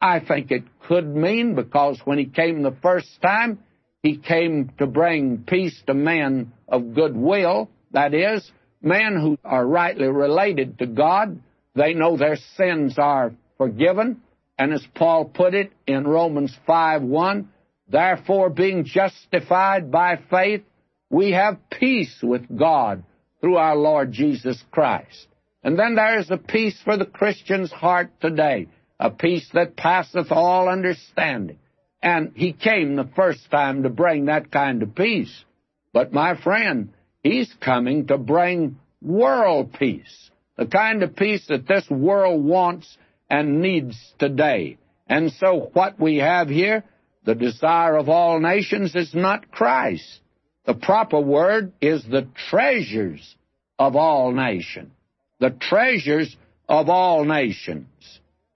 I 0.00 0.20
think 0.20 0.50
it 0.50 0.64
could 0.86 1.06
mean 1.06 1.54
because 1.54 2.00
when 2.04 2.18
he 2.18 2.26
came 2.26 2.62
the 2.62 2.76
first 2.82 3.08
time, 3.20 3.58
he 4.02 4.16
came 4.16 4.70
to 4.78 4.86
bring 4.86 5.44
peace 5.46 5.80
to 5.86 5.94
men 5.94 6.52
of 6.68 6.94
goodwill. 6.94 7.68
That 7.92 8.14
is, 8.14 8.48
men 8.80 9.18
who 9.20 9.38
are 9.44 9.66
rightly 9.66 10.08
related 10.08 10.78
to 10.78 10.86
God. 10.86 11.40
They 11.74 11.94
know 11.94 12.16
their 12.16 12.36
sins 12.56 12.98
are 12.98 13.32
forgiven. 13.56 14.22
And 14.58 14.72
as 14.72 14.86
Paul 14.94 15.26
put 15.26 15.54
it 15.54 15.72
in 15.86 16.06
Romans 16.06 16.56
5 16.66 17.02
1, 17.02 17.48
therefore 17.88 18.50
being 18.50 18.84
justified 18.84 19.90
by 19.90 20.20
faith, 20.30 20.62
we 21.10 21.32
have 21.32 21.70
peace 21.70 22.18
with 22.22 22.56
God 22.56 23.04
through 23.40 23.56
our 23.56 23.76
Lord 23.76 24.12
Jesus 24.12 24.62
Christ. 24.70 25.26
And 25.62 25.78
then 25.78 25.94
there 25.94 26.18
is 26.18 26.30
a 26.30 26.36
peace 26.36 26.78
for 26.84 26.96
the 26.96 27.06
Christian's 27.06 27.72
heart 27.72 28.10
today 28.20 28.68
a 29.00 29.10
peace 29.10 29.48
that 29.54 29.76
passeth 29.76 30.30
all 30.30 30.68
understanding. 30.68 31.58
And 32.02 32.32
he 32.34 32.52
came 32.52 32.96
the 32.96 33.08
first 33.16 33.50
time 33.50 33.82
to 33.82 33.88
bring 33.88 34.26
that 34.26 34.50
kind 34.50 34.82
of 34.82 34.94
peace. 34.94 35.44
But 35.92 36.12
my 36.12 36.40
friend, 36.40 36.90
he's 37.22 37.52
coming 37.60 38.06
to 38.06 38.18
bring 38.18 38.78
world 39.02 39.72
peace, 39.72 40.30
the 40.56 40.66
kind 40.66 41.02
of 41.02 41.16
peace 41.16 41.46
that 41.48 41.66
this 41.66 41.88
world 41.90 42.44
wants 42.44 42.96
and 43.28 43.60
needs 43.60 43.96
today. 44.18 44.78
And 45.08 45.32
so 45.32 45.70
what 45.72 45.98
we 45.98 46.18
have 46.18 46.48
here, 46.48 46.84
the 47.24 47.34
desire 47.34 47.96
of 47.96 48.08
all 48.08 48.40
nations 48.40 48.94
is 48.94 49.14
not 49.14 49.50
Christ. 49.50 50.20
The 50.66 50.74
proper 50.74 51.20
word 51.20 51.72
is 51.80 52.04
the 52.04 52.28
treasures 52.50 53.36
of 53.78 53.96
all 53.96 54.32
nations. 54.32 54.92
The 55.40 55.50
treasures 55.50 56.36
of 56.68 56.88
all 56.88 57.24
nations. 57.24 57.86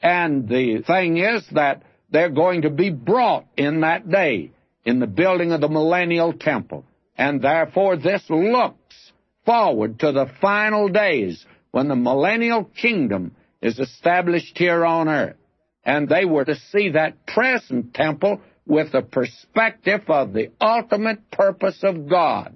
And 0.00 0.48
the 0.48 0.82
thing 0.86 1.16
is 1.16 1.44
that 1.52 1.82
they're 2.12 2.30
going 2.30 2.62
to 2.62 2.70
be 2.70 2.90
brought 2.90 3.46
in 3.56 3.80
that 3.80 4.08
day 4.08 4.52
in 4.84 5.00
the 5.00 5.06
building 5.06 5.52
of 5.52 5.60
the 5.60 5.68
millennial 5.68 6.32
temple. 6.32 6.84
And 7.16 7.40
therefore, 7.40 7.96
this 7.96 8.22
looks 8.28 9.12
forward 9.44 9.98
to 10.00 10.12
the 10.12 10.30
final 10.40 10.88
days 10.88 11.44
when 11.70 11.88
the 11.88 11.96
millennial 11.96 12.64
kingdom 12.64 13.34
is 13.60 13.78
established 13.78 14.58
here 14.58 14.84
on 14.84 15.08
earth. 15.08 15.36
And 15.84 16.08
they 16.08 16.24
were 16.24 16.44
to 16.44 16.56
see 16.70 16.90
that 16.90 17.26
present 17.26 17.94
temple 17.94 18.40
with 18.66 18.92
the 18.92 19.02
perspective 19.02 20.02
of 20.08 20.32
the 20.32 20.50
ultimate 20.60 21.30
purpose 21.30 21.78
of 21.82 22.08
God. 22.08 22.54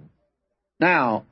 Now, 0.79 1.25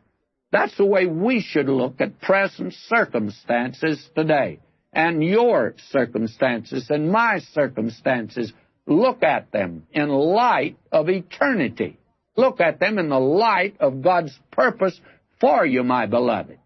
that's 0.50 0.76
the 0.76 0.86
way 0.86 1.06
we 1.06 1.40
should 1.40 1.68
look 1.68 2.00
at 2.00 2.20
present 2.20 2.74
circumstances 2.88 4.08
today 4.16 4.60
and 4.94 5.22
your 5.22 5.74
circumstances 5.90 6.86
and 6.90 7.10
my 7.10 7.40
circumstances. 7.52 8.52
Look 8.86 9.22
at 9.22 9.50
them 9.50 9.86
in 9.92 10.08
light 10.08 10.76
of 10.92 11.08
eternity. 11.08 11.98
Look 12.36 12.60
at 12.60 12.80
them 12.80 12.98
in 12.98 13.08
the 13.08 13.18
light 13.18 13.76
of 13.80 14.02
God's 14.02 14.38
purpose 14.50 15.00
for 15.40 15.64
you, 15.64 15.82
my 15.82 16.06
beloved. 16.06 16.58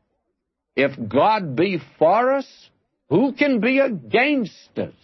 If 0.75 0.93
God 1.09 1.57
be 1.57 1.81
for 1.99 2.35
us, 2.35 2.71
who 3.09 3.33
can 3.33 3.61
be 3.61 3.79
against 3.79 4.79
us? 4.79 4.95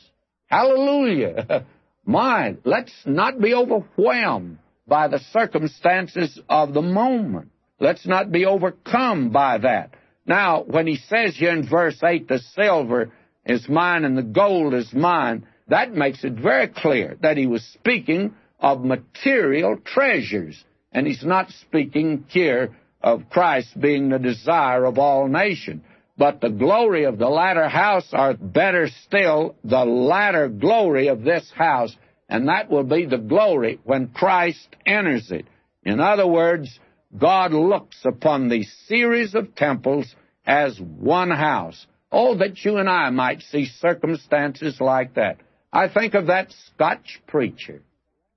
Hallelujah. 0.46 1.66
My, 2.06 2.56
let's 2.64 2.92
not 3.06 3.40
be 3.40 3.54
overwhelmed 3.54 4.58
by 4.86 5.08
the 5.08 5.20
circumstances 5.32 6.38
of 6.48 6.74
the 6.74 6.82
moment. 6.82 7.50
Let's 7.80 8.06
not 8.06 8.30
be 8.30 8.44
overcome 8.44 9.30
by 9.30 9.58
that. 9.58 9.94
Now, 10.26 10.62
when 10.62 10.86
he 10.86 10.96
says 10.96 11.36
here 11.36 11.52
in 11.52 11.68
verse 11.68 12.02
8, 12.02 12.28
the 12.28 12.38
silver 12.54 13.12
is 13.44 13.68
mine 13.68 14.04
and 14.04 14.16
the 14.16 14.22
gold 14.22 14.74
is 14.74 14.92
mine, 14.92 15.46
that 15.68 15.92
makes 15.92 16.24
it 16.24 16.34
very 16.34 16.68
clear 16.68 17.16
that 17.22 17.36
he 17.36 17.46
was 17.46 17.62
speaking 17.74 18.34
of 18.58 18.84
material 18.84 19.78
treasures. 19.84 20.62
And 20.92 21.06
he's 21.06 21.24
not 21.24 21.50
speaking 21.50 22.24
here 22.28 22.74
of 23.02 23.28
Christ 23.30 23.78
being 23.78 24.08
the 24.08 24.18
desire 24.18 24.84
of 24.84 24.98
all 24.98 25.28
nations. 25.28 25.82
But 26.16 26.40
the 26.40 26.50
glory 26.50 27.04
of 27.04 27.18
the 27.18 27.28
latter 27.28 27.68
house, 27.68 28.08
or 28.12 28.34
better 28.34 28.88
still, 29.06 29.56
the 29.64 29.84
latter 29.84 30.48
glory 30.48 31.08
of 31.08 31.22
this 31.22 31.50
house, 31.54 31.94
and 32.28 32.48
that 32.48 32.70
will 32.70 32.84
be 32.84 33.04
the 33.04 33.18
glory 33.18 33.80
when 33.84 34.08
Christ 34.08 34.68
enters 34.86 35.30
it. 35.30 35.46
In 35.82 36.00
other 36.00 36.26
words, 36.26 36.78
God 37.16 37.52
looks 37.52 37.96
upon 38.04 38.48
the 38.48 38.64
series 38.86 39.34
of 39.34 39.54
temples 39.54 40.14
as 40.46 40.78
one 40.80 41.30
house. 41.30 41.86
Oh, 42.10 42.36
that 42.38 42.64
you 42.64 42.76
and 42.76 42.88
I 42.88 43.10
might 43.10 43.42
see 43.42 43.66
circumstances 43.66 44.80
like 44.80 45.14
that. 45.14 45.38
I 45.72 45.88
think 45.88 46.14
of 46.14 46.26
that 46.26 46.52
Scotch 46.66 47.20
preacher 47.26 47.82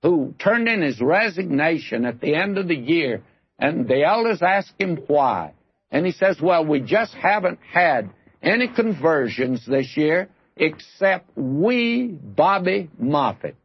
who 0.02 0.34
turned 0.38 0.68
in 0.68 0.82
his 0.82 1.00
resignation 1.00 2.04
at 2.04 2.20
the 2.20 2.34
end 2.34 2.58
of 2.58 2.68
the 2.68 2.76
year, 2.76 3.22
and 3.58 3.88
the 3.88 4.04
elders 4.04 4.42
asked 4.42 4.74
him 4.78 4.96
why. 5.06 5.54
And 5.90 6.06
he 6.06 6.12
says, 6.12 6.40
Well, 6.40 6.64
we 6.64 6.80
just 6.80 7.14
haven't 7.14 7.58
had 7.72 8.10
any 8.42 8.68
conversions 8.68 9.64
this 9.66 9.96
year 9.96 10.28
except 10.56 11.36
wee, 11.36 12.06
Bobby 12.06 12.90
Moffat. 12.98 13.56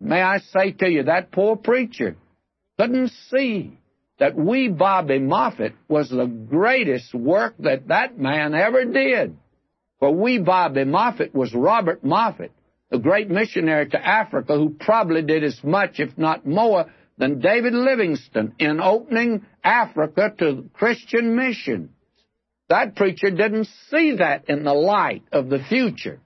May 0.00 0.20
I 0.20 0.38
say 0.38 0.72
to 0.72 0.88
you, 0.88 1.04
that 1.04 1.30
poor 1.30 1.56
preacher 1.56 2.16
couldn't 2.78 3.12
see 3.30 3.78
that 4.18 4.36
wee, 4.36 4.68
Bobby 4.68 5.18
Moffat 5.18 5.74
was 5.88 6.10
the 6.10 6.26
greatest 6.26 7.14
work 7.14 7.54
that 7.60 7.88
that 7.88 8.18
man 8.18 8.54
ever 8.54 8.84
did. 8.84 9.36
For 9.98 10.14
wee, 10.14 10.38
Bobby 10.38 10.84
Moffat 10.84 11.34
was 11.34 11.54
Robert 11.54 12.04
Moffat, 12.04 12.52
the 12.90 12.98
great 12.98 13.30
missionary 13.30 13.88
to 13.88 14.06
Africa 14.06 14.56
who 14.56 14.76
probably 14.78 15.22
did 15.22 15.44
as 15.44 15.62
much, 15.64 15.98
if 15.98 16.16
not 16.18 16.46
more, 16.46 16.86
than 17.18 17.40
David 17.40 17.72
Livingstone 17.72 18.54
in 18.58 18.80
opening 18.80 19.46
Africa 19.62 20.32
to 20.38 20.68
Christian 20.72 21.36
missions. 21.36 21.90
That 22.68 22.96
preacher 22.96 23.30
didn't 23.30 23.68
see 23.90 24.16
that 24.16 24.48
in 24.48 24.64
the 24.64 24.74
light 24.74 25.22
of 25.30 25.48
the 25.48 25.58
future. 25.58 26.20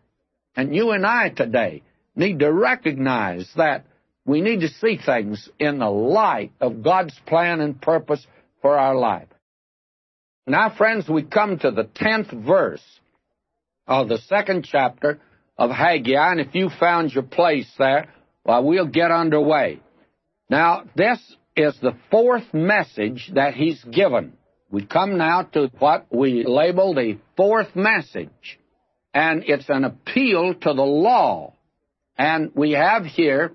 And 0.54 0.74
you 0.74 0.92
and 0.92 1.04
I 1.04 1.28
today 1.28 1.82
need 2.14 2.38
to 2.38 2.52
recognize 2.52 3.50
that 3.56 3.84
we 4.26 4.40
need 4.40 4.60
to 4.60 4.68
see 4.68 4.98
things 4.98 5.48
in 5.58 5.78
the 5.78 5.88
light 5.88 6.52
of 6.60 6.82
God's 6.82 7.18
plan 7.26 7.60
and 7.60 7.80
purpose 7.80 8.26
for 8.60 8.76
our 8.76 8.96
life. 8.96 9.28
Now, 10.46 10.74
friends, 10.76 11.08
we 11.08 11.22
come 11.22 11.58
to 11.60 11.70
the 11.70 11.88
tenth 11.94 12.30
verse 12.30 12.84
of 13.86 14.08
the 14.08 14.18
second 14.18 14.66
chapter 14.70 15.20
of 15.56 15.70
Haggai, 15.70 16.32
and 16.32 16.40
if 16.40 16.54
you 16.54 16.68
found 16.68 17.12
your 17.12 17.22
place 17.22 17.70
there, 17.78 18.12
well, 18.44 18.64
we'll 18.64 18.86
get 18.86 19.10
underway. 19.10 19.80
Now, 20.50 20.84
this 20.96 21.18
is 21.56 21.76
the 21.80 21.96
fourth 22.10 22.52
message 22.52 23.30
that 23.34 23.54
he's 23.54 23.82
given. 23.84 24.34
We 24.70 24.84
come 24.84 25.16
now 25.16 25.42
to 25.42 25.70
what 25.78 26.06
we 26.10 26.44
label 26.44 26.94
the 26.94 27.18
fourth 27.36 27.74
message, 27.74 28.58
and 29.14 29.44
it's 29.46 29.68
an 29.68 29.84
appeal 29.84 30.54
to 30.54 30.74
the 30.74 30.82
law. 30.82 31.54
And 32.18 32.50
we 32.54 32.72
have 32.72 33.04
here 33.04 33.52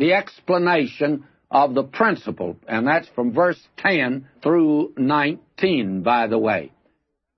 the 0.00 0.14
explanation 0.14 1.24
of 1.50 1.74
the 1.74 1.82
principle, 1.84 2.56
and 2.66 2.86
that's 2.86 3.08
from 3.08 3.32
verse 3.32 3.60
10 3.78 4.26
through 4.42 4.92
19, 4.96 6.02
by 6.02 6.26
the 6.26 6.38
way. 6.38 6.72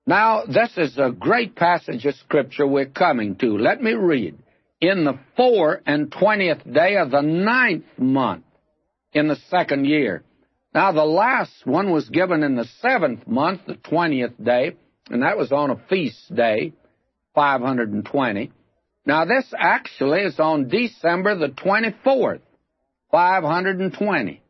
Now, 0.05 0.43
this 0.45 0.71
is 0.77 0.97
a 0.97 1.11
great 1.11 1.55
passage 1.55 2.05
of 2.05 2.15
Scripture 2.15 2.67
we're 2.67 2.85
coming 2.85 3.35
to. 3.37 3.57
Let 3.57 3.81
me 3.81 3.93
read. 3.93 4.37
In 4.81 5.05
the 5.05 5.17
four 5.37 5.81
and 5.85 6.11
twentieth 6.11 6.61
day 6.69 6.97
of 6.97 7.09
the 7.11 7.21
ninth 7.21 7.85
month 7.97 8.43
in 9.13 9.29
the 9.29 9.37
second 9.49 9.85
year. 9.85 10.23
Now, 10.73 10.91
the 10.91 11.05
last 11.05 11.65
one 11.65 11.91
was 11.91 12.09
given 12.09 12.43
in 12.43 12.55
the 12.55 12.67
seventh 12.81 13.25
month, 13.25 13.61
the 13.65 13.75
twentieth 13.75 14.33
day, 14.43 14.75
and 15.09 15.21
that 15.21 15.37
was 15.37 15.53
on 15.53 15.69
a 15.69 15.81
feast 15.89 16.35
day, 16.35 16.73
520. 17.33 18.51
Now, 19.05 19.25
this 19.25 19.53
actually 19.57 20.21
is 20.21 20.39
on 20.39 20.69
December 20.69 21.35
the 21.35 21.49
24th, 21.49 22.41
520. 23.13 24.41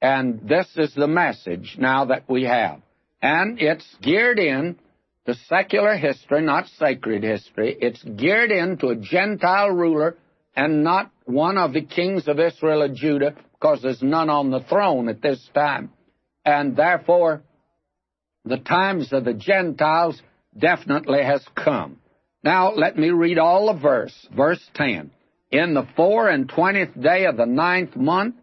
And 0.00 0.48
this 0.48 0.66
is 0.76 0.94
the 0.94 1.06
message 1.06 1.76
now 1.78 2.06
that 2.06 2.24
we 2.26 2.44
have. 2.44 2.80
And 3.20 3.60
it's 3.60 3.86
geared 4.00 4.38
in 4.38 4.76
to 5.26 5.34
secular 5.46 5.94
history, 5.94 6.40
not 6.40 6.68
sacred 6.78 7.22
history. 7.22 7.76
It's 7.78 8.02
geared 8.02 8.50
in 8.50 8.78
to 8.78 8.88
a 8.88 8.96
Gentile 8.96 9.68
ruler 9.68 10.16
and 10.56 10.82
not 10.82 11.10
one 11.26 11.58
of 11.58 11.74
the 11.74 11.82
kings 11.82 12.26
of 12.28 12.40
Israel 12.40 12.82
or 12.82 12.88
Judah, 12.88 13.34
because 13.52 13.82
there's 13.82 14.02
none 14.02 14.30
on 14.30 14.50
the 14.50 14.60
throne 14.60 15.10
at 15.10 15.20
this 15.20 15.46
time. 15.52 15.90
And 16.46 16.76
therefore, 16.76 17.42
the 18.46 18.56
times 18.56 19.12
of 19.12 19.26
the 19.26 19.34
Gentiles 19.34 20.22
definitely 20.58 21.22
has 21.22 21.44
come. 21.54 21.98
Now, 22.42 22.72
let 22.72 22.96
me 22.96 23.10
read 23.10 23.38
all 23.38 23.66
the 23.66 23.78
verse. 23.78 24.14
Verse 24.34 24.64
10. 24.74 25.10
In 25.50 25.72
the 25.72 25.86
four 25.96 26.28
and 26.28 26.46
twentieth 26.48 27.00
day 27.00 27.24
of 27.24 27.38
the 27.38 27.46
ninth 27.46 27.96
month, 27.96 28.34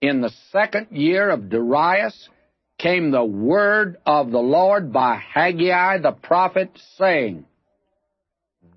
in 0.00 0.20
the 0.20 0.32
second 0.50 0.88
year 0.90 1.30
of 1.30 1.48
Darius, 1.48 2.28
came 2.76 3.10
the 3.10 3.24
word 3.24 3.98
of 4.04 4.32
the 4.32 4.40
Lord 4.40 4.92
by 4.92 5.16
Haggai 5.16 5.98
the 5.98 6.12
prophet, 6.12 6.70
saying, 6.96 7.44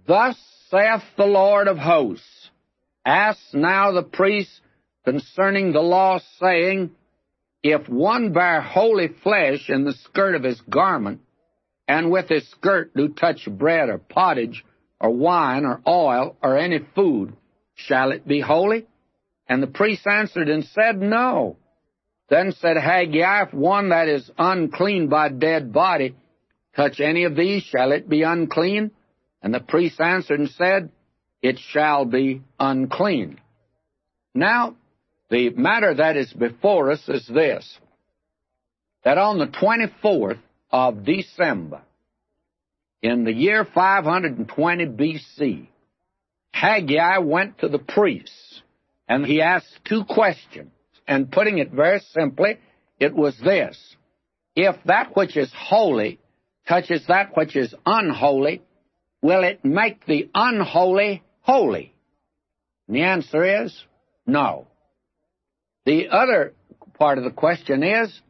Thus 0.05 0.37
saith 0.69 1.03
the 1.17 1.25
Lord 1.25 1.67
of 1.67 1.77
hosts, 1.77 2.49
Ask 3.05 3.39
now 3.53 3.91
the 3.91 4.03
priest 4.03 4.61
concerning 5.03 5.71
the 5.71 5.81
law, 5.81 6.19
saying, 6.39 6.91
If 7.63 7.89
one 7.89 8.33
bear 8.33 8.61
holy 8.61 9.07
flesh 9.07 9.69
in 9.69 9.83
the 9.83 9.93
skirt 9.93 10.35
of 10.35 10.43
his 10.43 10.61
garment, 10.61 11.21
and 11.87 12.11
with 12.11 12.29
his 12.29 12.47
skirt 12.51 12.93
do 12.95 13.09
touch 13.09 13.47
bread 13.49 13.89
or 13.89 13.97
pottage, 13.97 14.63
or 14.99 15.09
wine, 15.09 15.65
or 15.65 15.81
oil, 15.87 16.37
or 16.41 16.57
any 16.57 16.79
food, 16.93 17.35
shall 17.85 18.11
it 18.11 18.27
be 18.27 18.39
holy? 18.39 18.85
And 19.47 19.61
the 19.61 19.67
priest 19.67 20.07
answered 20.07 20.49
and 20.49 20.65
said, 20.65 20.99
No. 20.99 21.57
Then 22.29 22.53
said 22.53 22.77
Haggai, 22.77 23.43
If 23.43 23.53
one 23.53 23.89
that 23.89 24.07
is 24.07 24.29
unclean 24.37 25.09
by 25.09 25.29
dead 25.29 25.73
body 25.73 26.15
touch 26.75 26.99
any 26.99 27.25
of 27.25 27.35
these, 27.35 27.63
shall 27.63 27.91
it 27.91 28.09
be 28.09 28.23
unclean? 28.23 28.91
And 29.41 29.53
the 29.53 29.59
priest 29.59 29.99
answered 29.99 30.39
and 30.39 30.49
said, 30.49 30.89
It 31.41 31.59
shall 31.59 32.05
be 32.05 32.41
unclean. 32.59 33.39
Now, 34.33 34.75
the 35.29 35.49
matter 35.51 35.93
that 35.95 36.17
is 36.17 36.31
before 36.31 36.91
us 36.91 37.07
is 37.07 37.27
this 37.27 37.77
that 39.03 39.17
on 39.17 39.37
the 39.37 39.47
24th 39.47 40.39
of 40.71 41.03
December, 41.03 41.81
in 43.01 43.25
the 43.25 43.33
year 43.33 43.65
520 43.65 44.85
BC, 44.85 45.67
Haggai 46.53 47.17
went 47.17 47.59
to 47.59 47.67
the 47.67 47.79
priests 47.79 48.61
and 49.09 49.25
he 49.25 49.41
asked 49.41 49.79
two 49.83 50.05
questions. 50.05 50.71
And 51.05 51.29
putting 51.29 51.57
it 51.57 51.71
very 51.71 51.99
simply, 51.99 52.59
it 52.99 53.13
was 53.13 53.37
this 53.43 53.77
If 54.55 54.77
that 54.85 55.15
which 55.15 55.35
is 55.35 55.51
holy 55.53 56.19
touches 56.67 57.05
that 57.07 57.35
which 57.35 57.57
is 57.57 57.75
unholy, 57.85 58.61
will 59.21 59.43
it 59.43 59.65
make 59.65 60.05
the 60.05 60.29
unholy 60.33 61.23
holy? 61.41 61.93
And 62.87 62.95
the 62.95 63.01
answer 63.01 63.65
is 63.65 63.83
no. 64.25 64.67
The 65.85 66.07
other 66.09 66.53
part 66.93 67.17
of 67.17 67.25
the 67.25 67.31
question 67.31 67.83
is 67.83 68.21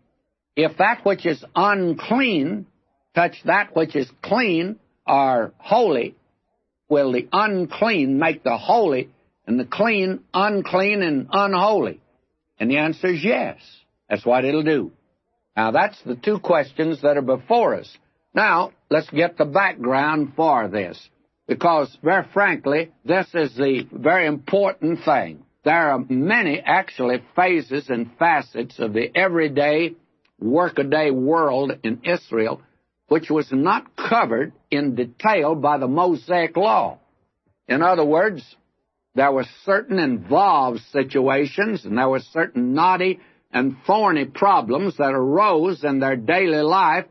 if 0.56 0.78
that 0.78 1.06
which 1.06 1.26
is 1.28 1.44
unclean 1.56 2.66
touch 3.14 3.36
that 3.46 3.76
which 3.76 3.96
is 3.96 4.10
clean 4.24 4.78
or 5.06 5.54
holy, 5.58 6.16
will 6.94 7.12
the 7.12 7.28
unclean 7.34 8.20
make 8.20 8.44
the 8.44 8.58
holy 8.58 9.10
and 9.48 9.60
the 9.60 9.66
clean 9.66 10.20
unclean 10.34 11.02
and 11.02 11.28
unholy? 11.32 12.00
And 12.60 12.70
the 12.70 12.78
answer 12.78 13.08
is 13.08 13.24
yes. 13.24 13.58
That's 14.08 14.26
what 14.26 14.46
it'll 14.46 14.64
do. 14.64 14.92
Now, 15.58 15.72
that's 15.72 16.00
the 16.04 16.16
two 16.16 16.38
questions 16.38 17.02
that 17.02 17.18
are 17.18 17.24
before 17.38 17.76
us. 17.76 17.98
Now, 18.36 18.72
let's 18.92 19.10
get 19.10 19.38
the 19.38 19.46
background 19.46 20.34
for 20.36 20.68
this. 20.68 21.10
Because, 21.48 21.98
very 22.04 22.26
frankly, 22.32 22.92
this 23.04 23.28
is 23.34 23.56
the 23.56 23.88
very 23.92 24.28
important 24.28 25.04
thing. 25.04 25.44
There 25.66 25.92
are 25.92 26.06
many, 26.08 26.60
actually, 26.60 27.24
phases 27.36 27.90
and 27.90 28.12
facets 28.20 28.80
of 28.80 28.94
the 28.94 29.12
everyday, 29.16 29.96
workaday 30.40 31.10
world 31.10 31.72
in 31.84 32.02
Israel 32.04 32.62
which 33.14 33.30
was 33.30 33.52
not 33.52 33.96
covered 33.96 34.52
in 34.72 34.96
detail 34.96 35.54
by 35.54 35.78
the 35.78 35.88
Mosaic 35.88 36.58
Law. 36.58 36.98
In 37.68 37.84
other 37.84 38.04
words, 38.04 38.44
there 39.14 39.32
were 39.32 39.46
certain 39.66 40.00
involved 40.00 40.80
situations 40.92 41.86
and 41.86 41.96
there 41.96 42.10
were 42.10 42.22
certain 42.32 42.74
knotty 42.74 43.20
and 43.52 43.78
thorny 43.86 44.26
problems 44.26 44.98
that 44.98 45.14
arose 45.14 45.84
in 45.84 46.00
their 46.00 46.16
daily 46.16 46.64
life, 46.64 47.06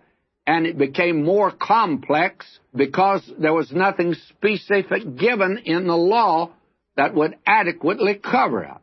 and 0.45 0.67
it 0.67 0.77
became 0.77 1.23
more 1.23 1.53
complex 1.53 2.47
because 2.75 3.23
there 3.39 3.55
was 3.55 3.71
nothing 3.71 4.17
specific 4.29 5.17
given 5.17 5.57
in 5.65 5.87
the 5.87 5.97
law 5.97 6.51
that 6.97 7.15
would 7.15 7.37
adequately 7.47 8.17
cover 8.17 8.65
it. 8.65 8.83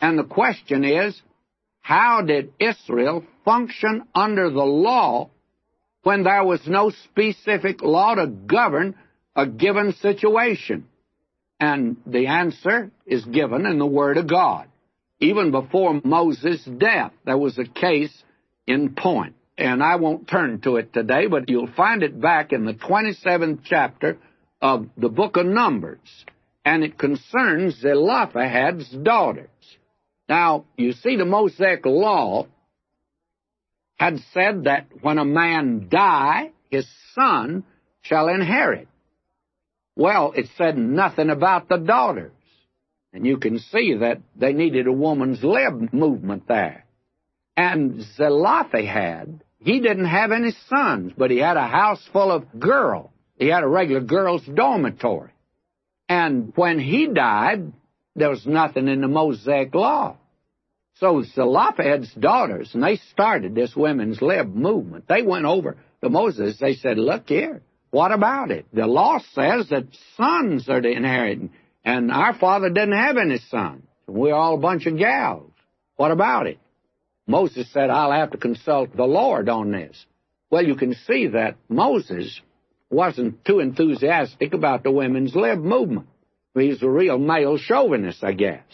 And 0.00 0.16
the 0.16 0.22
question 0.22 0.84
is, 0.84 1.20
how 1.80 2.22
did 2.22 2.52
Israel 2.60 3.24
function 3.44 4.04
under 4.14 4.50
the 4.50 4.68
law 4.88 5.30
when 6.08 6.22
there 6.22 6.42
was 6.42 6.66
no 6.66 6.88
specific 6.88 7.82
law 7.82 8.14
to 8.14 8.26
govern 8.26 8.94
a 9.36 9.44
given 9.44 9.92
situation? 9.92 10.88
And 11.60 11.98
the 12.06 12.28
answer 12.28 12.90
is 13.04 13.26
given 13.26 13.66
in 13.66 13.78
the 13.78 13.84
Word 13.84 14.16
of 14.16 14.26
God. 14.26 14.68
Even 15.20 15.50
before 15.50 16.00
Moses' 16.02 16.64
death, 16.64 17.12
there 17.26 17.36
was 17.36 17.58
a 17.58 17.66
case 17.66 18.24
in 18.66 18.94
point. 18.94 19.34
And 19.58 19.82
I 19.82 19.96
won't 19.96 20.26
turn 20.26 20.62
to 20.62 20.76
it 20.76 20.94
today, 20.94 21.26
but 21.26 21.50
you'll 21.50 21.74
find 21.76 22.02
it 22.02 22.18
back 22.18 22.54
in 22.54 22.64
the 22.64 22.72
27th 22.72 23.58
chapter 23.66 24.16
of 24.62 24.86
the 24.96 25.10
book 25.10 25.36
of 25.36 25.44
Numbers. 25.44 26.24
And 26.64 26.84
it 26.84 26.96
concerns 26.96 27.82
Zelophehad's 27.82 28.88
daughters. 28.88 29.50
Now, 30.26 30.64
you 30.78 30.92
see, 30.92 31.16
the 31.16 31.26
Mosaic 31.26 31.84
law 31.84 32.46
had 33.98 34.20
said 34.32 34.64
that 34.64 34.86
when 35.02 35.18
a 35.18 35.24
man 35.24 35.88
die, 35.90 36.52
his 36.70 36.86
son 37.14 37.64
shall 38.02 38.28
inherit. 38.28 38.88
Well, 39.96 40.32
it 40.36 40.48
said 40.56 40.78
nothing 40.78 41.30
about 41.30 41.68
the 41.68 41.78
daughters. 41.78 42.32
And 43.12 43.26
you 43.26 43.38
can 43.38 43.58
see 43.58 43.94
that 43.94 44.20
they 44.36 44.52
needed 44.52 44.86
a 44.86 44.92
woman's 44.92 45.42
lib 45.42 45.92
movement 45.92 46.46
there. 46.46 46.84
And 47.56 48.02
Zelophehad, 48.16 49.42
he 49.58 49.80
didn't 49.80 50.04
have 50.04 50.30
any 50.30 50.52
sons, 50.68 51.12
but 51.16 51.32
he 51.32 51.38
had 51.38 51.56
a 51.56 51.66
house 51.66 52.06
full 52.12 52.30
of 52.30 52.60
girls. 52.60 53.10
He 53.36 53.48
had 53.48 53.64
a 53.64 53.68
regular 53.68 54.02
girls' 54.02 54.46
dormitory. 54.46 55.32
And 56.08 56.52
when 56.54 56.78
he 56.78 57.08
died, 57.08 57.72
there 58.14 58.30
was 58.30 58.46
nothing 58.46 58.86
in 58.86 59.00
the 59.00 59.08
Mosaic 59.08 59.74
law. 59.74 60.16
So 61.00 61.22
Zelophehad's 61.22 62.12
daughters, 62.14 62.70
and 62.74 62.82
they 62.82 62.96
started 63.12 63.54
this 63.54 63.76
women's 63.76 64.20
lib 64.20 64.54
movement. 64.54 65.06
They 65.08 65.22
went 65.22 65.44
over 65.44 65.76
to 66.02 66.08
Moses. 66.10 66.58
They 66.58 66.74
said, 66.74 66.98
look 66.98 67.28
here, 67.28 67.62
what 67.90 68.10
about 68.12 68.50
it? 68.50 68.66
The 68.72 68.86
law 68.86 69.20
says 69.32 69.68
that 69.70 69.86
sons 70.16 70.68
are 70.68 70.80
to 70.80 70.90
inherit, 70.90 71.38
and 71.84 72.10
our 72.10 72.34
father 72.34 72.68
didn't 72.68 72.98
have 72.98 73.16
any 73.16 73.38
sons. 73.38 73.84
We're 74.06 74.34
all 74.34 74.54
a 74.54 74.60
bunch 74.60 74.86
of 74.86 74.98
gals. 74.98 75.52
What 75.96 76.10
about 76.10 76.46
it? 76.46 76.58
Moses 77.26 77.70
said, 77.72 77.90
I'll 77.90 78.12
have 78.12 78.32
to 78.32 78.38
consult 78.38 78.96
the 78.96 79.04
Lord 79.04 79.48
on 79.48 79.70
this. 79.70 80.04
Well, 80.50 80.64
you 80.64 80.76
can 80.76 80.94
see 81.06 81.28
that 81.28 81.56
Moses 81.68 82.40
wasn't 82.90 83.44
too 83.44 83.60
enthusiastic 83.60 84.54
about 84.54 84.82
the 84.82 84.90
women's 84.90 85.36
lib 85.36 85.58
movement. 85.58 86.08
He's 86.54 86.82
a 86.82 86.88
real 86.88 87.18
male 87.18 87.58
chauvinist, 87.58 88.24
I 88.24 88.32
guess. 88.32 88.64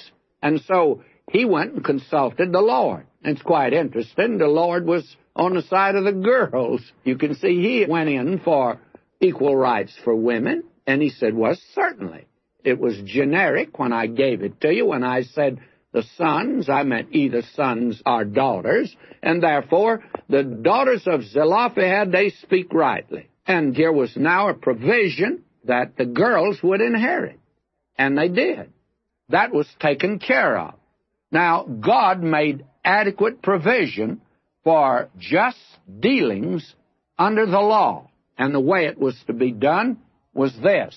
And 0.40 0.60
so 0.62 1.02
he 1.34 1.44
went 1.44 1.72
and 1.72 1.84
consulted 1.84 2.52
the 2.52 2.60
Lord. 2.60 3.06
It's 3.24 3.42
quite 3.42 3.72
interesting. 3.72 4.38
The 4.38 4.46
Lord 4.46 4.86
was 4.86 5.16
on 5.34 5.54
the 5.54 5.62
side 5.62 5.96
of 5.96 6.04
the 6.04 6.12
girls. 6.12 6.80
You 7.02 7.18
can 7.18 7.34
see 7.34 7.60
he 7.60 7.84
went 7.88 8.08
in 8.08 8.38
for 8.38 8.78
equal 9.20 9.56
rights 9.56 9.92
for 10.04 10.14
women? 10.14 10.62
And 10.86 11.02
he 11.02 11.10
said, 11.10 11.34
Well, 11.34 11.56
certainly. 11.74 12.26
It 12.62 12.78
was 12.78 12.96
generic 13.04 13.80
when 13.80 13.92
I 13.92 14.06
gave 14.06 14.42
it 14.42 14.60
to 14.60 14.72
you. 14.72 14.86
When 14.86 15.02
I 15.02 15.22
said 15.22 15.58
the 15.92 16.04
sons, 16.16 16.68
I 16.68 16.84
meant 16.84 17.08
either 17.10 17.42
sons 17.54 18.00
or 18.06 18.24
daughters, 18.24 18.94
and 19.20 19.42
therefore 19.42 20.04
the 20.28 20.44
daughters 20.44 21.02
of 21.06 21.24
Zelophehad, 21.24 22.12
they 22.12 22.30
speak 22.30 22.72
rightly. 22.72 23.28
And 23.44 23.74
there 23.74 23.92
was 23.92 24.16
now 24.16 24.50
a 24.50 24.54
provision 24.54 25.42
that 25.64 25.96
the 25.96 26.06
girls 26.06 26.62
would 26.62 26.80
inherit. 26.80 27.40
And 27.98 28.16
they 28.16 28.28
did. 28.28 28.72
That 29.30 29.52
was 29.52 29.66
taken 29.80 30.20
care 30.20 30.56
of. 30.56 30.74
Now, 31.34 31.64
God 31.64 32.22
made 32.22 32.64
adequate 32.84 33.42
provision 33.42 34.20
for 34.62 35.10
just 35.18 35.58
dealings 35.98 36.74
under 37.18 37.44
the 37.44 37.58
law. 37.58 38.08
And 38.38 38.54
the 38.54 38.60
way 38.60 38.86
it 38.86 39.00
was 39.00 39.20
to 39.26 39.32
be 39.32 39.50
done 39.50 39.98
was 40.32 40.54
this. 40.62 40.96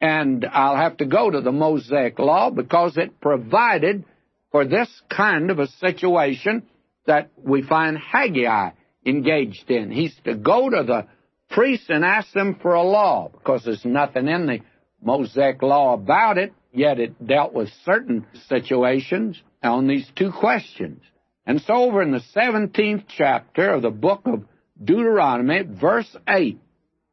And 0.00 0.44
I'll 0.44 0.76
have 0.76 0.96
to 0.96 1.04
go 1.04 1.30
to 1.30 1.40
the 1.40 1.52
Mosaic 1.52 2.18
Law 2.18 2.50
because 2.50 2.96
it 2.96 3.20
provided 3.20 4.04
for 4.50 4.64
this 4.64 4.88
kind 5.08 5.52
of 5.52 5.60
a 5.60 5.68
situation 5.68 6.64
that 7.06 7.30
we 7.36 7.62
find 7.62 7.96
Haggai 7.96 8.70
engaged 9.06 9.70
in. 9.70 9.92
He's 9.92 10.16
to 10.24 10.34
go 10.34 10.68
to 10.68 10.82
the 10.82 11.06
priests 11.48 11.86
and 11.90 12.04
ask 12.04 12.32
them 12.32 12.58
for 12.60 12.74
a 12.74 12.82
law 12.82 13.28
because 13.32 13.62
there's 13.64 13.84
nothing 13.84 14.26
in 14.26 14.46
the 14.46 14.58
Mosaic 15.00 15.62
Law 15.62 15.94
about 15.94 16.38
it, 16.38 16.52
yet 16.72 16.98
it 17.00 17.26
dealt 17.26 17.52
with 17.52 17.70
certain 17.84 18.26
situations 18.48 19.40
on 19.62 19.86
these 19.86 20.08
two 20.16 20.32
questions. 20.32 21.02
And 21.46 21.60
so 21.62 21.74
over 21.74 22.02
in 22.02 22.12
the 22.12 22.22
17th 22.34 23.04
chapter 23.16 23.70
of 23.70 23.82
the 23.82 23.90
book 23.90 24.22
of 24.24 24.44
Deuteronomy, 24.82 25.62
verse 25.62 26.16
8. 26.28 26.58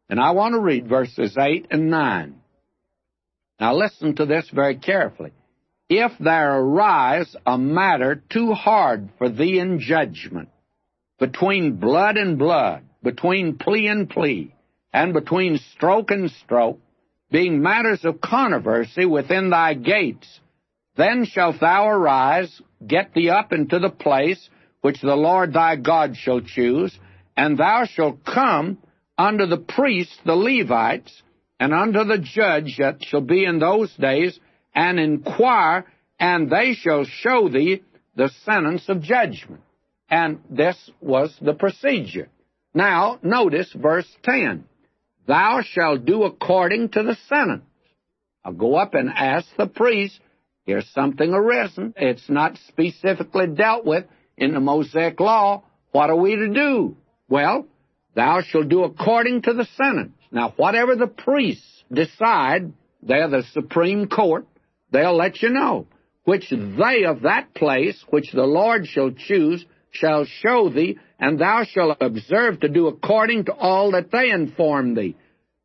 And 0.10 0.20
I 0.20 0.32
want 0.32 0.53
to 0.53 0.60
read 0.60 0.88
verses 0.88 1.36
8 1.38 1.68
and 1.72 1.89
9. 1.89 2.36
Now 3.60 3.76
listen 3.76 4.16
to 4.16 4.26
this 4.26 4.49
very 4.53 4.78
carefully. 4.78 5.32
If 5.89 6.12
there 6.20 6.60
arise 6.60 7.36
a 7.45 7.58
matter 7.58 8.22
too 8.30 8.53
hard 8.53 9.10
for 9.18 9.30
thee 9.30 9.60
in 9.60 9.80
judgment, 9.80 10.49
between 11.18 11.78
blood 11.78 12.18
and 12.18 12.38
blood, 12.38 12.84
between 13.01 13.58
plea 13.58 13.88
and 13.88 14.10
plea, 14.10 14.53
and 14.93 15.14
between 15.14 15.58
stroke 15.74 16.12
and 16.12 16.30
stroke, 16.30 16.80
being 17.32 17.61
matters 17.61 18.05
of 18.05 18.21
controversy 18.21 19.05
within 19.05 19.49
thy 19.49 19.73
gates, 19.73 20.39
then 20.95 21.25
shalt 21.25 21.59
thou 21.59 21.88
arise, 21.88 22.61
get 22.86 23.13
thee 23.13 23.30
up 23.30 23.51
into 23.53 23.80
the 23.80 23.89
place 23.89 24.49
which 24.82 25.01
the 25.01 25.15
Lord 25.15 25.53
thy 25.53 25.75
God 25.75 26.15
shall 26.15 26.41
choose, 26.41 26.97
and 27.36 27.57
thou 27.57 27.86
shalt 27.86 28.23
come 28.23 28.78
unto 29.17 29.45
the 29.45 29.57
priests, 29.57 30.17
the 30.25 30.36
Levites, 30.36 31.23
and 31.59 31.73
unto 31.73 32.03
the 32.03 32.19
judge 32.19 32.78
that 32.78 33.03
shall 33.03 33.21
be 33.21 33.43
in 33.43 33.59
those 33.59 33.93
days, 33.95 34.39
and 34.73 34.99
inquire, 34.99 35.86
and 36.19 36.49
they 36.49 36.73
shall 36.73 37.03
show 37.03 37.49
thee 37.49 37.82
the 38.15 38.30
sentence 38.45 38.88
of 38.88 39.01
judgment. 39.01 39.61
And 40.09 40.39
this 40.49 40.78
was 41.01 41.36
the 41.41 41.53
procedure. 41.53 42.30
Now, 42.73 43.19
notice 43.23 43.71
verse 43.73 44.07
10. 44.23 44.65
Thou 45.28 45.61
shalt 45.61 46.05
do 46.05 46.23
according 46.23 46.89
to 46.89 47.03
the 47.03 47.17
sentence. 47.28 47.65
I'll 48.45 48.53
go 48.53 48.75
up 48.75 48.93
and 48.93 49.09
ask 49.09 49.45
the 49.57 49.67
priest, 49.67 50.19
here's 50.65 50.89
something 50.93 51.34
arisen. 51.34 51.93
It's 51.97 52.30
not 52.30 52.57
specifically 52.69 53.47
dealt 53.47 53.86
with 53.86 54.05
in 54.38 54.53
the 54.53 54.61
Mosaic 54.61 55.19
law. 55.19 55.63
What 55.91 56.09
are 56.09 56.15
we 56.15 56.38
to 56.38 56.47
do? 56.47 56.95
Well, 57.28 57.67
thou 58.15 58.41
shalt 58.41 58.69
do 58.69 58.84
according 58.84 59.41
to 59.43 59.53
the 59.53 59.67
sentence. 59.75 60.13
Now, 60.32 60.53
whatever 60.55 60.95
the 60.95 61.07
priests 61.07 61.84
decide, 61.91 62.71
they're 63.03 63.30
the 63.30 63.43
supreme 63.51 64.07
court, 64.07 64.45
they'll 64.91 65.15
let 65.15 65.41
you 65.41 65.49
know, 65.49 65.88
which 66.23 66.49
they 66.49 67.03
of 67.03 67.23
that 67.23 67.53
place, 67.53 68.01
which 68.09 68.32
the 68.32 68.45
Lord 68.45 68.88
shall 68.88 69.11
choose, 69.11 69.65
shall 69.91 70.25
show 70.25 70.69
thee, 70.69 70.97
and 71.20 71.39
thou 71.39 71.63
shalt 71.63 71.97
observe 72.01 72.59
to 72.59 72.70
do 72.70 72.88
according 72.88 73.45
to 73.45 73.53
all 73.53 73.91
that 73.91 74.11
they 74.11 74.30
inform 74.30 74.95
thee. 74.95 75.15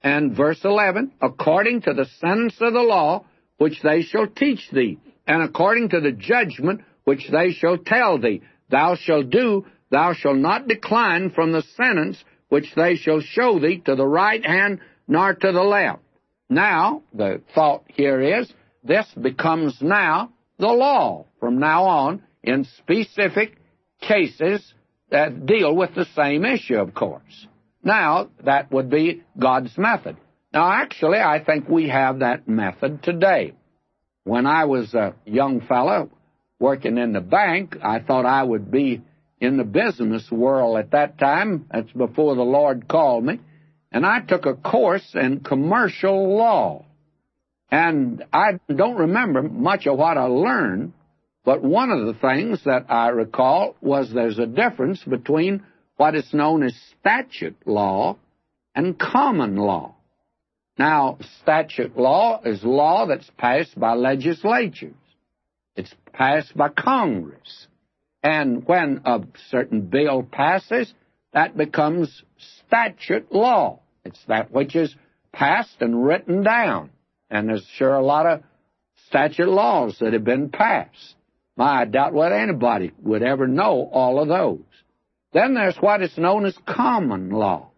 And 0.03 0.37
verse 0.37 0.61
11, 0.65 1.13
according 1.21 1.83
to 1.83 1.95
the 1.95 2.07
sentence 2.21 2.55
of 2.61 2.73
the 2.73 2.81
law, 2.81 3.25
which 3.59 3.81
they 3.83 4.03
shall 4.03 4.27
teach 4.27 4.69
thee, 4.73 4.99
and 5.27 5.43
according 5.43 5.91
to 5.91 6.01
the 6.01 6.13
judgment 6.13 6.81
which 7.05 7.29
they 7.31 7.53
shall 7.53 7.79
tell 7.79 8.19
thee, 8.19 8.43
thou 8.71 8.97
shalt 8.97 9.31
do 9.31 9.65
Thou 9.93 10.15
shalt 10.15 10.39
not 10.39 10.67
decline 10.67 11.31
from 11.31 11.53
the 11.53 11.63
sentence 11.77 12.17
which 12.49 12.75
they 12.75 12.97
shall 12.97 13.21
show 13.21 13.59
thee 13.59 13.83
to 13.85 13.95
the 13.95 14.07
right 14.07 14.45
hand 14.45 14.81
nor 15.07 15.35
to 15.35 15.53
the 15.53 15.63
left. 15.63 16.01
Now, 16.49 17.03
the 17.13 17.43
thought 17.55 17.85
here 17.89 18.41
is, 18.41 18.51
this 18.83 19.07
becomes 19.21 19.77
now 19.83 20.33
the 20.59 20.69
law 20.69 21.27
from 21.39 21.59
now 21.59 21.85
on 21.85 22.23
in 22.43 22.65
specific 22.79 23.59
cases 24.01 24.73
that 25.13 25.47
deal 25.47 25.75
with 25.75 25.95
the 25.95 26.07
same 26.17 26.45
issue, 26.45 26.77
of 26.77 26.95
course. 26.95 27.47
Now, 27.85 28.31
that 28.45 28.73
would 28.73 28.91
be 28.91 29.23
God's 29.39 29.77
method. 29.79 30.17
Now, 30.53 30.71
actually, 30.71 31.19
I 31.19 31.43
think 31.43 31.69
we 31.69 31.89
have 31.89 32.19
that 32.19 32.49
method 32.49 33.03
today. 33.03 33.55
When 34.25 34.47
I 34.47 34.65
was 34.65 34.93
a 34.95 35.15
young 35.25 35.61
fellow 35.61 36.11
working 36.59 36.99
in 36.99 37.13
the 37.13 37.21
bank, 37.21 37.77
I 37.83 38.01
thought 38.01 38.27
I 38.27 38.43
would 38.43 38.71
be 38.71 39.03
in 39.41 39.57
the 39.57 39.65
business 39.65 40.31
world 40.31 40.79
at 40.79 40.93
that 40.93 41.19
time. 41.19 41.67
That's 41.73 41.91
before 41.93 42.35
the 42.35 42.43
Lord 42.43 42.87
called 42.89 43.25
me. 43.25 43.41
And 43.91 44.07
I 44.07 44.21
took 44.21 44.47
a 44.47 44.55
course 44.55 45.15
in 45.15 45.41
commercial 45.41 46.37
law. 46.37 46.85
And 47.71 48.25
I 48.33 48.61
don't 48.75 48.97
remember 48.97 49.43
much 49.43 49.87
of 49.87 49.99
what 49.99 50.17
I 50.17 50.25
learned, 50.25 50.93
But 51.45 51.63
one 51.63 51.91
of 51.91 52.07
the 52.07 52.15
things 52.15 52.63
that 52.65 52.87
I 52.89 53.09
recall 53.09 53.77
was 53.81 54.11
there's 54.11 54.39
a 54.39 54.47
difference 54.47 55.03
between 55.03 55.65
what 55.97 56.15
is 56.15 56.33
known 56.33 56.63
as 56.63 56.75
statute 57.01 57.57
law 57.67 58.17
and 58.75 58.99
common 58.99 59.57
law. 59.57 59.97
Now, 60.79 61.19
statute 61.43 61.97
law 61.97 62.41
is 62.45 62.63
law 62.65 63.07
that's 63.07 63.31
passed 63.37 63.79
by 63.79 63.95
legislatures. 63.95 64.95
It's 65.77 65.95
passed 66.13 66.57
by 66.57 66.69
Congress. 66.69 67.67
And 68.23 68.67
when 68.67 69.03
a 69.05 69.21
certain 69.51 69.83
bill 69.83 70.23
passes, 70.23 70.93
that 71.33 71.57
becomes 71.57 72.23
statute 72.67 73.33
law. 73.33 73.81
It's 74.05 74.25
that 74.29 74.53
which 74.53 74.77
is 74.77 74.95
passed 75.33 75.77
and 75.81 76.05
written 76.05 76.43
down. 76.43 76.91
And 77.31 77.49
there's 77.49 77.67
sure 77.77 77.95
a 77.95 78.05
lot 78.05 78.27
of 78.27 78.43
statute 79.09 79.49
laws 79.49 79.99
that 80.01 80.13
have 80.13 80.25
been 80.25 80.51
passed. 80.51 81.17
My, 81.57 81.83
I 81.83 81.85
doubt 81.85 82.15
whether 82.15 82.35
anybody 82.35 82.93
would 83.03 83.23
ever 83.23 83.47
know 83.47 83.89
all 83.93 84.21
of 84.21 84.29
those. 84.29 84.65
Then 85.33 85.55
there's 85.55 85.77
what 85.77 86.03
is 86.03 86.17
known 86.17 86.47
as 86.47 86.57
common 86.67 87.31
law. 87.31 87.71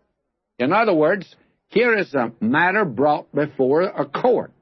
In 0.58 0.72
other 0.72 0.94
words, 0.94 1.34
here 1.68 1.96
is 1.96 2.14
a 2.14 2.32
matter 2.40 2.84
brought 2.84 3.32
before 3.34 3.82
a 3.82 4.04
court. 4.04 4.52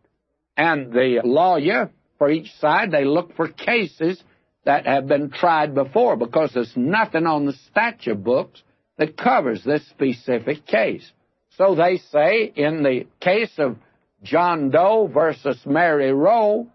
And 0.57 0.93
the 0.93 1.21
lawyer 1.25 1.91
for 2.19 2.31
each 2.31 2.53
side, 2.61 2.91
they 2.91 3.05
look 3.05 3.35
for 3.37 3.49
cases 3.49 4.23
that 4.65 4.87
have 4.87 5.07
been 5.07 5.31
tried 5.31 5.75
before 5.75 6.17
because 6.17 6.53
there's 6.55 6.73
nothing 6.77 7.27
on 7.27 7.47
the 7.47 7.53
statute 7.71 8.23
books 8.23 8.63
that 8.97 9.17
covers 9.17 9.65
this 9.65 9.87
specific 9.89 10.67
case. 10.67 11.11
So 11.59 11.75
they 11.75 11.99
say 11.99 12.53
in 12.55 12.83
the 12.83 13.07
case 13.21 13.53
of 13.59 13.77
John 14.23 14.71
Doe 14.71 15.11
versus 15.13 15.59
Mary 15.67 16.13
Roe, 16.13 16.69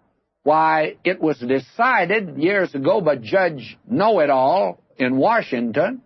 why 0.48 0.96
it 1.04 1.20
was 1.20 1.38
decided 1.40 2.38
years 2.38 2.74
ago 2.74 3.02
by 3.02 3.18
Judge 3.18 3.78
Know 3.86 4.22
It 4.22 4.30
All 4.30 4.82
in 4.96 5.18
Washington 5.18 6.02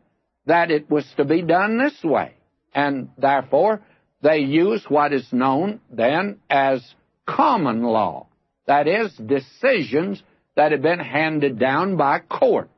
that 0.47 0.71
it 0.71 0.89
was 0.89 1.05
to 1.17 1.25
be 1.25 1.43
done 1.43 1.77
this 1.77 2.03
way. 2.03 2.33
And 2.73 3.09
therefore, 3.19 3.83
they 4.23 4.39
use 4.39 4.83
what 4.87 5.13
is 5.13 5.27
known 5.31 5.79
then 5.91 6.39
as 6.49 6.81
common 7.27 7.83
law. 7.83 8.29
That 8.65 8.87
is, 8.87 9.13
decisions 9.13 10.23
that 10.55 10.71
have 10.71 10.81
been 10.81 10.97
handed 10.97 11.59
down 11.59 11.95
by 11.95 12.21
courts. 12.21 12.71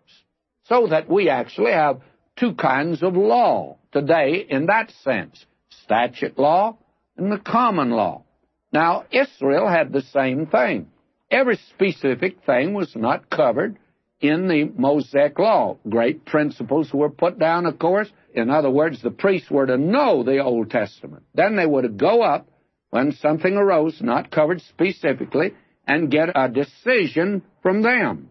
So 0.65 0.87
that 0.87 1.09
we 1.09 1.29
actually 1.29 1.71
have 1.71 2.01
two 2.35 2.55
kinds 2.55 3.01
of 3.01 3.15
law 3.15 3.77
today 3.93 4.45
in 4.49 4.65
that 4.65 4.91
sense 5.05 5.45
statute 5.85 6.37
law 6.37 6.77
and 7.15 7.31
the 7.31 7.39
common 7.39 7.91
law. 7.91 8.25
Now, 8.73 9.05
Israel 9.13 9.69
had 9.69 9.93
the 9.93 10.01
same 10.01 10.47
thing. 10.47 10.89
Every 11.33 11.57
specific 11.71 12.43
thing 12.45 12.75
was 12.75 12.95
not 12.95 13.27
covered 13.27 13.79
in 14.21 14.47
the 14.47 14.65
Mosaic 14.65 15.39
law. 15.39 15.77
Great 15.89 16.25
principles 16.25 16.93
were 16.93 17.09
put 17.09 17.39
down, 17.39 17.65
of 17.65 17.79
course. 17.79 18.07
In 18.35 18.51
other 18.51 18.69
words, 18.69 19.01
the 19.01 19.09
priests 19.09 19.49
were 19.49 19.65
to 19.65 19.75
know 19.75 20.21
the 20.21 20.43
Old 20.43 20.69
Testament. 20.69 21.23
Then 21.33 21.55
they 21.55 21.65
would 21.65 21.97
go 21.97 22.21
up 22.21 22.47
when 22.91 23.13
something 23.13 23.55
arose, 23.55 23.99
not 23.99 24.29
covered 24.29 24.61
specifically, 24.61 25.55
and 25.87 26.11
get 26.11 26.29
a 26.35 26.49
decision 26.49 27.41
from 27.63 27.81
them. 27.81 28.29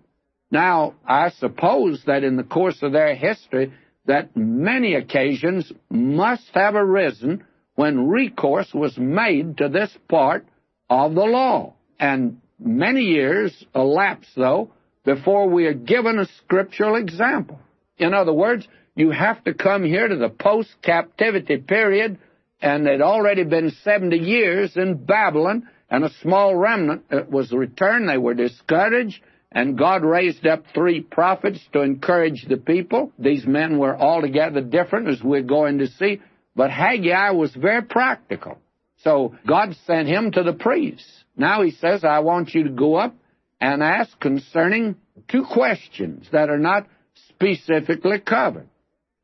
Now, 0.53 0.95
I 1.05 1.31
suppose 1.31 2.05
that 2.07 2.23
in 2.23 2.37
the 2.37 2.45
course 2.45 2.81
of 2.83 2.93
their 2.93 3.17
history, 3.17 3.73
that 4.07 4.37
many 4.37 4.95
occasions 4.95 5.73
must 5.91 6.49
have 6.55 6.77
arisen 6.77 7.43
when 7.75 8.07
recourse 8.07 8.73
was 8.73 8.97
made 8.97 9.59
to 9.59 9.69
this 9.69 9.91
part 10.09 10.47
of 10.89 11.17
the 11.17 11.25
law. 11.25 11.75
And 11.99 12.39
many 12.65 13.03
years 13.03 13.65
elapse, 13.75 14.29
though, 14.37 14.71
before 15.05 15.49
we 15.49 15.67
are 15.67 15.75
given 15.75 16.19
a 16.19 16.27
scriptural 16.39 16.97
example. 16.97 17.59
In 17.99 18.15
other 18.15 18.33
words, 18.33 18.67
you 18.95 19.11
have 19.11 19.43
to 19.45 19.55
come 19.55 19.85
here 19.85 20.07
to 20.07 20.17
the 20.17 20.29
post 20.29 20.71
captivity 20.83 21.57
period, 21.57 22.19
and 22.61 22.87
it 22.87 22.93
had 22.93 23.01
already 23.01 23.45
been 23.45 23.71
70 23.83 24.17
years 24.17 24.77
in 24.77 25.05
Babylon, 25.05 25.69
and 25.91 26.05
a 26.05 26.13
small 26.23 26.55
remnant 26.55 27.05
uh, 27.11 27.23
was 27.29 27.53
returned. 27.53 28.09
They 28.09 28.19
were 28.19 28.35
discouraged, 28.35 29.21
and 29.51 29.79
God 29.79 30.05
raised 30.05 30.47
up 30.47 30.65
three 30.75 31.01
prophets 31.01 31.61
to 31.73 31.81
encourage 31.81 32.47
the 32.49 32.57
people. 32.57 33.13
These 33.19 33.47
men 33.47 33.79
were 33.79 33.97
altogether 33.97 34.61
different, 34.61 35.09
as 35.09 35.23
we're 35.23 35.43
going 35.43 35.79
to 35.79 35.89
see, 35.89 36.21
but 36.55 36.71
Haggai 36.71 37.31
was 37.31 37.55
very 37.55 37.83
practical. 37.83 38.59
So 38.99 39.35
God 39.47 39.75
sent 39.87 40.09
him 40.09 40.31
to 40.33 40.43
the 40.43 40.53
priests. 40.53 41.22
Now 41.37 41.63
he 41.63 41.71
says, 41.73 42.05
I 42.05 42.21
want 42.21 42.55
you 42.55 42.65
to 42.65 42.71
go 42.71 42.97
up 42.97 43.15
and 43.61 43.83
ask 43.83 44.19
concerning 44.21 44.97
two 45.29 45.45
questions 45.45 46.27
that 46.33 46.51
are 46.51 46.59
not 46.59 46.87
specifically 47.29 48.19
covered. 48.19 48.69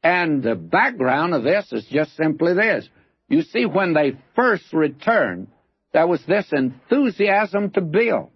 And 0.03 0.43
the 0.43 0.55
background 0.55 1.35
of 1.35 1.43
this 1.43 1.73
is 1.73 1.87
just 1.91 2.17
simply 2.17 2.55
this. 2.55 2.89
You 3.29 3.43
see, 3.43 3.67
when 3.67 3.95
they 3.95 4.19
first 4.35 4.73
returned, 4.73 5.49
there 5.93 6.07
was 6.07 6.25
this 6.27 6.47
enthusiasm 6.53 7.71
to 7.71 7.81
build. 7.81 8.31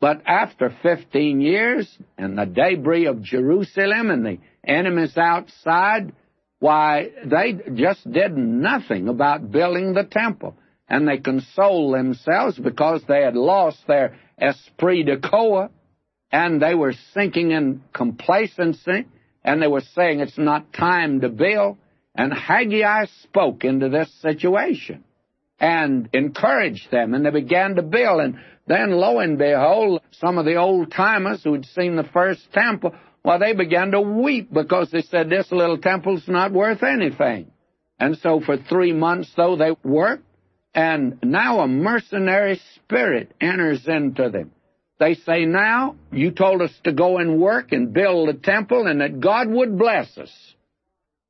But 0.00 0.22
after 0.26 0.72
15 0.82 1.40
years, 1.40 1.98
and 2.16 2.38
the 2.38 2.44
debris 2.44 3.06
of 3.06 3.22
Jerusalem 3.22 4.10
and 4.10 4.24
the 4.24 4.38
enemies 4.64 5.16
outside, 5.16 6.12
why, 6.60 7.10
they 7.24 7.58
just 7.74 8.08
did 8.10 8.36
nothing 8.36 9.08
about 9.08 9.50
building 9.50 9.94
the 9.94 10.04
temple. 10.04 10.54
And 10.88 11.06
they 11.06 11.18
consoled 11.18 11.94
themselves 11.94 12.58
because 12.58 13.02
they 13.06 13.22
had 13.22 13.36
lost 13.36 13.78
their 13.86 14.16
esprit 14.40 15.02
de 15.04 15.18
corps, 15.18 15.70
and 16.30 16.60
they 16.60 16.74
were 16.74 16.94
sinking 17.14 17.50
in 17.50 17.82
complacency, 17.92 19.06
and 19.44 19.62
they 19.62 19.66
were 19.66 19.82
saying 19.94 20.20
it's 20.20 20.38
not 20.38 20.72
time 20.72 21.20
to 21.20 21.28
build. 21.28 21.78
And 22.14 22.32
Haggai 22.32 23.06
spoke 23.22 23.64
into 23.64 23.88
this 23.88 24.12
situation 24.20 25.04
and 25.60 26.08
encouraged 26.12 26.90
them, 26.90 27.14
and 27.14 27.24
they 27.24 27.30
began 27.30 27.76
to 27.76 27.82
build. 27.82 28.20
And 28.20 28.38
then, 28.66 28.90
lo 28.90 29.18
and 29.18 29.38
behold, 29.38 30.02
some 30.12 30.38
of 30.38 30.44
the 30.44 30.56
old 30.56 30.92
timers 30.92 31.42
who 31.42 31.54
had 31.54 31.64
seen 31.66 31.96
the 31.96 32.04
first 32.04 32.40
temple, 32.52 32.94
well, 33.24 33.38
they 33.38 33.52
began 33.52 33.90
to 33.92 34.00
weep 34.00 34.52
because 34.52 34.90
they 34.90 35.02
said, 35.02 35.28
This 35.28 35.50
little 35.50 35.78
temple's 35.78 36.26
not 36.28 36.52
worth 36.52 36.82
anything. 36.82 37.50
And 37.98 38.16
so 38.18 38.40
for 38.40 38.56
three 38.56 38.92
months, 38.92 39.30
though, 39.36 39.56
they 39.56 39.72
worked, 39.82 40.24
and 40.74 41.18
now 41.22 41.60
a 41.60 41.68
mercenary 41.68 42.60
spirit 42.76 43.32
enters 43.40 43.86
into 43.86 44.30
them. 44.30 44.52
They 44.98 45.14
say, 45.14 45.44
Now, 45.44 45.96
you 46.12 46.30
told 46.32 46.62
us 46.62 46.72
to 46.84 46.92
go 46.92 47.18
and 47.18 47.40
work 47.40 47.72
and 47.72 47.92
build 47.92 48.28
a 48.28 48.34
temple 48.34 48.86
and 48.86 49.00
that 49.00 49.20
God 49.20 49.48
would 49.48 49.78
bless 49.78 50.16
us. 50.18 50.32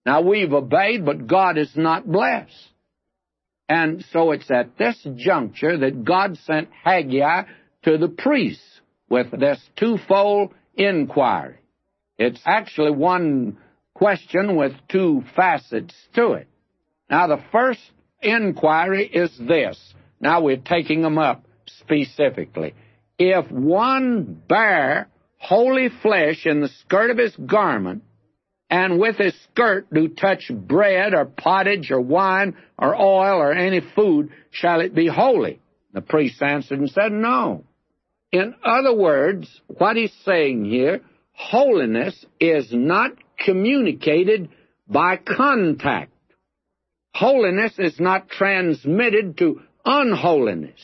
Now, 0.07 0.23
we've 0.23 0.53
obeyed, 0.53 1.05
but 1.05 1.27
God 1.27 1.59
is 1.59 1.73
not 1.77 2.11
blessed. 2.11 2.55
And 3.69 4.05
so 4.13 4.33
it's 4.33 4.51
at 4.51 4.79
this 4.79 5.07
juncture 5.17 5.77
that 5.79 6.05
God 6.05 6.39
sent 6.39 6.71
Haggai 6.83 7.43
to 7.83 7.99
the 7.99 8.09
priests 8.09 8.81
with 9.11 9.31
this 9.31 9.61
twofold 9.77 10.55
inquiry. 10.75 11.59
It's 12.17 12.41
actually 12.47 12.93
one 12.93 13.59
question 13.95 14.57
with 14.57 14.73
two 14.89 15.23
facets 15.37 15.95
to 16.15 16.33
it. 16.33 16.49
Now, 17.11 17.27
the 17.27 17.43
first 17.53 17.81
inquiry 18.21 19.07
is 19.07 19.31
this. 19.39 19.79
Now 20.21 20.41
we're 20.43 20.57
taking 20.57 21.03
them 21.03 21.19
up 21.19 21.45
specifically. 21.67 22.75
If 23.19 23.51
one 23.51 24.41
bear 24.49 25.09
holy 25.39 25.89
flesh 26.03 26.47
in 26.47 26.61
the 26.61 26.69
skirt 26.69 27.11
of 27.11 27.19
his 27.19 27.35
garment, 27.37 28.03
and 28.71 28.99
with 28.99 29.17
his 29.17 29.35
skirt 29.45 29.87
do 29.93 30.09
touch 30.09 30.51
bread 30.53 31.15
or 31.15 31.25
pottage 31.25 31.91
or 31.91 32.01
wine 32.01 32.57
or 32.79 32.95
oil 32.95 33.39
or 33.39 33.53
any 33.53 33.81
food, 33.95 34.31
shall 34.51 34.81
it 34.81 34.95
be 34.95 35.07
holy? 35.07 35.61
The 35.95 36.03
priest 36.03 36.43
answered 36.43 36.79
and 36.79 36.91
said, 36.91 37.13
No. 37.13 37.65
In 38.31 38.55
other 38.63 38.95
words, 38.95 39.49
what 39.69 39.97
he's 39.97 40.13
saying 40.25 40.67
here, 40.67 41.01
holiness 41.33 42.27
is 42.39 42.69
not 42.71 43.13
communicated 43.39 44.51
by 44.87 45.17
contact. 45.17 46.13
Holiness 47.19 47.73
is 47.81 47.99
not 47.99 48.29
transmitted 48.29 49.39
to 49.39 49.61
unholiness 49.85 50.81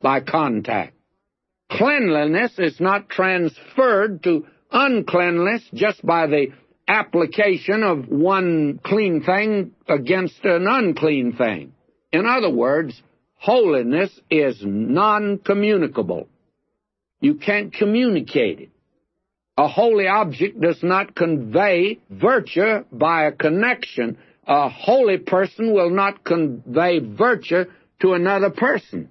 by 0.00 0.20
contact. 0.20 0.94
Cleanliness 1.72 2.52
is 2.56 2.78
not 2.78 3.08
transferred 3.08 4.22
to 4.22 4.46
uncleanliness 4.70 5.64
just 5.74 6.06
by 6.06 6.28
the 6.28 6.52
application 6.86 7.82
of 7.82 8.06
one 8.08 8.78
clean 8.84 9.24
thing 9.24 9.72
against 9.88 10.44
an 10.44 10.68
unclean 10.68 11.32
thing. 11.32 11.72
In 12.12 12.26
other 12.26 12.50
words, 12.50 13.02
holiness 13.34 14.12
is 14.30 14.62
non 14.62 15.38
communicable. 15.38 16.28
You 17.20 17.34
can't 17.34 17.72
communicate 17.72 18.60
it. 18.60 18.70
A 19.58 19.66
holy 19.66 20.06
object 20.06 20.60
does 20.60 20.80
not 20.80 21.16
convey 21.16 21.98
virtue 22.08 22.84
by 22.92 23.24
a 23.24 23.32
connection. 23.32 24.18
A 24.46 24.68
holy 24.68 25.18
person 25.18 25.72
will 25.72 25.90
not 25.90 26.24
convey 26.24 26.98
virtue 26.98 27.64
to 28.00 28.14
another 28.14 28.50
person. 28.50 29.08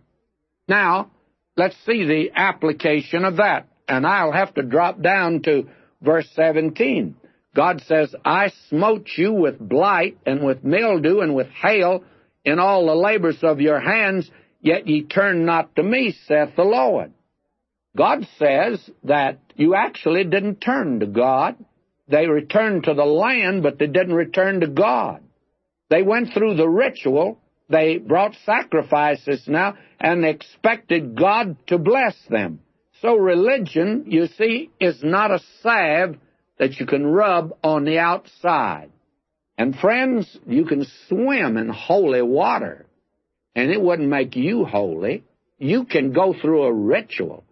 Now, 0.68 1.12
let's 1.56 1.76
see 1.86 2.06
the 2.06 2.32
application 2.36 3.26
of 3.26 3.38
that. 3.38 3.68
and 3.88 4.08
I'll 4.08 4.32
have 4.32 4.54
to 4.54 4.64
drop 4.64 5.02
down 5.02 5.42
to 5.42 5.68
verse 6.02 6.28
17. 6.36 7.16
God 7.54 7.82
says, 7.88 8.16
I 8.24 8.52
smote 8.70 9.08
you 9.18 9.34
with 9.34 9.60
blight 9.60 10.18
and 10.26 10.46
with 10.46 10.64
mildew 10.64 11.20
and 11.20 11.36
with 11.36 11.50
hail 11.50 12.04
in 12.46 12.58
all 12.58 12.86
the 12.86 12.96
labors 12.96 13.40
of 13.44 13.60
your 13.60 13.82
hands, 13.82 14.32
yet 14.62 14.88
ye 14.88 15.04
turn 15.04 15.46
not 15.46 15.76
to 15.76 15.84
me, 15.84 16.16
saith 16.26 16.56
the 16.56 16.64
Lord. 16.64 17.12
God 17.98 18.26
says 18.40 18.90
that 19.04 19.40
you 19.58 19.76
actually 19.76 20.24
didn't 20.24 20.62
turn 20.62 21.02
to 21.02 21.06
God. 21.06 21.58
They 22.12 22.28
returned 22.28 22.84
to 22.84 22.94
the 22.94 23.06
land, 23.06 23.64
but 23.64 23.80
they 23.80 23.88
didn't 23.88 24.14
return 24.14 24.60
to 24.60 24.68
God. 24.68 25.24
They 25.90 26.04
went 26.04 26.34
through 26.34 26.56
the 26.56 26.68
ritual, 26.68 27.40
they 27.70 27.98
brought 27.98 28.36
sacrifices 28.46 29.44
now, 29.48 29.78
and 30.00 30.26
expected 30.26 31.18
God 31.18 31.56
to 31.68 31.78
bless 31.78 32.16
them. 32.30 32.60
So 33.02 33.16
religion, 33.16 34.06
you 34.08 34.28
see, 34.28 34.70
is 34.80 35.02
not 35.02 35.32
a 35.32 35.40
salve 35.62 36.18
that 36.60 36.80
you 36.80 36.86
can 36.86 37.06
rub 37.08 37.58
on 37.64 37.86
the 37.86 38.00
outside. 38.00 38.92
And 39.58 39.76
friends, 39.76 40.38
you 40.46 40.66
can 40.66 40.86
swim 41.08 41.56
in 41.56 41.70
holy 41.70 42.22
water, 42.22 42.86
and 43.56 43.72
it 43.72 43.82
wouldn't 43.82 44.10
make 44.10 44.36
you 44.36 44.66
holy. 44.66 45.24
You 45.58 45.86
can 45.86 46.12
go 46.12 46.34
through 46.40 46.64
a 46.64 46.74
ritual, 46.74 47.44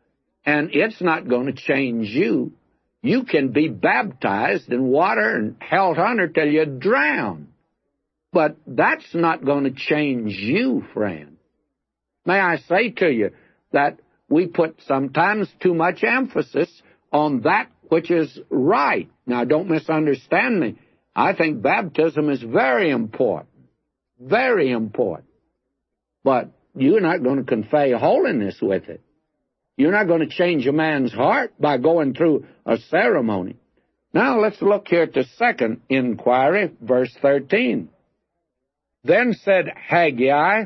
and 0.46 0.70
it's 0.74 1.02
not 1.02 1.30
going 1.30 1.46
to 1.46 1.54
change 1.54 2.10
you. 2.10 2.52
You 3.02 3.24
can 3.24 3.50
be 3.50 3.70
baptized 3.70 4.70
in 4.72 4.84
water 4.88 5.36
and 5.36 5.56
held 5.60 5.98
under 5.98 6.28
till 6.28 6.48
you 6.48 6.66
drown. 6.66 7.48
But 8.32 8.58
that's 8.68 9.14
not 9.14 9.44
going 9.44 9.64
to 9.64 9.72
change 9.72 10.34
you, 10.34 10.84
friend. 10.94 11.38
May 12.26 12.40
I 12.40 12.58
say 12.58 12.92
to 12.92 13.10
you 13.10 13.32
that 13.72 14.00
we 14.30 14.48
put 14.48 14.82
sometimes 14.86 15.48
too 15.62 15.74
much 15.74 16.04
emphasis 16.04 16.70
on 17.12 17.42
that 17.42 17.70
which 17.88 18.12
is 18.12 18.38
right. 18.50 19.10
Now, 19.26 19.46
don't 19.46 19.70
misunderstand 19.70 20.60
me. 20.60 20.76
I 21.16 21.34
think 21.34 21.62
baptism 21.62 22.30
is 22.30 22.42
very 22.42 22.92
important. 22.92 23.50
Very 24.20 24.72
important. 24.72 25.28
But 26.24 26.52
you're 26.76 27.02
not 27.02 27.24
going 27.24 27.38
to 27.38 27.44
convey 27.44 27.94
holiness 27.94 28.58
with 28.62 28.90
it. 28.90 29.02
You're 29.80 29.94
not 29.94 30.08
going 30.08 30.20
to 30.20 30.28
change 30.28 30.68
a 30.68 30.74
man's 30.74 31.14
heart 31.14 31.54
by 31.58 31.78
going 31.78 32.14
through 32.14 32.46
a 32.66 32.80
ceremony. 32.90 33.56
Now 34.14 34.38
let's 34.42 34.62
look 34.62 34.90
here 34.90 35.04
at 35.04 35.14
the 35.14 35.24
second 35.38 35.80
inquiry, 35.88 36.72
verse 36.82 37.16
13. 37.22 37.88
Then 39.06 39.34
said 39.42 39.72
Haggai, 39.74 40.66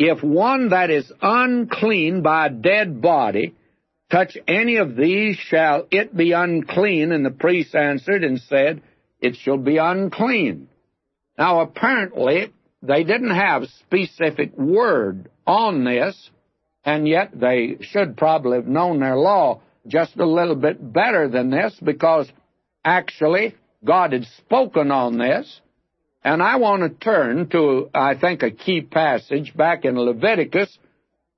If 0.00 0.20
one 0.20 0.70
that 0.70 0.90
is 0.90 1.12
unclean 1.22 2.22
by 2.22 2.46
a 2.46 2.50
dead 2.50 3.00
body 3.00 3.54
touch 4.10 4.36
any 4.48 4.78
of 4.78 4.96
these, 4.96 5.36
shall 5.36 5.86
it 5.92 6.16
be 6.16 6.32
unclean? 6.32 7.12
And 7.12 7.24
the 7.24 7.30
priest 7.30 7.76
answered 7.76 8.24
and 8.24 8.40
said, 8.40 8.82
It 9.20 9.36
shall 9.36 9.58
be 9.58 9.76
unclean. 9.76 10.66
Now 11.38 11.60
apparently, 11.60 12.52
they 12.82 13.04
didn't 13.04 13.30
have 13.30 13.68
specific 13.78 14.58
word 14.58 15.30
on 15.46 15.84
this, 15.84 16.30
and 16.84 17.06
yet 17.06 17.30
they 17.38 17.78
should 17.80 18.16
probably 18.16 18.56
have 18.56 18.66
known 18.66 19.00
their 19.00 19.16
law 19.16 19.60
just 19.86 20.16
a 20.16 20.26
little 20.26 20.54
bit 20.54 20.92
better 20.92 21.28
than 21.28 21.50
this 21.50 21.78
because 21.82 22.30
actually 22.84 23.54
God 23.84 24.12
had 24.12 24.24
spoken 24.38 24.90
on 24.90 25.18
this. 25.18 25.60
And 26.22 26.42
I 26.42 26.56
want 26.56 26.82
to 26.82 26.90
turn 26.90 27.48
to, 27.48 27.88
I 27.94 28.14
think, 28.14 28.42
a 28.42 28.50
key 28.50 28.82
passage 28.82 29.56
back 29.56 29.86
in 29.86 29.98
Leviticus 29.98 30.78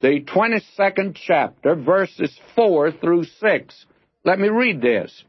the 0.03 0.21
22nd 0.21 1.15
chapter, 1.15 1.77
verses 1.77 2.37
4 2.57 2.91
through 2.91 3.23
6. 3.23 3.87
Let 4.25 4.41
me 4.41 4.49
read 4.49 4.83
this. 4.83 5.25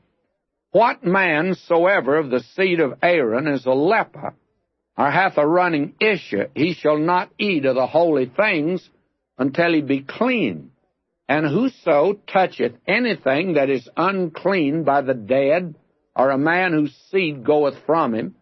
What 0.72 1.05
man 1.05 1.53
soever 1.68 2.18
of 2.18 2.32
the 2.32 2.43
seed 2.55 2.80
of 2.80 2.97
Aaron 3.03 3.47
is 3.47 3.68
a 3.68 3.72
leper, 3.72 4.34
or 4.97 5.11
hath 5.11 5.38
a 5.38 5.45
running 5.45 5.93
issue, 6.01 6.45
he 6.55 6.74
shall 6.74 6.97
not 6.97 7.30
eat 7.38 7.66
of 7.66 7.76
the 7.76 7.86
holy 7.86 8.26
things 8.26 8.89
until 9.44 9.74
he 9.74 9.82
be 9.82 10.02
clean. 10.02 10.72
And 11.28 11.46
whoso 11.46 12.14
toucheth 12.32 12.76
anything 12.88 13.56
that 13.56 13.70
is 13.70 13.89
unclean 13.98 14.86
by 14.86 15.02
the 15.02 15.14
dead, 15.14 15.76
or 16.16 16.30
a 16.30 16.38
man 16.38 16.72
whose 16.72 16.96
seed 17.12 17.44
goeth 17.44 17.78
from 17.86 18.16
him, 18.16 18.36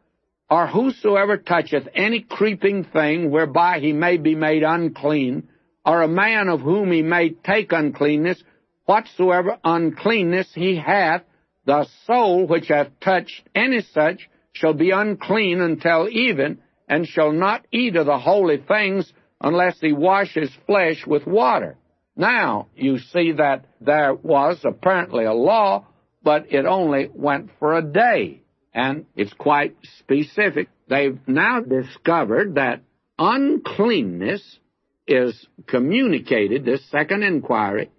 or 0.47 0.67
whosoever 0.67 1.37
toucheth 1.37 1.87
any 1.95 2.21
creeping 2.21 2.83
thing 2.83 3.31
whereby 3.31 3.79
he 3.79 3.93
may 3.93 4.17
be 4.17 4.35
made 4.35 4.61
unclean, 4.61 5.49
or 5.83 6.03
a 6.03 6.07
man 6.07 6.49
of 6.49 6.61
whom 6.61 6.91
he 6.91 7.01
may 7.01 7.29
take 7.29 7.71
uncleanness, 7.71 8.43
whatsoever 8.85 9.57
uncleanness 9.63 10.51
he 10.53 10.75
hath, 10.75 11.23
the 11.65 11.87
soul 12.05 12.45
which 12.45 12.67
hath 12.67 12.89
touched 12.99 13.41
any 13.55 13.81
such 13.81 14.29
shall 14.53 14.75
be 14.75 14.91
unclean 14.91 15.61
until 15.61 16.07
even, 16.09 16.59
and 16.87 17.07
shall 17.07 17.31
not 17.31 17.65
eat 17.71 17.95
of 17.95 18.05
the 18.05 18.19
holy 18.19 18.57
things 18.57 19.11
unless 19.41 19.79
he 19.79 19.91
wash 19.93 20.33
his 20.33 20.51
flesh 20.65 21.05
with 21.05 21.25
water. 21.25 21.77
Now, 22.15 22.67
you 22.75 22.99
see 22.99 23.33
that 23.33 23.65
there 23.79 24.13
was 24.13 24.59
apparently 24.63 25.25
a 25.25 25.33
law, 25.33 25.87
but 26.23 26.51
it 26.51 26.65
only 26.65 27.09
went 27.13 27.49
for 27.57 27.75
a 27.75 27.81
day, 27.81 28.41
and 28.73 29.05
it's 29.15 29.33
quite 29.33 29.75
specific. 29.99 30.69
They've 30.87 31.19
now 31.27 31.61
discovered 31.61 32.55
that 32.55 32.81
uncleanness 33.17 34.59
is 35.07 35.47
communicated, 35.67 36.65
this 36.65 36.85
second 36.89 37.23
inquiry, 37.23 37.89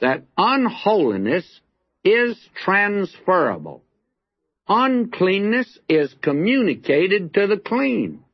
that 0.00 0.24
unholiness 0.36 1.60
is 2.04 2.38
transferable. 2.64 3.82
Uncleanness 4.68 5.78
is 5.88 6.14
communicated 6.22 7.34
to 7.34 7.46
the 7.46 7.58
clean. 7.58 8.24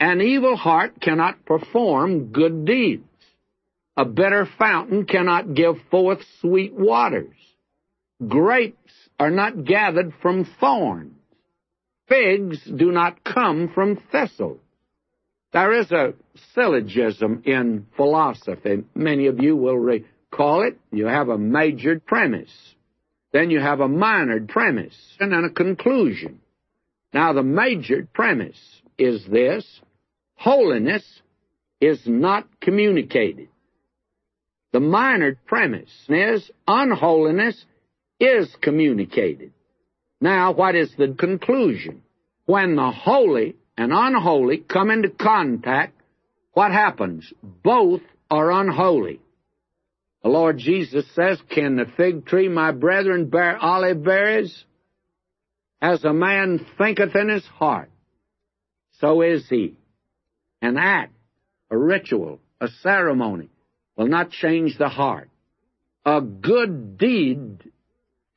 An 0.00 0.20
evil 0.20 0.56
heart 0.56 1.00
cannot 1.00 1.44
perform 1.44 2.32
good 2.32 2.64
deeds. 2.64 3.04
A 3.96 4.04
bitter 4.04 4.46
fountain 4.58 5.06
cannot 5.06 5.54
give 5.54 5.76
forth 5.90 6.18
sweet 6.40 6.72
waters. 6.74 7.36
Grapes 8.26 8.92
are 9.20 9.30
not 9.30 9.64
gathered 9.64 10.12
from 10.20 10.44
thorns. 10.58 11.14
Figs 12.08 12.62
do 12.64 12.90
not 12.90 13.22
come 13.24 13.70
from 13.72 13.96
thistles. 14.10 14.60
There 15.52 15.72
is 15.80 15.90
a 15.92 16.14
syllogism 16.52 17.42
in 17.46 17.86
philosophy. 17.96 18.84
Many 18.94 19.26
of 19.28 19.40
you 19.40 19.56
will 19.56 19.78
recall 19.78 20.62
it. 20.62 20.78
You 20.90 21.06
have 21.06 21.28
a 21.28 21.38
major 21.38 22.00
premise. 22.00 22.52
Then 23.32 23.50
you 23.50 23.60
have 23.60 23.80
a 23.80 23.88
minor 23.88 24.40
premise 24.40 24.96
and 25.20 25.32
then 25.32 25.44
a 25.44 25.50
conclusion. 25.50 26.40
Now, 27.12 27.32
the 27.32 27.44
major 27.44 28.08
premise 28.12 28.58
is 28.98 29.24
this 29.26 29.64
holiness 30.36 31.04
is 31.80 32.00
not 32.06 32.46
communicated. 32.60 33.48
The 34.72 34.80
minor 34.80 35.38
premise 35.46 35.92
is 36.08 36.50
unholiness 36.66 37.64
is 38.18 38.54
communicated. 38.60 39.52
Now, 40.20 40.52
what 40.52 40.74
is 40.74 40.92
the 40.96 41.14
conclusion? 41.18 42.02
When 42.46 42.76
the 42.76 42.90
holy 42.90 43.56
and 43.76 43.92
unholy 43.92 44.58
come 44.58 44.90
into 44.90 45.10
contact, 45.10 46.00
what 46.52 46.72
happens? 46.72 47.32
Both 47.42 48.02
are 48.30 48.50
unholy. 48.50 49.20
The 50.22 50.30
Lord 50.30 50.58
Jesus 50.58 51.04
says, 51.14 51.38
Can 51.50 51.76
the 51.76 51.86
fig 51.96 52.26
tree, 52.26 52.48
my 52.48 52.72
brethren, 52.72 53.28
bear 53.28 53.58
olive 53.58 54.02
berries? 54.02 54.64
As 55.82 56.02
a 56.02 56.14
man 56.14 56.64
thinketh 56.78 57.14
in 57.14 57.28
his 57.28 57.44
heart, 57.44 57.90
so 59.00 59.22
is 59.22 59.46
he. 59.48 59.74
An 60.62 60.76
act, 60.76 61.12
a 61.70 61.76
ritual, 61.76 62.40
a 62.60 62.68
ceremony 62.82 63.48
will 63.96 64.06
not 64.06 64.30
change 64.30 64.78
the 64.78 64.88
heart. 64.88 65.28
A 66.04 66.20
good 66.20 66.98
deed 66.98 67.70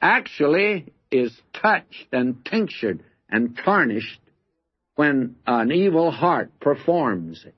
actually 0.02 0.94
is 1.12 1.36
touched 1.54 2.08
and 2.12 2.46
tinctured 2.46 3.04
and 3.30 3.58
tarnished 3.64 4.22
when 4.96 5.36
an 5.46 5.72
evil 5.72 6.12
heart 6.12 6.52
performs 6.60 7.44
it. 7.46 7.56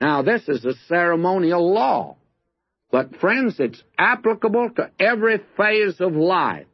Now, 0.00 0.22
this 0.22 0.48
is 0.48 0.64
a 0.64 0.74
ceremonial 0.86 1.72
law, 1.72 2.16
but 2.90 3.16
friends, 3.16 3.56
it's 3.58 3.82
applicable 3.98 4.70
to 4.76 4.90
every 4.98 5.40
phase 5.56 6.00
of 6.00 6.14
life. 6.14 6.66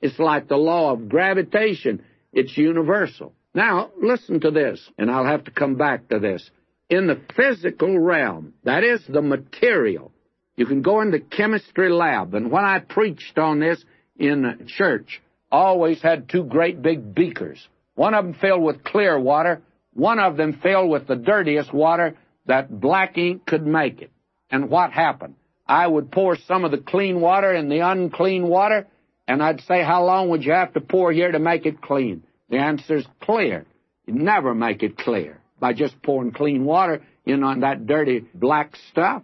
It's 0.00 0.18
like 0.18 0.48
the 0.48 0.56
law 0.56 0.92
of 0.92 1.08
gravitation. 1.08 2.04
It's 2.32 2.56
universal. 2.56 3.32
Now, 3.54 3.90
listen 4.00 4.40
to 4.40 4.50
this, 4.50 4.80
and 4.96 5.10
I'll 5.10 5.26
have 5.26 5.44
to 5.44 5.50
come 5.50 5.76
back 5.76 6.08
to 6.08 6.18
this. 6.18 6.48
In 6.88 7.06
the 7.06 7.20
physical 7.36 7.98
realm, 7.98 8.54
that 8.64 8.82
is 8.82 9.02
the 9.06 9.22
material, 9.22 10.12
you 10.56 10.66
can 10.66 10.82
go 10.82 11.00
in 11.00 11.10
the 11.10 11.20
chemistry 11.20 11.90
lab, 11.90 12.34
and 12.34 12.50
when 12.50 12.64
I 12.64 12.78
preached 12.78 13.38
on 13.38 13.60
this 13.60 13.82
in 14.18 14.66
church, 14.66 15.22
always 15.50 16.00
had 16.02 16.28
two 16.28 16.44
great 16.44 16.82
big 16.82 17.14
beakers. 17.14 17.66
One 17.94 18.14
of 18.14 18.24
them 18.24 18.34
filled 18.34 18.62
with 18.62 18.84
clear 18.84 19.18
water, 19.18 19.62
one 19.94 20.18
of 20.18 20.36
them 20.36 20.58
filled 20.62 20.90
with 20.90 21.06
the 21.06 21.16
dirtiest 21.16 21.72
water 21.72 22.16
that 22.46 22.80
black 22.80 23.18
ink 23.18 23.46
could 23.46 23.66
make 23.66 24.00
it. 24.00 24.10
And 24.50 24.70
what 24.70 24.92
happened? 24.92 25.34
I 25.66 25.86
would 25.86 26.10
pour 26.10 26.36
some 26.36 26.64
of 26.64 26.70
the 26.70 26.78
clean 26.78 27.20
water 27.20 27.52
in 27.52 27.68
the 27.68 27.80
unclean 27.80 28.46
water, 28.46 28.86
and 29.28 29.42
I'd 29.42 29.60
say, 29.62 29.82
How 29.82 30.04
long 30.04 30.30
would 30.30 30.44
you 30.44 30.52
have 30.52 30.72
to 30.74 30.80
pour 30.80 31.12
here 31.12 31.32
to 31.32 31.38
make 31.38 31.66
it 31.66 31.80
clean? 31.80 32.24
The 32.52 32.58
answer's 32.58 33.06
clear. 33.22 33.64
You 34.06 34.14
never 34.14 34.54
make 34.54 34.82
it 34.82 34.98
clear 34.98 35.40
by 35.58 35.72
just 35.72 36.00
pouring 36.02 36.32
clean 36.32 36.66
water 36.66 37.02
in 37.24 37.42
on 37.42 37.60
that 37.60 37.86
dirty 37.86 38.26
black 38.34 38.76
stuff. 38.90 39.22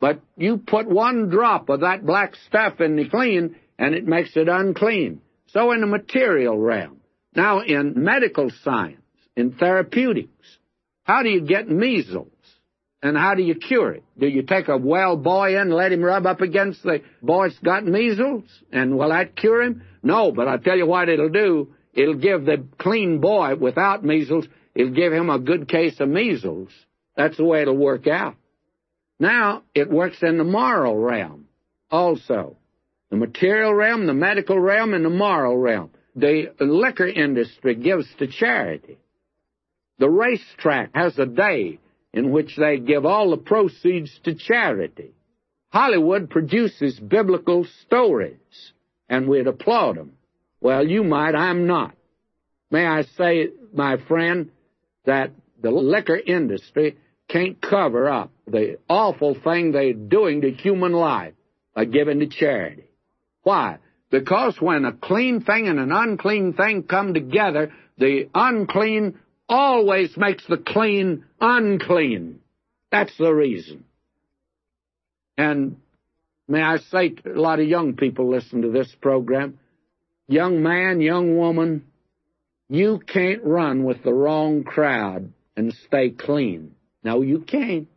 But 0.00 0.20
you 0.38 0.56
put 0.56 0.88
one 0.88 1.28
drop 1.28 1.68
of 1.68 1.80
that 1.80 2.06
black 2.06 2.34
stuff 2.48 2.80
in 2.80 2.96
the 2.96 3.06
clean, 3.06 3.56
and 3.78 3.94
it 3.94 4.06
makes 4.06 4.34
it 4.34 4.48
unclean. 4.48 5.20
So 5.48 5.72
in 5.72 5.82
the 5.82 5.86
material 5.86 6.58
realm. 6.58 7.02
Now 7.36 7.60
in 7.60 8.02
medical 8.02 8.50
science, 8.64 9.02
in 9.36 9.52
therapeutics, 9.52 10.30
how 11.04 11.22
do 11.22 11.28
you 11.28 11.42
get 11.42 11.68
measles? 11.68 12.28
And 13.02 13.16
how 13.16 13.34
do 13.34 13.42
you 13.42 13.56
cure 13.56 13.92
it? 13.92 14.04
Do 14.18 14.26
you 14.26 14.42
take 14.42 14.68
a 14.68 14.78
well 14.78 15.16
boy 15.16 15.50
in 15.54 15.62
and 15.62 15.74
let 15.74 15.92
him 15.92 16.02
rub 16.02 16.24
up 16.24 16.40
against 16.40 16.82
the 16.82 17.02
boy 17.20 17.48
that's 17.48 17.58
got 17.60 17.84
measles? 17.84 18.44
And 18.72 18.96
will 18.96 19.10
that 19.10 19.36
cure 19.36 19.62
him? 19.62 19.82
No, 20.02 20.32
but 20.32 20.48
I'll 20.48 20.58
tell 20.58 20.76
you 20.76 20.86
what 20.86 21.10
it'll 21.10 21.28
do. 21.28 21.74
It'll 21.92 22.14
give 22.14 22.44
the 22.44 22.64
clean 22.78 23.20
boy 23.20 23.56
without 23.56 24.04
measles, 24.04 24.46
it'll 24.74 24.94
give 24.94 25.12
him 25.12 25.30
a 25.30 25.38
good 25.38 25.68
case 25.68 25.98
of 26.00 26.08
measles. 26.08 26.70
That's 27.16 27.36
the 27.36 27.44
way 27.44 27.62
it'll 27.62 27.76
work 27.76 28.06
out. 28.06 28.36
Now, 29.18 29.64
it 29.74 29.90
works 29.90 30.22
in 30.22 30.38
the 30.38 30.44
moral 30.44 30.96
realm 30.96 31.48
also. 31.90 32.56
The 33.10 33.16
material 33.16 33.74
realm, 33.74 34.06
the 34.06 34.14
medical 34.14 34.58
realm, 34.58 34.94
and 34.94 35.04
the 35.04 35.10
moral 35.10 35.56
realm. 35.56 35.90
The 36.14 36.52
liquor 36.60 37.06
industry 37.06 37.74
gives 37.74 38.06
to 38.18 38.28
charity. 38.28 38.98
The 39.98 40.08
racetrack 40.08 40.90
has 40.94 41.18
a 41.18 41.26
day 41.26 41.78
in 42.12 42.30
which 42.30 42.56
they 42.56 42.78
give 42.78 43.04
all 43.04 43.30
the 43.30 43.36
proceeds 43.36 44.18
to 44.24 44.34
charity. 44.34 45.12
Hollywood 45.70 46.30
produces 46.30 46.98
biblical 46.98 47.66
stories, 47.82 48.72
and 49.08 49.28
we'd 49.28 49.46
applaud 49.46 49.96
them. 49.96 50.12
Well, 50.60 50.86
you 50.86 51.04
might, 51.04 51.34
I'm 51.34 51.66
not. 51.66 51.94
May 52.70 52.86
I 52.86 53.02
say, 53.16 53.48
my 53.72 53.96
friend, 54.08 54.50
that 55.04 55.32
the 55.60 55.70
liquor 55.70 56.16
industry 56.18 56.96
can't 57.28 57.60
cover 57.60 58.08
up 58.08 58.30
the 58.46 58.78
awful 58.88 59.34
thing 59.34 59.72
they're 59.72 59.92
doing 59.92 60.42
to 60.42 60.50
human 60.50 60.92
life 60.92 61.34
by 61.74 61.84
giving 61.84 62.20
to 62.20 62.26
charity. 62.26 62.90
Why? 63.42 63.78
Because 64.10 64.60
when 64.60 64.84
a 64.84 64.92
clean 64.92 65.40
thing 65.40 65.68
and 65.68 65.78
an 65.78 65.92
unclean 65.92 66.54
thing 66.54 66.82
come 66.82 67.14
together, 67.14 67.72
the 67.96 68.28
unclean 68.34 69.18
always 69.48 70.16
makes 70.16 70.44
the 70.46 70.58
clean 70.58 71.24
unclean. 71.40 72.40
That's 72.90 73.16
the 73.16 73.32
reason. 73.32 73.84
And 75.38 75.76
may 76.48 76.60
I 76.60 76.78
say 76.78 77.14
a 77.24 77.38
lot 77.38 77.60
of 77.60 77.68
young 77.68 77.94
people 77.94 78.30
listen 78.30 78.62
to 78.62 78.70
this 78.70 78.92
program, 79.00 79.58
young 80.30 80.62
man, 80.62 81.00
young 81.00 81.36
woman, 81.36 81.84
you 82.68 83.00
can't 83.04 83.42
run 83.42 83.84
with 83.84 84.02
the 84.04 84.14
wrong 84.14 84.62
crowd 84.62 85.32
and 85.56 85.74
stay 85.86 86.10
clean. 86.10 86.76
No, 87.02 87.22
you 87.22 87.40
can't. 87.40 87.88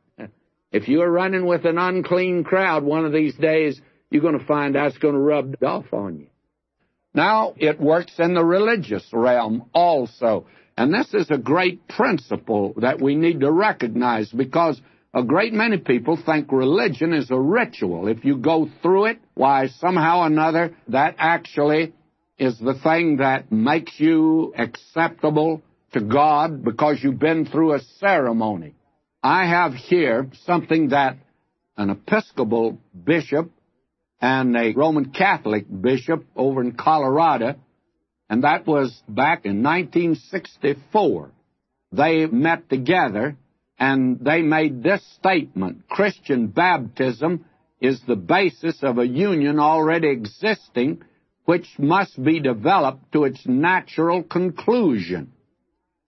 If 0.71 0.87
you're 0.87 1.11
running 1.11 1.45
with 1.45 1.65
an 1.65 1.77
unclean 1.77 2.43
crowd 2.43 2.83
one 2.83 3.05
of 3.05 3.13
these 3.13 3.35
days, 3.35 3.79
you're 4.09 4.23
going 4.23 4.39
to 4.39 4.45
find 4.45 4.75
it's 4.75 4.97
going 4.97 5.13
to 5.13 5.19
rub 5.19 5.55
off 5.63 5.93
on 5.93 6.19
you. 6.19 6.27
Now, 7.13 7.53
it 7.57 7.79
works 7.79 8.13
in 8.17 8.33
the 8.33 8.43
religious 8.43 9.07
realm 9.13 9.69
also. 9.71 10.47
And 10.75 10.91
this 10.91 11.13
is 11.13 11.29
a 11.29 11.37
great 11.37 11.87
principle 11.87 12.73
that 12.77 12.99
we 12.99 13.13
need 13.13 13.41
to 13.41 13.51
recognize 13.51 14.31
because 14.31 14.81
a 15.13 15.21
great 15.21 15.53
many 15.53 15.77
people 15.77 16.17
think 16.17 16.51
religion 16.51 17.13
is 17.13 17.29
a 17.29 17.39
ritual. 17.39 18.07
If 18.07 18.25
you 18.25 18.37
go 18.37 18.67
through 18.81 19.05
it, 19.05 19.19
why, 19.35 19.67
somehow 19.67 20.21
or 20.21 20.25
another, 20.25 20.75
that 20.87 21.13
actually 21.19 21.93
is 22.43 22.59
the 22.59 22.73
thing 22.73 23.17
that 23.17 23.51
makes 23.51 23.97
you 23.99 24.53
acceptable 24.57 25.61
to 25.93 26.01
God 26.01 26.63
because 26.63 26.99
you've 27.01 27.19
been 27.19 27.45
through 27.45 27.73
a 27.73 27.79
ceremony. 27.99 28.75
I 29.21 29.45
have 29.45 29.73
here 29.73 30.29
something 30.45 30.89
that 30.89 31.17
an 31.77 31.89
Episcopal 31.89 32.79
bishop 32.93 33.49
and 34.19 34.57
a 34.57 34.73
Roman 34.73 35.11
Catholic 35.11 35.65
bishop 35.81 36.25
over 36.35 36.61
in 36.61 36.73
Colorado, 36.73 37.55
and 38.29 38.43
that 38.43 38.67
was 38.67 38.91
back 39.07 39.45
in 39.45 39.63
1964. 39.63 41.31
They 41.93 42.25
met 42.25 42.69
together 42.69 43.37
and 43.79 44.19
they 44.19 44.41
made 44.41 44.83
this 44.83 45.01
statement 45.15 45.87
Christian 45.87 46.47
baptism 46.47 47.45
is 47.79 48.01
the 48.07 48.15
basis 48.15 48.83
of 48.83 48.97
a 48.97 49.07
union 49.07 49.59
already 49.59 50.09
existing 50.09 51.03
which 51.45 51.67
must 51.77 52.21
be 52.21 52.39
developed 52.39 53.11
to 53.11 53.25
its 53.25 53.45
natural 53.45 54.23
conclusion. 54.23 55.33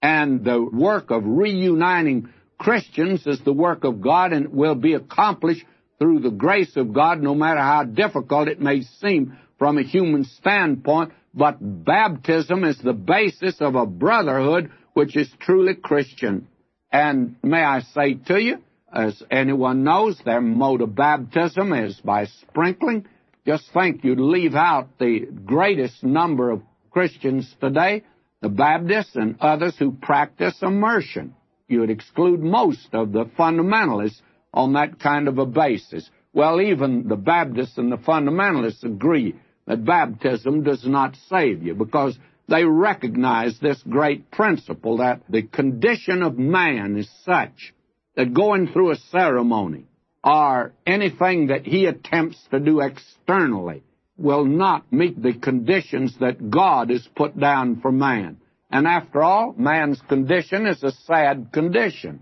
And 0.01 0.43
the 0.43 0.61
work 0.61 1.11
of 1.11 1.23
reuniting 1.25 2.29
Christians 2.57 3.25
is 3.27 3.39
the 3.41 3.53
work 3.53 3.83
of 3.83 4.01
God 4.01 4.31
and 4.31 4.53
will 4.53 4.75
be 4.75 4.93
accomplished 4.93 5.65
through 5.99 6.19
the 6.19 6.31
grace 6.31 6.75
of 6.75 6.93
God, 6.93 7.21
no 7.21 7.35
matter 7.35 7.59
how 7.59 7.83
difficult 7.83 8.47
it 8.47 8.61
may 8.61 8.81
seem 8.81 9.37
from 9.57 9.77
a 9.77 9.83
human 9.83 10.23
standpoint. 10.23 11.11
But 11.33 11.57
baptism 11.59 12.63
is 12.63 12.77
the 12.77 12.93
basis 12.93 13.59
of 13.59 13.75
a 13.75 13.85
brotherhood 13.85 14.71
which 14.93 15.17
is 15.17 15.29
truly 15.41 15.75
Christian. 15.75 16.47
And 16.91 17.35
may 17.43 17.61
I 17.61 17.81
say 17.81 18.13
to 18.27 18.41
you, 18.41 18.59
as 18.93 19.21
anyone 19.29 19.83
knows, 19.83 20.17
their 20.23 20.39
mode 20.39 20.81
of 20.81 20.95
baptism 20.95 21.73
is 21.73 21.99
by 21.99 22.25
sprinkling. 22.25 23.05
Just 23.45 23.71
think 23.73 24.03
you'd 24.03 24.19
leave 24.19 24.55
out 24.55 24.97
the 24.97 25.27
greatest 25.45 26.03
number 26.03 26.49
of 26.49 26.63
Christians 26.89 27.53
today, 27.61 28.03
the 28.41 28.49
Baptists 28.49 29.15
and 29.15 29.35
others 29.39 29.75
who 29.77 29.91
practice 29.91 30.55
immersion. 30.61 31.35
You 31.67 31.81
would 31.81 31.91
exclude 31.91 32.41
most 32.41 32.87
of 32.93 33.11
the 33.11 33.25
fundamentalists 33.25 34.21
on 34.53 34.73
that 34.73 34.99
kind 34.99 35.27
of 35.27 35.37
a 35.37 35.45
basis. 35.45 36.09
Well, 36.33 36.59
even 36.59 37.07
the 37.07 37.15
Baptists 37.15 37.77
and 37.77 37.91
the 37.91 37.97
fundamentalists 37.97 38.83
agree 38.83 39.35
that 39.67 39.85
baptism 39.85 40.63
does 40.63 40.85
not 40.85 41.15
save 41.29 41.63
you 41.63 41.73
because 41.73 42.17
they 42.47 42.63
recognize 42.63 43.59
this 43.59 43.81
great 43.89 44.29
principle 44.31 44.97
that 44.97 45.21
the 45.29 45.41
condition 45.41 46.21
of 46.21 46.37
man 46.37 46.97
is 46.97 47.09
such 47.23 47.73
that 48.15 48.33
going 48.33 48.67
through 48.67 48.91
a 48.91 48.97
ceremony 49.11 49.85
or 50.25 50.73
anything 50.85 51.47
that 51.47 51.65
he 51.65 51.85
attempts 51.85 52.43
to 52.51 52.59
do 52.59 52.81
externally 52.81 53.83
will 54.17 54.45
not 54.45 54.91
meet 54.91 55.21
the 55.21 55.33
conditions 55.33 56.17
that 56.19 56.49
God 56.49 56.89
has 56.89 57.07
put 57.15 57.39
down 57.39 57.79
for 57.81 57.91
man. 57.91 58.37
And 58.71 58.87
after 58.87 59.21
all, 59.21 59.53
man's 59.57 60.01
condition 60.09 60.65
is 60.65 60.83
a 60.83 60.91
sad 60.91 61.51
condition 61.53 62.21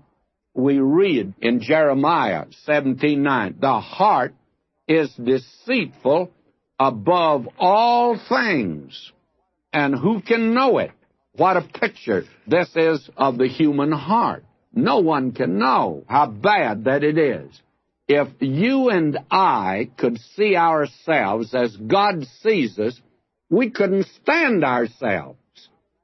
we 0.53 0.79
read 0.79 1.33
in 1.41 1.61
Jeremiah 1.61 2.45
17:9, 2.67 3.59
the 3.59 3.79
heart 3.79 4.33
is 4.87 5.13
deceitful 5.15 6.31
above 6.79 7.47
all 7.57 8.17
things, 8.17 9.11
and 9.71 9.95
who 9.95 10.21
can 10.21 10.53
know 10.53 10.77
it? 10.77 10.91
What 11.35 11.57
a 11.57 11.61
picture 11.61 12.25
this 12.45 12.69
is 12.75 13.09
of 13.17 13.37
the 13.37 13.47
human 13.47 13.91
heart. 13.91 14.43
No 14.73 14.99
one 14.99 15.31
can 15.31 15.57
know 15.57 16.03
how 16.07 16.27
bad 16.27 16.85
that 16.85 17.03
it 17.03 17.17
is. 17.17 17.61
If 18.07 18.27
you 18.39 18.89
and 18.89 19.17
I 19.31 19.89
could 19.97 20.19
see 20.35 20.55
ourselves 20.55 21.53
as 21.53 21.75
God 21.77 22.25
sees 22.41 22.77
us, 22.77 22.99
we 23.49 23.69
couldn't 23.69 24.07
stand 24.21 24.63
ourselves. 24.63 25.37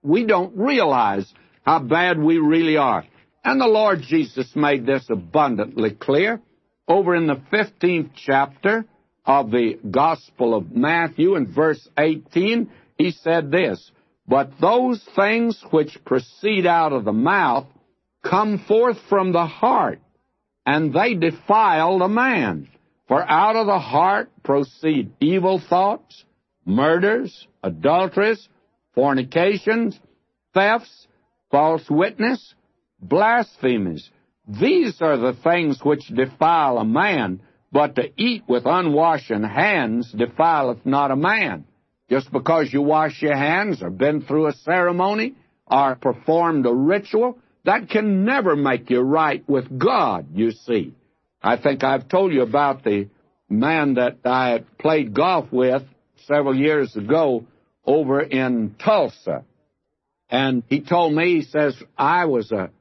We 0.01 0.26
don't 0.26 0.55
realize 0.55 1.31
how 1.65 1.80
bad 1.80 2.17
we 2.17 2.38
really 2.38 2.77
are. 2.77 3.05
And 3.43 3.59
the 3.59 3.67
Lord 3.67 4.01
Jesus 4.01 4.55
made 4.55 4.85
this 4.85 5.05
abundantly 5.09 5.91
clear 5.91 6.41
over 6.88 7.15
in 7.15 7.27
the 7.27 7.41
15th 7.51 8.11
chapter 8.15 8.85
of 9.26 9.51
the 9.51 9.80
Gospel 9.89 10.55
of 10.55 10.71
Matthew 10.71 11.35
in 11.35 11.53
verse 11.53 11.88
18. 11.97 12.69
He 12.97 13.11
said 13.11 13.51
this, 13.51 13.91
But 14.27 14.51
those 14.59 15.03
things 15.15 15.61
which 15.71 16.03
proceed 16.05 16.65
out 16.65 16.93
of 16.93 17.05
the 17.05 17.13
mouth 17.13 17.67
come 18.23 18.63
forth 18.67 18.97
from 19.07 19.31
the 19.31 19.45
heart, 19.45 19.99
and 20.65 20.94
they 20.94 21.15
defile 21.15 21.99
the 21.99 22.07
man. 22.07 22.68
For 23.07 23.22
out 23.22 23.56
of 23.56 23.65
the 23.65 23.80
heart 23.80 24.30
proceed 24.44 25.11
evil 25.19 25.60
thoughts, 25.60 26.26
murders, 26.65 27.48
adulteries, 27.64 28.48
fornications, 28.94 29.99
thefts, 30.53 31.07
false 31.49 31.90
witness, 31.90 32.53
blasphemies. 33.02 34.10
These 34.48 35.02
are 35.02 35.18
the 35.18 35.34
things 35.44 35.80
which 35.84 36.07
defile 36.07 36.77
a 36.77 36.86
man, 36.86 37.41
but 37.72 37.95
to 37.95 38.10
eat 38.18 38.44
with 38.48 38.65
unwashen 38.65 39.44
hands 39.44 40.11
defileth 40.11 40.86
not 40.86 41.11
a 41.11 41.15
man. 41.15 41.65
Just 42.10 42.31
because 42.31 42.73
you 42.73 42.81
wash 42.81 43.22
your 43.22 43.36
hands 43.36 43.84
or 43.84 43.91
been 43.91 44.22
through 44.22 44.48
a 44.48 44.53
ceremony 44.53 45.36
or 45.68 45.95
performed 45.95 46.65
a 46.65 46.73
ritual, 46.73 47.38
that 47.69 47.87
can 47.87 48.25
never 48.25 48.55
make 48.55 48.89
you 48.89 48.99
right 49.01 49.47
with 49.47 49.77
God, 49.77 50.29
you 50.33 50.49
see. 50.49 50.95
I 51.39 51.57
think 51.57 51.83
I've 51.83 52.09
told 52.09 52.33
you 52.33 52.41
about 52.41 52.83
the 52.83 53.09
man 53.47 53.93
that 53.93 54.17
I 54.25 54.63
played 54.79 55.13
golf 55.13 55.51
with 55.51 55.83
several 56.25 56.55
years 56.55 56.95
ago 56.95 57.45
over 57.85 58.21
in 58.21 58.73
Tulsa. 58.83 59.45
And 60.31 60.63
he 60.67 60.81
told 60.81 61.13
me, 61.13 61.35
he 61.35 61.41
says, 61.43 61.75
I 61.95 62.25
was 62.25 62.51
a 62.51 62.71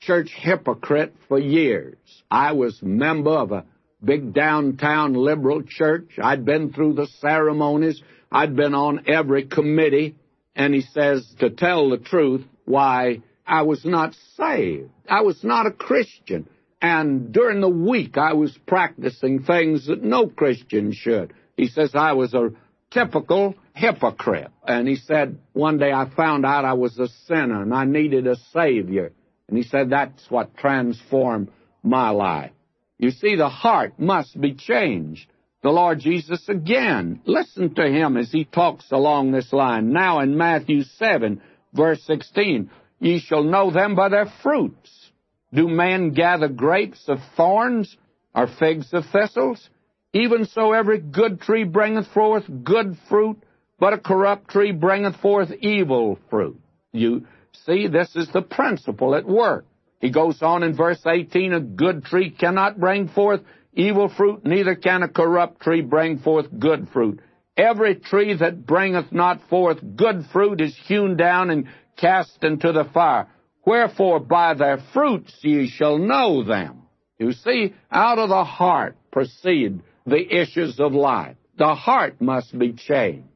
church 0.00 0.32
hypocrite 0.34 1.14
for 1.28 1.38
years. 1.38 1.94
I 2.28 2.50
was 2.50 2.82
member 2.82 3.30
of 3.30 3.52
a 3.52 3.64
big 4.02 4.34
downtown 4.34 5.14
liberal 5.14 5.62
church. 5.62 6.18
I'd 6.20 6.44
been 6.44 6.72
through 6.72 6.94
the 6.94 7.06
ceremonies. 7.20 8.02
I'd 8.32 8.56
been 8.56 8.74
on 8.74 9.04
every 9.06 9.46
committee. 9.46 10.16
And 10.56 10.74
he 10.74 10.80
says, 10.80 11.32
to 11.38 11.48
tell 11.48 11.90
the 11.90 11.98
truth, 11.98 12.44
why 12.64 13.20
I 13.46 13.62
was 13.62 13.84
not 13.84 14.14
saved. 14.36 14.90
I 15.08 15.22
was 15.22 15.42
not 15.42 15.66
a 15.66 15.72
Christian. 15.72 16.48
And 16.80 17.32
during 17.32 17.60
the 17.60 17.68
week, 17.68 18.16
I 18.18 18.32
was 18.32 18.56
practicing 18.66 19.42
things 19.42 19.86
that 19.86 20.02
no 20.02 20.26
Christian 20.26 20.92
should. 20.92 21.32
He 21.56 21.68
says 21.68 21.92
I 21.94 22.12
was 22.12 22.34
a 22.34 22.50
typical 22.90 23.54
hypocrite. 23.74 24.50
And 24.66 24.88
he 24.88 24.96
said, 24.96 25.38
one 25.52 25.78
day 25.78 25.92
I 25.92 26.10
found 26.14 26.44
out 26.44 26.64
I 26.64 26.74
was 26.74 26.98
a 26.98 27.08
sinner 27.26 27.62
and 27.62 27.74
I 27.74 27.84
needed 27.84 28.26
a 28.26 28.36
Savior. 28.52 29.12
And 29.48 29.56
he 29.56 29.64
said, 29.64 29.90
that's 29.90 30.30
what 30.30 30.56
transformed 30.56 31.50
my 31.82 32.10
life. 32.10 32.52
You 32.98 33.10
see, 33.10 33.36
the 33.36 33.48
heart 33.48 33.98
must 33.98 34.40
be 34.40 34.54
changed. 34.54 35.28
The 35.62 35.70
Lord 35.70 36.00
Jesus 36.00 36.48
again, 36.48 37.20
listen 37.24 37.74
to 37.74 37.86
him 37.86 38.16
as 38.16 38.32
he 38.32 38.44
talks 38.44 38.90
along 38.90 39.30
this 39.30 39.52
line. 39.52 39.92
Now 39.92 40.20
in 40.20 40.36
Matthew 40.36 40.82
7, 40.82 41.40
verse 41.72 42.02
16, 42.06 42.70
ye 43.02 43.18
shall 43.18 43.42
know 43.42 43.70
them 43.70 43.96
by 43.96 44.08
their 44.08 44.32
fruits. 44.42 45.10
Do 45.52 45.68
men 45.68 46.12
gather 46.12 46.48
grapes 46.48 47.08
of 47.08 47.18
thorns 47.36 47.94
or 48.34 48.46
figs 48.46 48.88
of 48.92 49.04
thistles? 49.12 49.68
Even 50.14 50.46
so 50.46 50.72
every 50.72 51.00
good 51.00 51.40
tree 51.40 51.64
bringeth 51.64 52.06
forth 52.14 52.44
good 52.62 52.96
fruit, 53.08 53.42
but 53.78 53.92
a 53.92 53.98
corrupt 53.98 54.48
tree 54.48 54.70
bringeth 54.70 55.16
forth 55.16 55.50
evil 55.60 56.18
fruit. 56.30 56.60
You 56.92 57.26
see, 57.66 57.88
this 57.88 58.14
is 58.14 58.28
the 58.32 58.42
principle 58.42 59.16
at 59.16 59.26
work. 59.26 59.66
He 60.00 60.10
goes 60.10 60.40
on 60.40 60.62
in 60.62 60.76
verse 60.76 61.00
18, 61.04 61.52
a 61.52 61.60
good 61.60 62.04
tree 62.04 62.30
cannot 62.30 62.78
bring 62.78 63.08
forth 63.08 63.40
evil 63.74 64.12
fruit, 64.16 64.44
neither 64.44 64.76
can 64.76 65.02
a 65.02 65.08
corrupt 65.08 65.60
tree 65.60 65.80
bring 65.80 66.18
forth 66.18 66.46
good 66.56 66.88
fruit. 66.92 67.20
Every 67.56 67.96
tree 67.96 68.34
that 68.34 68.64
bringeth 68.64 69.12
not 69.12 69.40
forth 69.50 69.78
good 69.96 70.24
fruit 70.32 70.60
is 70.60 70.76
hewn 70.86 71.16
down 71.16 71.50
and 71.50 71.66
cast 71.96 72.42
into 72.42 72.72
the 72.72 72.84
fire. 72.92 73.28
Wherefore 73.64 74.20
by 74.20 74.54
their 74.54 74.78
fruits 74.92 75.36
ye 75.42 75.68
shall 75.68 75.98
know 75.98 76.42
them. 76.42 76.82
You 77.18 77.32
see, 77.32 77.74
out 77.90 78.18
of 78.18 78.28
the 78.28 78.44
heart 78.44 78.96
proceed 79.12 79.80
the 80.06 80.40
issues 80.40 80.80
of 80.80 80.92
life. 80.92 81.36
The 81.56 81.74
heart 81.74 82.20
must 82.20 82.58
be 82.58 82.72
changed. 82.72 83.28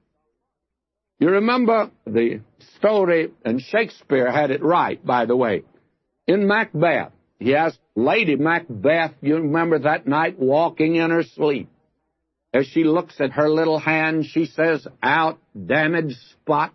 You 1.19 1.31
remember 1.31 1.91
the 2.05 2.41
story, 2.77 3.31
and 3.45 3.61
Shakespeare 3.61 4.31
had 4.31 4.51
it 4.51 4.63
right, 4.63 5.05
by 5.05 5.27
the 5.27 5.37
way. 5.37 5.63
In 6.27 6.47
Macbeth, 6.47 7.13
he 7.39 7.51
has 7.51 7.79
Lady 7.95 8.37
Macbeth, 8.37 9.15
you 9.23 9.37
remember 9.37 9.79
that 9.79 10.07
night 10.07 10.39
walking 10.39 10.97
in 10.97 11.11
her 11.11 11.23
sleep. 11.23 11.69
As 12.53 12.67
she 12.67 12.85
looks 12.85 13.21
at 13.21 13.33
her 13.33 13.49
little 13.49 13.79
hand, 13.79 14.27
she 14.27 14.47
says, 14.47 14.87
Out, 15.03 15.39
damaged 15.55 16.17
spot. 16.33 16.73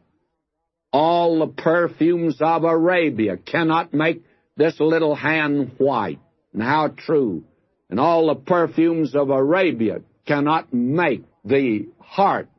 All 0.91 1.39
the 1.39 1.47
perfumes 1.47 2.37
of 2.41 2.63
Arabia 2.63 3.37
cannot 3.37 3.93
make 3.93 4.23
this 4.57 4.79
little 4.79 5.15
hand 5.15 5.73
white. 5.77 6.19
And 6.53 6.61
how 6.61 6.89
true. 6.89 7.43
And 7.89 7.99
all 7.99 8.27
the 8.27 8.35
perfumes 8.35 9.15
of 9.15 9.29
Arabia 9.29 10.01
cannot 10.25 10.73
make 10.73 11.23
the 11.45 11.87
heart 11.99 12.49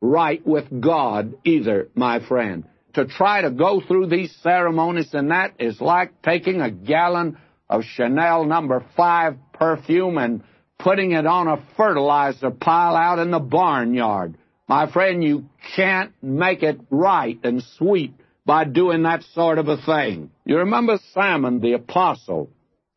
right 0.00 0.46
with 0.46 0.80
God 0.80 1.34
either, 1.44 1.88
my 1.94 2.20
friend. 2.26 2.64
To 2.94 3.06
try 3.06 3.42
to 3.42 3.50
go 3.50 3.80
through 3.80 4.06
these 4.06 4.34
ceremonies 4.42 5.12
and 5.12 5.30
that 5.30 5.54
is 5.58 5.80
like 5.80 6.22
taking 6.22 6.60
a 6.60 6.70
gallon 6.70 7.38
of 7.68 7.84
Chanel 7.84 8.44
number 8.44 8.84
five 8.96 9.36
perfume 9.52 10.18
and 10.18 10.42
putting 10.78 11.12
it 11.12 11.26
on 11.26 11.48
a 11.48 11.62
fertilizer 11.76 12.50
pile 12.50 12.96
out 12.96 13.18
in 13.18 13.30
the 13.30 13.40
barnyard. 13.40 14.36
My 14.68 14.90
friend, 14.90 15.24
you 15.24 15.46
can't 15.76 16.12
make 16.22 16.62
it 16.62 16.78
right 16.90 17.38
and 17.42 17.62
sweet 17.62 18.12
by 18.44 18.64
doing 18.64 19.02
that 19.02 19.22
sort 19.34 19.58
of 19.58 19.68
a 19.68 19.78
thing. 19.78 20.30
You 20.44 20.58
remember 20.58 20.98
Simon 21.14 21.60
the 21.60 21.72
apostle 21.72 22.50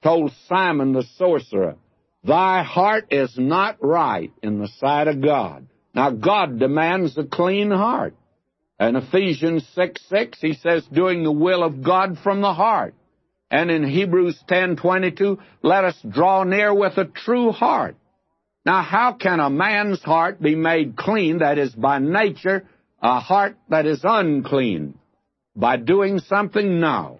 told 0.04 0.32
Simon 0.48 0.92
the 0.92 1.04
sorcerer, 1.18 1.76
Thy 2.24 2.64
heart 2.64 3.08
is 3.12 3.38
not 3.38 3.78
right 3.82 4.32
in 4.44 4.60
the 4.60 4.68
sight 4.68 5.08
of 5.08 5.22
God. 5.22 5.68
Now, 5.96 6.12
God 6.12 6.60
demands 6.60 7.18
a 7.18 7.24
clean 7.24 7.72
heart. 7.72 8.16
In 8.80 8.96
Ephesians 8.96 9.68
6 9.76 10.02
6, 10.10 10.40
he 10.42 10.54
says, 10.54 10.86
doing 10.92 11.24
the 11.24 11.32
will 11.32 11.64
of 11.64 11.84
God 11.84 12.18
from 12.24 12.42
the 12.42 12.54
heart. 12.54 12.96
And 13.50 13.70
in 13.70 13.84
Hebrews 13.84 14.42
ten 14.48 14.78
twenty 14.78 15.12
two, 15.12 15.40
let 15.62 15.84
us 15.84 15.98
draw 16.10 16.46
near 16.46 16.74
with 16.74 16.98
a 16.98 17.04
true 17.06 17.52
heart. 17.52 17.96
Now, 18.66 18.84
how 18.84 19.14
can 19.14 19.40
a 19.40 19.50
man's 19.50 20.02
heart 20.04 20.42
be 20.42 20.56
made 20.56 20.96
clean, 20.96 21.40
that 21.40 21.58
is, 21.58 21.74
by 21.74 22.00
nature, 22.00 22.68
a 23.02 23.20
heart 23.20 23.58
that 23.70 23.86
is 23.86 24.02
unclean? 24.04 25.00
By 25.56 25.78
doing 25.78 26.20
something? 26.20 26.80
No. 26.80 27.20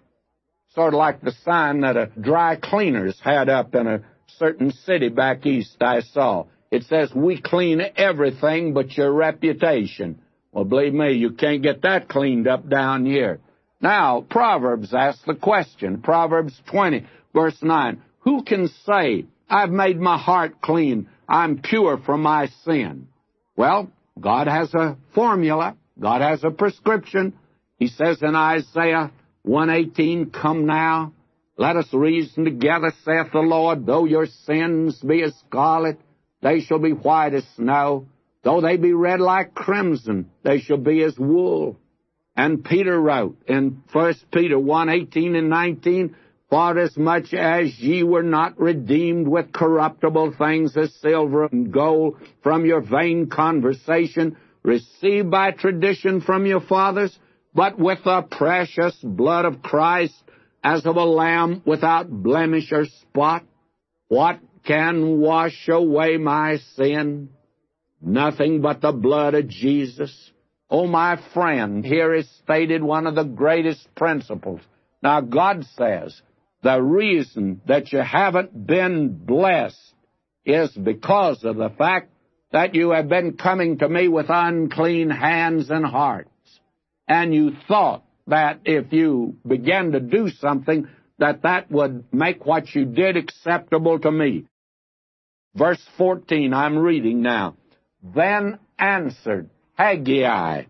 Sort 0.76 0.94
of 0.94 1.00
like 1.00 1.22
the 1.22 1.34
sign 1.44 1.82
that 1.82 1.98
a 1.98 2.12
dry 2.20 2.56
cleaners 2.56 3.20
had 3.20 3.50
up 3.50 3.74
in 3.76 3.88
a 3.88 4.04
certain 4.38 4.72
city 4.72 5.10
back 5.10 5.46
east 5.46 5.78
I 5.82 6.02
saw. 6.02 6.46
It 6.70 6.84
says, 6.84 7.14
we 7.14 7.42
clean 7.42 7.82
everything 7.98 8.74
but 8.74 8.96
your 8.96 9.12
reputation. 9.12 10.22
Well, 10.52 10.64
believe 10.64 10.94
me, 10.94 11.14
you 11.14 11.32
can't 11.32 11.64
get 11.64 11.82
that 11.82 12.08
cleaned 12.08 12.48
up 12.48 12.70
down 12.70 13.06
here. 13.06 13.40
Now, 13.82 14.26
Proverbs 14.30 14.94
asks 14.94 15.24
the 15.26 15.36
question, 15.36 16.02
Proverbs 16.02 16.54
20, 16.70 17.06
verse 17.34 17.58
9, 17.62 18.02
Who 18.20 18.44
can 18.44 18.70
say, 18.86 19.26
I've 19.50 19.72
made 19.72 20.00
my 20.00 20.18
heart 20.18 20.62
clean, 20.62 21.10
I'm 21.28 21.62
pure 21.62 21.98
from 21.98 22.22
my 22.22 22.48
sin? 22.66 23.08
Well, 23.56 23.92
God 24.20 24.48
has 24.48 24.74
a 24.74 24.98
formula, 25.14 25.78
God 26.00 26.22
has 26.22 26.44
a 26.44 26.52
prescription. 26.52 27.34
He 27.78 27.88
says 27.88 28.22
in 28.22 28.36
Isaiah 28.36 29.12
118, 29.44 30.32
Come 30.32 30.66
now, 30.66 31.14
let 31.58 31.76
us 31.76 31.88
reason 31.94 32.46
together, 32.46 32.94
saith 33.04 33.32
the 33.32 33.40
Lord, 33.40 33.86
though 33.86 34.06
your 34.06 34.28
sins 34.46 35.00
be 35.00 35.24
as 35.24 35.34
scarlet, 35.48 36.00
they 36.42 36.62
shall 36.62 36.80
be 36.80 36.92
white 36.92 37.34
as 37.34 37.46
snow. 37.56 38.08
Though 38.44 38.62
they 38.62 38.78
be 38.78 38.94
red 38.94 39.20
like 39.20 39.54
crimson, 39.54 40.32
they 40.44 40.60
shall 40.60 40.78
be 40.78 41.04
as 41.04 41.18
wool. 41.18 41.78
And 42.36 42.64
Peter 42.64 43.00
wrote 43.00 43.38
in 43.48 43.84
1 43.92 44.14
Peter 44.34 44.58
1, 44.58 44.90
18 44.90 45.36
and 45.36 45.50
19, 45.50 46.16
For 46.52 46.78
as 46.78 46.98
much 46.98 47.34
as 47.34 47.80
ye 47.80 48.04
were 48.04 48.24
not 48.24 48.60
redeemed 48.60 49.26
with 49.26 49.54
corruptible 49.54 50.34
things 50.38 50.76
as 50.76 50.94
silver 50.96 51.46
and 51.46 51.72
gold 51.72 52.18
from 52.44 52.66
your 52.66 52.82
vain 52.82 53.30
conversation, 53.30 54.36
received 54.62 55.32
by 55.32 55.52
tradition 55.52 56.20
from 56.20 56.46
your 56.46 56.60
fathers, 56.60 57.18
but 57.56 57.80
with 57.80 58.00
the 58.04 58.24
precious 58.24 58.98
blood 59.02 59.46
of 59.46 59.62
Christ, 59.62 60.14
as 60.62 60.86
of 60.86 60.98
a 60.98 61.06
lamb 61.06 61.62
without 61.66 62.12
blemish 62.12 62.70
or 62.74 62.86
spot, 62.86 63.46
what 64.10 64.40
can 64.66 65.22
wash 65.22 65.70
away 65.70 66.18
my 66.18 66.58
sin? 66.76 67.30
Nothing 68.02 68.60
but 68.60 68.82
the 68.82 68.92
blood 68.92 69.36
of 69.36 69.48
Jesus. 69.48 70.32
Oh, 70.70 70.86
my 70.86 71.18
friend, 71.34 71.86
here 71.86 72.14
is 72.14 72.30
stated 72.44 72.84
one 72.84 73.08
of 73.08 73.16
the 73.16 73.24
greatest 73.24 73.88
principles. 73.96 74.60
Now, 75.02 75.22
God 75.22 75.66
says 75.78 76.22
the 76.62 76.82
reason 76.82 77.62
that 77.68 77.92
you 77.92 78.00
haven't 78.00 78.68
been 78.68 79.14
blessed 79.14 79.96
is 80.46 80.72
because 80.72 81.44
of 81.44 81.56
the 81.56 81.70
fact 81.70 82.12
that 82.52 82.76
you 82.76 82.92
have 82.92 83.08
been 83.08 83.38
coming 83.38 83.78
to 83.80 83.88
me 83.88 84.08
with 84.08 84.28
unclean 84.30 85.10
hands 85.10 85.70
and 85.70 85.86
hearts. 85.86 86.30
And 87.08 87.34
you 87.34 87.52
thought 87.68 88.04
that 88.28 88.62
if 88.66 88.92
you 88.94 89.38
began 89.46 89.92
to 89.94 90.00
do 90.00 90.30
something, 90.30 90.88
that 91.18 91.44
that 91.44 91.72
would 91.72 92.06
make 92.12 92.46
what 92.46 92.74
you 92.74 92.86
did 92.86 93.18
acceptable 93.18 94.00
to 94.00 94.12
me. 94.12 94.46
Verse 95.56 95.84
14, 95.98 96.54
I'm 96.54 96.78
reading 96.78 97.22
now. 97.22 97.58
Then 98.04 98.60
answered 98.80 99.50
Haggai 99.78 100.64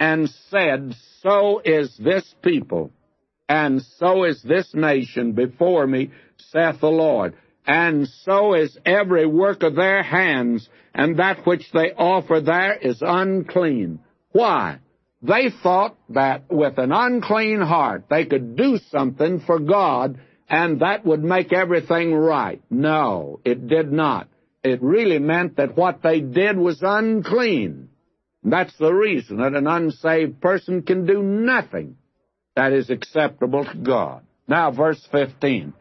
and 0.00 0.30
said, 0.50 0.94
So 1.22 1.60
is 1.64 1.96
this 1.96 2.34
people, 2.42 2.90
and 3.48 3.82
so 3.98 4.24
is 4.24 4.42
this 4.42 4.74
nation 4.74 5.32
before 5.32 5.86
me, 5.86 6.10
saith 6.36 6.80
the 6.80 6.88
Lord. 6.88 7.34
And 7.66 8.08
so 8.08 8.54
is 8.54 8.78
every 8.84 9.26
work 9.26 9.62
of 9.62 9.74
their 9.74 10.02
hands, 10.02 10.68
and 10.94 11.18
that 11.18 11.46
which 11.46 11.70
they 11.72 11.92
offer 11.92 12.40
there 12.40 12.74
is 12.74 12.98
unclean. 13.00 14.00
Why? 14.32 14.78
They 15.22 15.50
thought 15.62 15.96
that 16.10 16.50
with 16.50 16.78
an 16.78 16.92
unclean 16.92 17.60
heart 17.60 18.04
they 18.10 18.26
could 18.26 18.56
do 18.56 18.78
something 18.90 19.40
for 19.40 19.58
God 19.58 20.18
and 20.50 20.80
that 20.80 21.06
would 21.06 21.24
make 21.24 21.50
everything 21.52 22.14
right. 22.14 22.60
No, 22.68 23.40
it 23.44 23.66
did 23.66 23.90
not. 23.90 24.28
it 24.62 24.82
really 24.82 25.18
meant 25.18 25.56
that 25.56 25.76
what 25.76 26.02
they 26.02 26.20
did 26.20 26.56
was 26.58 26.80
unclean. 26.82 27.88
That's 28.42 28.76
the 28.78 28.92
reason 28.92 29.38
that 29.38 29.54
an 29.54 29.66
unsaved 29.66 30.40
person 30.40 30.82
can 30.82 31.06
do 31.06 31.22
nothing 31.22 31.96
that 32.56 32.72
is 32.72 32.90
acceptable 32.90 33.64
to 33.64 33.76
God. 33.76 34.22
Now, 34.46 34.70
verse 34.70 35.06
15. 35.10 35.72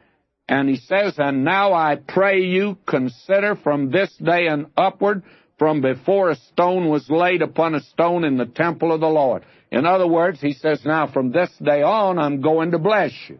And 0.47 0.69
he 0.69 0.77
says, 0.77 1.15
And 1.17 1.43
now 1.43 1.73
I 1.73 1.95
pray 1.95 2.41
you 2.41 2.77
consider 2.87 3.55
from 3.55 3.91
this 3.91 4.13
day 4.17 4.47
and 4.47 4.67
upward, 4.75 5.23
from 5.57 5.81
before 5.81 6.29
a 6.29 6.35
stone 6.35 6.89
was 6.89 7.09
laid 7.09 7.41
upon 7.41 7.75
a 7.75 7.81
stone 7.81 8.23
in 8.23 8.37
the 8.37 8.45
temple 8.45 8.91
of 8.91 8.99
the 8.99 9.07
Lord. 9.07 9.45
In 9.71 9.85
other 9.85 10.07
words, 10.07 10.41
he 10.41 10.53
says, 10.53 10.81
Now 10.83 11.07
from 11.07 11.31
this 11.31 11.51
day 11.61 11.81
on, 11.81 12.19
I'm 12.19 12.41
going 12.41 12.71
to 12.71 12.79
bless 12.79 13.11
you. 13.29 13.39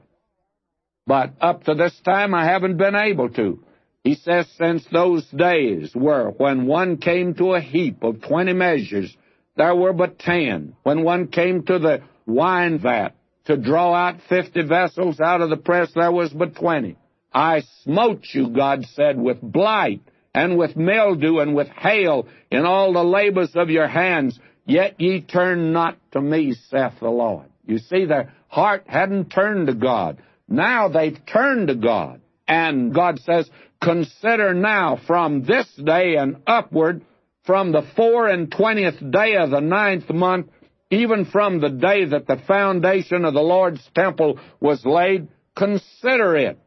But 1.06 1.34
up 1.42 1.66
to 1.66 1.76
this 1.76 2.00
time, 2.06 2.34
I 2.34 2.46
haven't 2.46 2.78
been 2.78 2.96
able 2.96 3.30
to. 3.30 3.64
He 4.04 4.16
says, 4.16 4.48
Since 4.58 4.86
those 4.92 5.26
days 5.30 5.92
were 5.96 6.30
when 6.38 6.66
one 6.66 6.98
came 6.98 7.34
to 7.36 7.54
a 7.54 7.62
heap 7.62 8.04
of 8.04 8.22
twenty 8.22 8.54
measures, 8.54 9.16
there 9.56 9.76
were 9.76 9.94
but 9.94 10.20
ten. 10.20 10.76
When 10.84 11.04
one 11.04 11.28
came 11.28 11.64
to 11.64 11.80
the 11.80 12.02
wine 12.26 12.80
vat, 12.80 13.16
to 13.46 13.58
draw 13.58 13.94
out 13.94 14.22
fifty 14.30 14.64
vessels 14.64 15.20
out 15.20 15.42
of 15.42 15.50
the 15.50 15.58
press, 15.58 15.92
there 15.94 16.12
was 16.12 16.32
but 16.32 16.56
twenty. 16.56 16.98
I 17.34 17.64
smote 17.84 18.24
you, 18.34 18.50
God 18.50 18.86
said, 18.94 19.20
with 19.20 19.42
blight, 19.42 20.02
and 20.34 20.58
with 20.58 20.76
mildew, 20.76 21.40
and 21.40 21.56
with 21.56 21.68
hail, 21.68 22.28
in 22.52 22.66
all 22.66 22.94
the 22.94 23.04
labors 23.04 23.56
of 23.56 23.70
your 23.70 23.88
hands, 23.88 24.40
yet 24.66 25.00
ye 25.00 25.22
turn 25.22 25.74
not 25.74 25.98
to 26.12 26.22
me, 26.22 26.54
saith 26.70 26.94
the 27.00 27.10
Lord. 27.10 27.48
You 27.66 27.80
see, 27.80 28.06
their 28.06 28.34
heart 28.48 28.84
hadn't 28.88 29.30
turned 29.30 29.68
to 29.68 29.74
God. 29.74 30.22
Now 30.48 30.90
they've 30.90 31.18
turned 31.26 31.70
to 31.70 31.76
God. 31.76 32.22
And 32.48 32.94
God 32.94 33.20
says, 33.20 33.50
Consider 33.82 34.54
now 34.54 35.00
from 35.08 35.44
this 35.44 35.68
day 35.76 36.16
and 36.16 36.38
upward, 36.48 37.02
from 37.46 37.72
the 37.72 37.86
four 37.96 38.28
and 38.28 38.52
twentieth 38.52 39.00
day 39.12 39.36
of 39.36 39.50
the 39.50 39.60
ninth 39.60 40.10
month, 40.10 40.48
even 40.94 41.26
from 41.26 41.60
the 41.60 41.70
day 41.70 42.06
that 42.06 42.28
the 42.28 42.42
foundation 42.48 43.26
of 43.26 43.34
the 43.34 43.42
Lord's 43.42 43.82
temple 43.96 44.40
was 44.60 44.86
laid, 44.86 45.28
consider 45.56 46.36
it. 46.36 46.60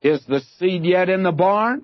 Is 0.00 0.24
the 0.26 0.40
seed 0.58 0.84
yet 0.84 1.08
in 1.08 1.22
the 1.22 1.32
barn? 1.32 1.82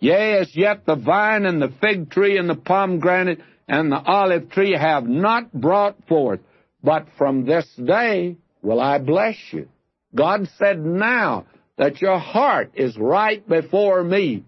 Yea, 0.00 0.38
as 0.38 0.54
yet 0.56 0.84
the 0.84 0.96
vine 0.96 1.46
and 1.46 1.62
the 1.62 1.72
fig 1.80 2.10
tree 2.10 2.36
and 2.36 2.48
the 2.48 2.56
pomegranate 2.56 3.40
and 3.68 3.90
the 3.90 4.00
olive 4.00 4.50
tree 4.50 4.76
have 4.76 5.06
not 5.06 5.52
brought 5.52 5.96
forth, 6.08 6.40
but 6.82 7.06
from 7.16 7.46
this 7.46 7.66
day 7.76 8.36
will 8.62 8.80
I 8.80 8.98
bless 8.98 9.36
you. 9.52 9.68
God 10.14 10.48
said, 10.58 10.84
now 10.84 11.46
that 11.78 12.02
your 12.02 12.18
heart 12.18 12.72
is 12.74 12.96
right 12.98 13.46
before 13.48 14.02
me, 14.02 14.44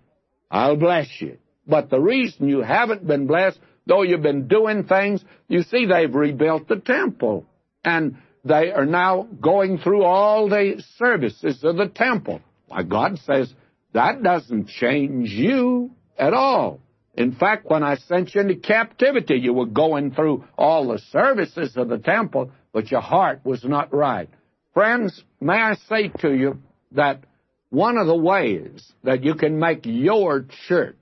I'll 0.50 0.76
bless 0.76 1.08
you. 1.20 1.38
But 1.66 1.88
the 1.88 2.00
reason 2.00 2.48
you 2.48 2.60
haven't 2.60 3.06
been 3.06 3.26
blessed 3.26 3.58
though 3.86 4.02
you've 4.02 4.22
been 4.22 4.48
doing 4.48 4.84
things, 4.84 5.24
you 5.48 5.62
see 5.62 5.86
they've 5.86 6.14
rebuilt 6.14 6.68
the 6.68 6.76
temple. 6.76 7.46
And 7.84 8.16
they 8.44 8.72
are 8.72 8.86
now 8.86 9.28
going 9.40 9.78
through 9.78 10.04
all 10.04 10.48
the 10.48 10.82
services 10.96 11.62
of 11.62 11.76
the 11.76 11.88
temple. 11.88 12.40
Why, 12.66 12.82
God 12.82 13.18
says 13.24 13.52
that 13.92 14.22
doesn't 14.22 14.68
change 14.68 15.30
you 15.30 15.90
at 16.18 16.34
all. 16.34 16.80
In 17.14 17.32
fact, 17.32 17.66
when 17.70 17.84
I 17.84 17.96
sent 17.96 18.34
you 18.34 18.40
into 18.40 18.56
captivity, 18.56 19.36
you 19.36 19.52
were 19.52 19.66
going 19.66 20.10
through 20.10 20.44
all 20.58 20.88
the 20.88 20.98
services 21.12 21.76
of 21.76 21.88
the 21.88 21.98
temple, 21.98 22.50
but 22.72 22.90
your 22.90 23.00
heart 23.00 23.40
was 23.44 23.64
not 23.64 23.94
right. 23.94 24.28
Friends, 24.72 25.22
may 25.40 25.54
I 25.54 25.74
say 25.88 26.08
to 26.20 26.34
you 26.34 26.58
that 26.92 27.22
one 27.70 27.96
of 27.96 28.08
the 28.08 28.16
ways 28.16 28.92
that 29.04 29.22
you 29.22 29.36
can 29.36 29.60
make 29.60 29.80
your 29.84 30.46
church 30.66 30.96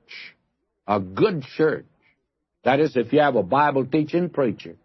a 0.86 1.00
good 1.00 1.42
church 1.56 1.86
that 2.64 2.80
is, 2.80 2.96
if 2.96 3.12
you 3.12 3.20
have 3.20 3.36
a 3.36 3.42
Bible 3.42 3.86
teaching 3.86 4.30
preacher. 4.30 4.76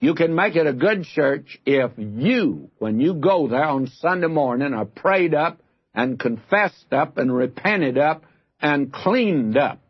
You 0.00 0.14
can 0.14 0.34
make 0.34 0.56
it 0.56 0.66
a 0.66 0.72
good 0.72 1.04
church 1.04 1.60
if 1.66 1.92
you, 1.98 2.70
when 2.78 3.00
you 3.00 3.14
go 3.14 3.48
there 3.48 3.64
on 3.64 3.86
Sunday 3.86 4.28
morning, 4.28 4.72
are 4.72 4.86
prayed 4.86 5.34
up 5.34 5.60
and 5.94 6.18
confessed 6.18 6.92
up 6.92 7.18
and 7.18 7.34
repented 7.34 7.98
up 7.98 8.24
and 8.62 8.90
cleaned 8.90 9.58
up. 9.58 9.80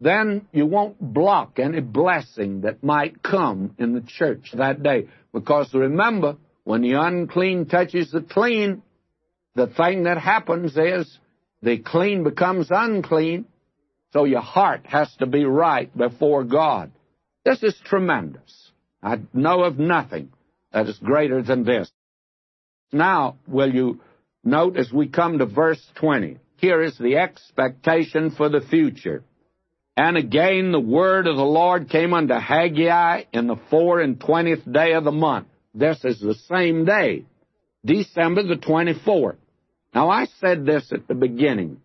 Then 0.00 0.46
you 0.52 0.66
won't 0.66 1.00
block 1.00 1.58
any 1.58 1.80
blessing 1.80 2.60
that 2.60 2.84
might 2.84 3.20
come 3.20 3.74
in 3.78 3.94
the 3.94 4.04
church 4.06 4.52
that 4.54 4.82
day. 4.82 5.08
Because 5.32 5.74
remember, 5.74 6.36
when 6.62 6.82
the 6.82 6.92
unclean 6.92 7.66
touches 7.66 8.12
the 8.12 8.20
clean, 8.20 8.82
the 9.56 9.66
thing 9.66 10.04
that 10.04 10.18
happens 10.18 10.76
is 10.76 11.18
the 11.62 11.78
clean 11.78 12.22
becomes 12.22 12.68
unclean 12.70 13.46
so 14.12 14.24
your 14.24 14.40
heart 14.40 14.86
has 14.86 15.14
to 15.16 15.26
be 15.26 15.44
right 15.44 15.94
before 15.96 16.44
God. 16.44 16.92
This 17.44 17.62
is 17.62 17.78
tremendous. 17.84 18.70
I 19.02 19.20
know 19.32 19.62
of 19.62 19.78
nothing 19.78 20.30
that 20.72 20.88
is 20.88 20.98
greater 20.98 21.42
than 21.42 21.64
this. 21.64 21.90
Now, 22.92 23.36
will 23.46 23.72
you 23.72 24.00
note 24.42 24.76
as 24.76 24.92
we 24.92 25.08
come 25.08 25.38
to 25.38 25.46
verse 25.46 25.84
20? 25.96 26.38
Here 26.56 26.82
is 26.82 26.96
the 26.98 27.16
expectation 27.16 28.30
for 28.30 28.48
the 28.48 28.60
future. 28.60 29.22
And 29.96 30.16
again 30.16 30.70
the 30.72 30.80
word 30.80 31.26
of 31.26 31.36
the 31.36 31.42
Lord 31.42 31.88
came 31.88 32.14
unto 32.14 32.34
Haggai 32.34 33.24
in 33.32 33.46
the 33.46 33.56
four 33.68 34.00
and 34.00 34.20
twentieth 34.20 34.70
day 34.70 34.92
of 34.92 35.04
the 35.04 35.12
month. 35.12 35.48
This 35.74 36.04
is 36.04 36.20
the 36.20 36.34
same 36.48 36.84
day, 36.84 37.24
December 37.84 38.42
the 38.42 38.56
24th. 38.56 39.36
Now 39.94 40.08
I 40.08 40.26
said 40.40 40.64
this 40.64 40.92
at 40.92 41.08
the 41.08 41.14
beginning, 41.14 41.80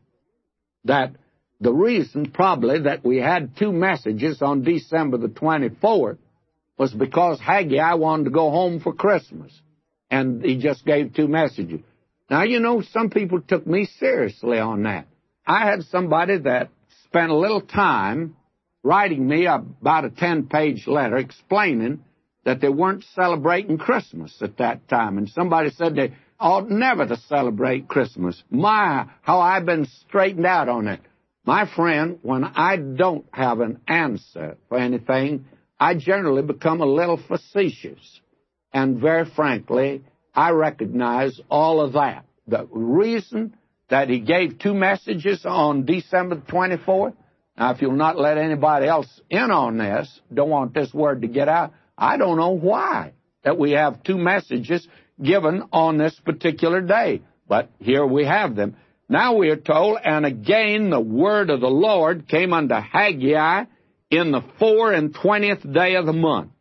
that 0.85 1.15
the 1.63 1.73
reason, 1.73 2.31
probably, 2.31 2.81
that 2.81 3.03
we 3.03 3.17
had 3.17 3.55
two 3.57 3.71
messages 3.71 4.41
on 4.41 4.63
December 4.63 5.17
the 5.17 5.27
24th 5.27 6.17
was 6.77 6.93
because 6.93 7.39
Haggai 7.39 7.93
wanted 7.93 8.25
to 8.25 8.29
go 8.31 8.49
home 8.49 8.79
for 8.79 8.93
Christmas. 8.93 9.51
And 10.09 10.43
he 10.43 10.57
just 10.57 10.85
gave 10.85 11.13
two 11.13 11.27
messages. 11.27 11.81
Now, 12.29 12.43
you 12.43 12.59
know, 12.59 12.81
some 12.81 13.09
people 13.09 13.41
took 13.41 13.65
me 13.65 13.85
seriously 13.99 14.59
on 14.59 14.83
that. 14.83 15.07
I 15.45 15.65
had 15.65 15.83
somebody 15.83 16.37
that 16.39 16.69
spent 17.05 17.31
a 17.31 17.35
little 17.35 17.61
time 17.61 18.35
writing 18.83 19.27
me 19.27 19.45
about 19.45 20.05
a 20.05 20.09
10 20.09 20.47
page 20.47 20.87
letter 20.87 21.17
explaining 21.17 22.03
that 22.43 22.59
they 22.59 22.69
weren't 22.69 23.05
celebrating 23.15 23.77
Christmas 23.77 24.35
at 24.41 24.57
that 24.57 24.87
time. 24.87 25.17
And 25.17 25.29
somebody 25.29 25.69
said 25.71 25.95
they 25.95 26.13
ought 26.39 26.69
never 26.69 27.05
to 27.05 27.17
celebrate 27.27 27.87
Christmas. 27.87 28.41
My, 28.49 29.07
how 29.21 29.39
I've 29.39 29.65
been 29.65 29.87
straightened 30.07 30.45
out 30.45 30.69
on 30.69 30.87
it. 30.87 30.99
My 31.45 31.65
friend, 31.75 32.19
when 32.21 32.43
I 32.43 32.77
don't 32.77 33.25
have 33.33 33.59
an 33.59 33.81
answer 33.87 34.57
for 34.69 34.77
anything, 34.77 35.45
I 35.79 35.95
generally 35.95 36.41
become 36.41 36.81
a 36.81 36.85
little 36.85 37.17
facetious. 37.17 38.21
And 38.71 38.99
very 38.99 39.25
frankly, 39.25 40.03
I 40.33 40.51
recognize 40.51 41.39
all 41.49 41.81
of 41.81 41.93
that. 41.93 42.25
The 42.47 42.67
reason 42.71 43.55
that 43.89 44.09
he 44.09 44.19
gave 44.19 44.59
two 44.59 44.73
messages 44.73 45.45
on 45.45 45.85
December 45.85 46.37
24th, 46.37 47.13
now 47.57 47.71
if 47.71 47.81
you'll 47.81 47.91
not 47.91 48.17
let 48.17 48.37
anybody 48.37 48.87
else 48.87 49.21
in 49.29 49.51
on 49.51 49.77
this, 49.77 50.21
don't 50.33 50.49
want 50.49 50.73
this 50.73 50.93
word 50.93 51.21
to 51.21 51.27
get 51.27 51.49
out, 51.49 51.73
I 51.97 52.17
don't 52.17 52.37
know 52.37 52.51
why 52.51 53.13
that 53.43 53.57
we 53.57 53.71
have 53.71 54.03
two 54.03 54.17
messages 54.17 54.87
given 55.21 55.63
on 55.71 55.97
this 55.97 56.17
particular 56.23 56.81
day. 56.81 57.21
But 57.47 57.69
here 57.79 58.05
we 58.05 58.25
have 58.25 58.55
them. 58.55 58.77
Now 59.09 59.35
we 59.35 59.49
are 59.49 59.57
told, 59.57 59.99
and 60.03 60.25
again 60.25 60.89
the 60.89 60.99
word 60.99 61.49
of 61.49 61.59
the 61.59 61.67
Lord 61.67 62.27
came 62.27 62.53
unto 62.53 62.75
Haggai 62.75 63.65
in 64.09 64.31
the 64.31 64.41
four 64.59 64.93
and 64.93 65.13
twentieth 65.13 65.61
day 65.71 65.95
of 65.95 66.05
the 66.05 66.13
month. 66.13 66.51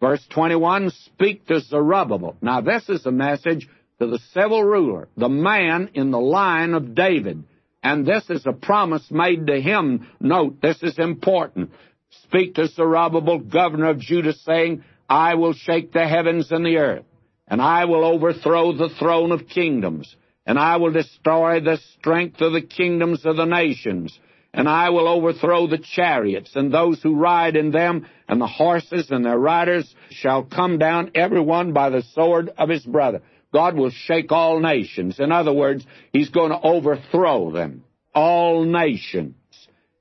Verse 0.00 0.24
21, 0.30 0.90
speak 0.90 1.46
to 1.46 1.60
Zerubbabel. 1.60 2.36
Now 2.40 2.60
this 2.60 2.88
is 2.88 3.04
a 3.06 3.12
message 3.12 3.68
to 3.98 4.06
the 4.06 4.18
civil 4.32 4.62
ruler, 4.62 5.08
the 5.16 5.28
man 5.28 5.90
in 5.94 6.10
the 6.10 6.20
line 6.20 6.74
of 6.74 6.94
David. 6.94 7.44
And 7.82 8.06
this 8.06 8.28
is 8.30 8.46
a 8.46 8.52
promise 8.52 9.10
made 9.10 9.46
to 9.48 9.60
him. 9.60 10.08
Note, 10.20 10.60
this 10.60 10.82
is 10.82 10.98
important. 10.98 11.70
Speak 12.24 12.54
to 12.54 12.68
Zerubbabel, 12.68 13.40
governor 13.40 13.90
of 13.90 13.98
Judah, 13.98 14.34
saying, 14.34 14.84
I 15.08 15.34
will 15.34 15.52
shake 15.52 15.92
the 15.92 16.06
heavens 16.06 16.50
and 16.52 16.64
the 16.64 16.76
earth, 16.76 17.04
and 17.48 17.60
I 17.60 17.86
will 17.86 18.04
overthrow 18.04 18.72
the 18.72 18.88
throne 18.88 19.32
of 19.32 19.48
kingdoms 19.48 20.14
and 20.46 20.58
I 20.58 20.76
will 20.76 20.92
destroy 20.92 21.60
the 21.60 21.78
strength 21.98 22.40
of 22.40 22.52
the 22.52 22.62
kingdoms 22.62 23.24
of 23.24 23.36
the 23.36 23.44
nations, 23.44 24.18
and 24.52 24.68
I 24.68 24.90
will 24.90 25.08
overthrow 25.08 25.66
the 25.66 25.78
chariots 25.78 26.50
and 26.54 26.72
those 26.72 27.02
who 27.02 27.16
ride 27.16 27.56
in 27.56 27.70
them, 27.70 28.06
and 28.28 28.40
the 28.40 28.46
horses 28.46 29.10
and 29.10 29.24
their 29.24 29.38
riders 29.38 29.94
shall 30.10 30.42
come 30.44 30.78
down 30.78 31.12
every 31.14 31.40
one 31.40 31.72
by 31.72 31.90
the 31.90 32.02
sword 32.14 32.50
of 32.58 32.68
his 32.68 32.84
brother. 32.84 33.22
God 33.52 33.76
will 33.76 33.90
shake 33.90 34.32
all 34.32 34.60
nations. 34.60 35.20
In 35.20 35.30
other 35.30 35.52
words, 35.52 35.86
He's 36.12 36.30
going 36.30 36.50
to 36.50 36.60
overthrow 36.60 37.50
them. 37.52 37.84
All 38.14 38.64
nations. 38.64 39.34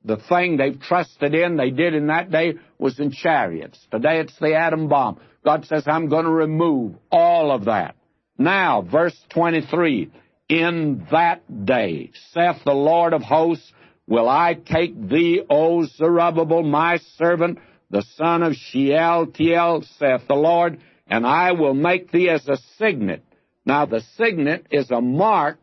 The 0.03 0.17
thing 0.17 0.57
they've 0.57 0.79
trusted 0.79 1.35
in, 1.35 1.57
they 1.57 1.69
did 1.69 1.93
in 1.93 2.07
that 2.07 2.31
day, 2.31 2.55
was 2.79 2.99
in 2.99 3.11
chariots. 3.11 3.79
Today 3.91 4.19
it's 4.19 4.37
the 4.39 4.55
atom 4.55 4.87
bomb. 4.87 5.19
God 5.45 5.65
says, 5.65 5.83
I'm 5.85 6.09
going 6.09 6.25
to 6.25 6.31
remove 6.31 6.95
all 7.11 7.51
of 7.51 7.65
that. 7.65 7.95
Now, 8.37 8.81
verse 8.81 9.17
23 9.29 10.11
in 10.51 11.07
that 11.11 11.65
day, 11.65 12.11
saith 12.33 12.57
the 12.65 12.73
Lord 12.73 13.13
of 13.13 13.21
hosts, 13.21 13.71
will 14.05 14.27
I 14.27 14.53
take 14.53 15.07
thee, 15.07 15.41
O 15.49 15.85
Zerubbabel, 15.85 16.63
my 16.63 16.97
servant, 17.15 17.59
the 17.89 18.03
son 18.17 18.43
of 18.43 18.55
Shealtiel, 18.55 19.83
saith 19.97 20.27
the 20.27 20.35
Lord, 20.35 20.81
and 21.07 21.25
I 21.25 21.53
will 21.53 21.73
make 21.73 22.11
thee 22.11 22.29
as 22.29 22.45
a 22.49 22.57
signet. 22.77 23.23
Now, 23.65 23.85
the 23.85 24.01
signet 24.17 24.67
is 24.71 24.91
a 24.91 24.99
mark, 24.99 25.57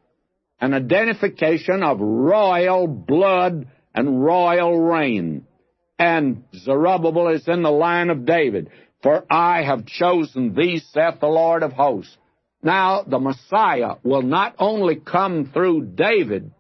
an 0.59 0.73
identification 0.73 1.83
of 1.83 2.01
royal 2.01 2.87
blood 2.87 3.69
and 3.95 4.25
royal 4.25 4.81
reign. 4.81 5.47
And 5.99 6.45
Zerubbabel 6.55 7.29
is 7.29 7.47
in 7.47 7.63
the 7.63 7.71
line 7.71 8.09
of 8.09 8.25
David. 8.25 8.71
For 9.03 9.25
I 9.31 9.65
have 9.65 9.85
chosen 9.85 10.55
thee, 10.55 10.81
saith 10.93 11.21
the 11.21 11.27
Lord 11.27 11.63
of 11.63 11.73
hosts. 11.73 12.17
Now, 12.63 13.03
the 13.07 13.19
Messiah 13.19 13.97
will 14.03 14.23
not 14.23 14.57
only 14.59 14.97
come 14.97 15.51
through 15.53 15.93
David, 15.95 16.51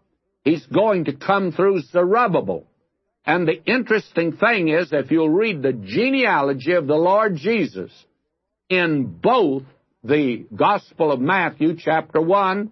he's 0.44 0.64
going 0.66 1.06
to 1.06 1.12
come 1.12 1.52
through 1.52 1.80
Zerubbabel. 1.80 2.66
And 3.26 3.46
the 3.46 3.62
interesting 3.64 4.36
thing 4.36 4.68
is, 4.68 4.92
if 4.92 5.10
you'll 5.10 5.28
read 5.28 5.60
the 5.60 5.72
genealogy 5.72 6.72
of 6.72 6.86
the 6.86 6.94
Lord 6.94 7.36
Jesus 7.36 7.92
in 8.68 9.18
both 9.20 9.64
the 10.04 10.46
Gospel 10.54 11.12
of 11.12 11.20
Matthew, 11.20 11.76
chapter 11.76 12.20
1, 12.20 12.70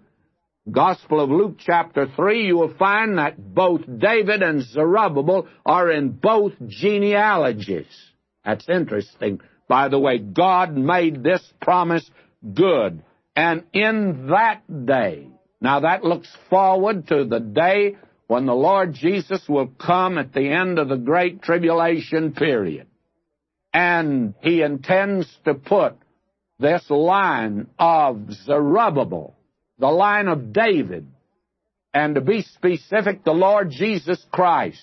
Gospel 0.71 1.21
of 1.21 1.31
Luke, 1.31 1.57
chapter 1.59 2.07
3, 2.17 2.47
you 2.47 2.57
will 2.57 2.75
find 2.75 3.19
that 3.19 3.55
both 3.55 3.83
David 3.99 4.43
and 4.43 4.63
Zerubbabel 4.63 5.47
are 5.65 5.91
in 5.91 6.11
both 6.11 6.53
genealogies. 6.67 7.87
That's 8.45 8.69
interesting. 8.69 9.41
By 9.69 9.89
the 9.89 9.99
way, 9.99 10.19
God 10.19 10.77
made 10.77 11.23
this 11.23 11.43
promise 11.61 12.09
good. 12.55 13.03
And 13.37 13.65
in 13.75 14.29
that 14.31 14.63
day, 14.87 15.29
now 15.61 15.81
that 15.81 16.03
looks 16.03 16.35
forward 16.49 17.07
to 17.09 17.27
the 17.27 17.39
day 17.41 17.97
when 18.27 18.47
the 18.47 18.55
Lord 18.55 18.95
Jesus 18.95 19.47
will 19.49 19.69
come 19.69 20.19
at 20.19 20.33
the 20.33 20.49
end 20.49 20.79
of 20.79 20.89
the 20.89 20.97
great 20.97 21.43
tribulation 21.43 22.33
period. 22.33 22.87
And 23.73 24.35
he 24.41 24.63
intends 24.63 25.29
to 25.45 25.55
put 25.55 25.97
this 26.59 26.89
line 26.89 27.67
of 27.79 28.33
Zerubbabel, 28.33 29.37
the 29.79 29.89
line 29.89 30.29
of 30.29 30.55
David, 30.55 31.07
and 31.93 32.15
to 32.15 32.21
be 32.23 32.43
specific, 32.43 33.23
the 33.23 33.33
Lord 33.33 33.71
Jesus 33.71 34.25
Christ 34.33 34.83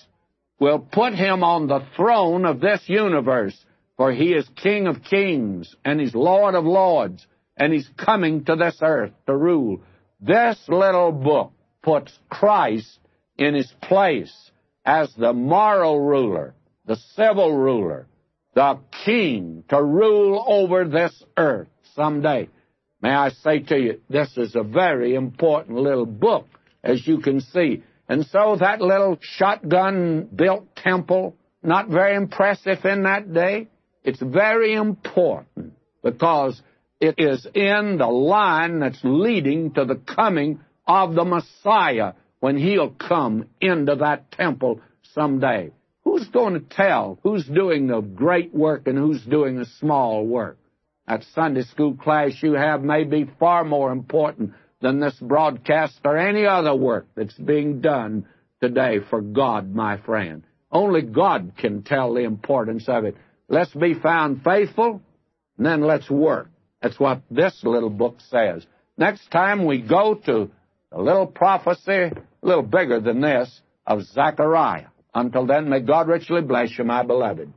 will 0.60 0.78
put 0.78 1.14
him 1.14 1.42
on 1.42 1.66
the 1.66 1.84
throne 1.96 2.44
of 2.44 2.60
this 2.60 2.82
universe, 2.86 3.56
for 3.96 4.12
he 4.12 4.32
is 4.32 4.48
King 4.56 4.86
of 4.86 5.02
kings 5.02 5.74
and 5.84 6.00
he's 6.00 6.14
Lord 6.14 6.54
of 6.54 6.64
lords, 6.64 7.26
and 7.56 7.72
he's 7.72 7.88
coming 7.96 8.44
to 8.44 8.56
this 8.56 8.78
earth 8.82 9.12
to 9.26 9.36
rule. 9.36 9.80
This 10.20 10.58
little 10.68 11.12
book 11.12 11.52
puts 11.82 12.12
Christ 12.28 12.98
in 13.36 13.54
his 13.54 13.72
place 13.82 14.34
as 14.84 15.12
the 15.14 15.32
moral 15.32 16.00
ruler, 16.00 16.54
the 16.86 16.96
civil 17.14 17.56
ruler, 17.56 18.06
the 18.54 18.78
king 19.04 19.64
to 19.68 19.82
rule 19.82 20.44
over 20.46 20.84
this 20.84 21.22
earth 21.36 21.68
someday. 21.94 22.48
May 23.00 23.10
I 23.10 23.30
say 23.30 23.58
to 23.60 23.78
you, 23.78 24.00
this 24.08 24.36
is 24.36 24.54
a 24.54 24.62
very 24.62 25.14
important 25.14 25.78
little 25.78 26.06
book, 26.06 26.46
as 26.82 27.06
you 27.06 27.18
can 27.18 27.40
see. 27.40 27.82
And 28.08 28.24
so 28.26 28.56
that 28.60 28.80
little 28.80 29.18
shotgun 29.20 30.28
built 30.34 30.74
temple, 30.76 31.36
not 31.62 31.88
very 31.88 32.16
impressive 32.16 32.84
in 32.84 33.02
that 33.04 33.32
day, 33.32 33.68
it's 34.04 34.20
very 34.20 34.74
important 34.74 35.72
because 36.02 36.60
it 37.04 37.16
is 37.18 37.46
in 37.54 37.98
the 37.98 38.06
line 38.06 38.78
that's 38.80 39.00
leading 39.02 39.72
to 39.74 39.84
the 39.84 39.96
coming 39.96 40.60
of 40.86 41.14
the 41.14 41.24
Messiah 41.24 42.14
when 42.40 42.56
he'll 42.56 42.90
come 42.90 43.46
into 43.60 43.96
that 43.96 44.30
temple 44.32 44.80
someday. 45.12 45.70
Who's 46.04 46.26
going 46.28 46.54
to 46.54 46.60
tell 46.60 47.18
who's 47.22 47.46
doing 47.46 47.86
the 47.86 48.00
great 48.00 48.54
work 48.54 48.86
and 48.86 48.96
who's 48.96 49.22
doing 49.22 49.56
the 49.56 49.66
small 49.80 50.26
work? 50.26 50.58
That 51.06 51.24
Sunday 51.34 51.62
school 51.62 51.94
class 51.94 52.42
you 52.42 52.52
have 52.54 52.82
may 52.82 53.04
be 53.04 53.30
far 53.38 53.64
more 53.64 53.92
important 53.92 54.52
than 54.80 55.00
this 55.00 55.16
broadcast 55.20 56.00
or 56.04 56.16
any 56.16 56.46
other 56.46 56.74
work 56.74 57.06
that's 57.14 57.34
being 57.34 57.80
done 57.80 58.26
today 58.62 58.98
for 59.10 59.20
God, 59.20 59.74
my 59.74 59.98
friend. 59.98 60.42
Only 60.72 61.02
God 61.02 61.52
can 61.58 61.82
tell 61.82 62.14
the 62.14 62.24
importance 62.24 62.88
of 62.88 63.04
it. 63.04 63.16
Let's 63.48 63.74
be 63.74 63.94
found 63.94 64.42
faithful, 64.42 65.02
and 65.58 65.66
then 65.66 65.82
let's 65.82 66.08
work. 66.08 66.48
That's 66.84 67.00
what 67.00 67.22
this 67.30 67.60
little 67.64 67.88
book 67.88 68.18
says. 68.28 68.66
Next 68.98 69.30
time 69.30 69.64
we 69.64 69.80
go 69.80 70.14
to 70.26 70.50
a 70.92 71.00
little 71.00 71.26
prophecy 71.26 71.90
a 71.90 72.12
little 72.42 72.62
bigger 72.62 73.00
than 73.00 73.22
this, 73.22 73.62
of 73.86 74.02
Zechariah. 74.02 74.88
Until 75.14 75.46
then, 75.46 75.70
may 75.70 75.80
God 75.80 76.08
richly 76.08 76.42
bless 76.42 76.76
you, 76.76 76.84
my 76.84 77.02
beloved. 77.02 77.50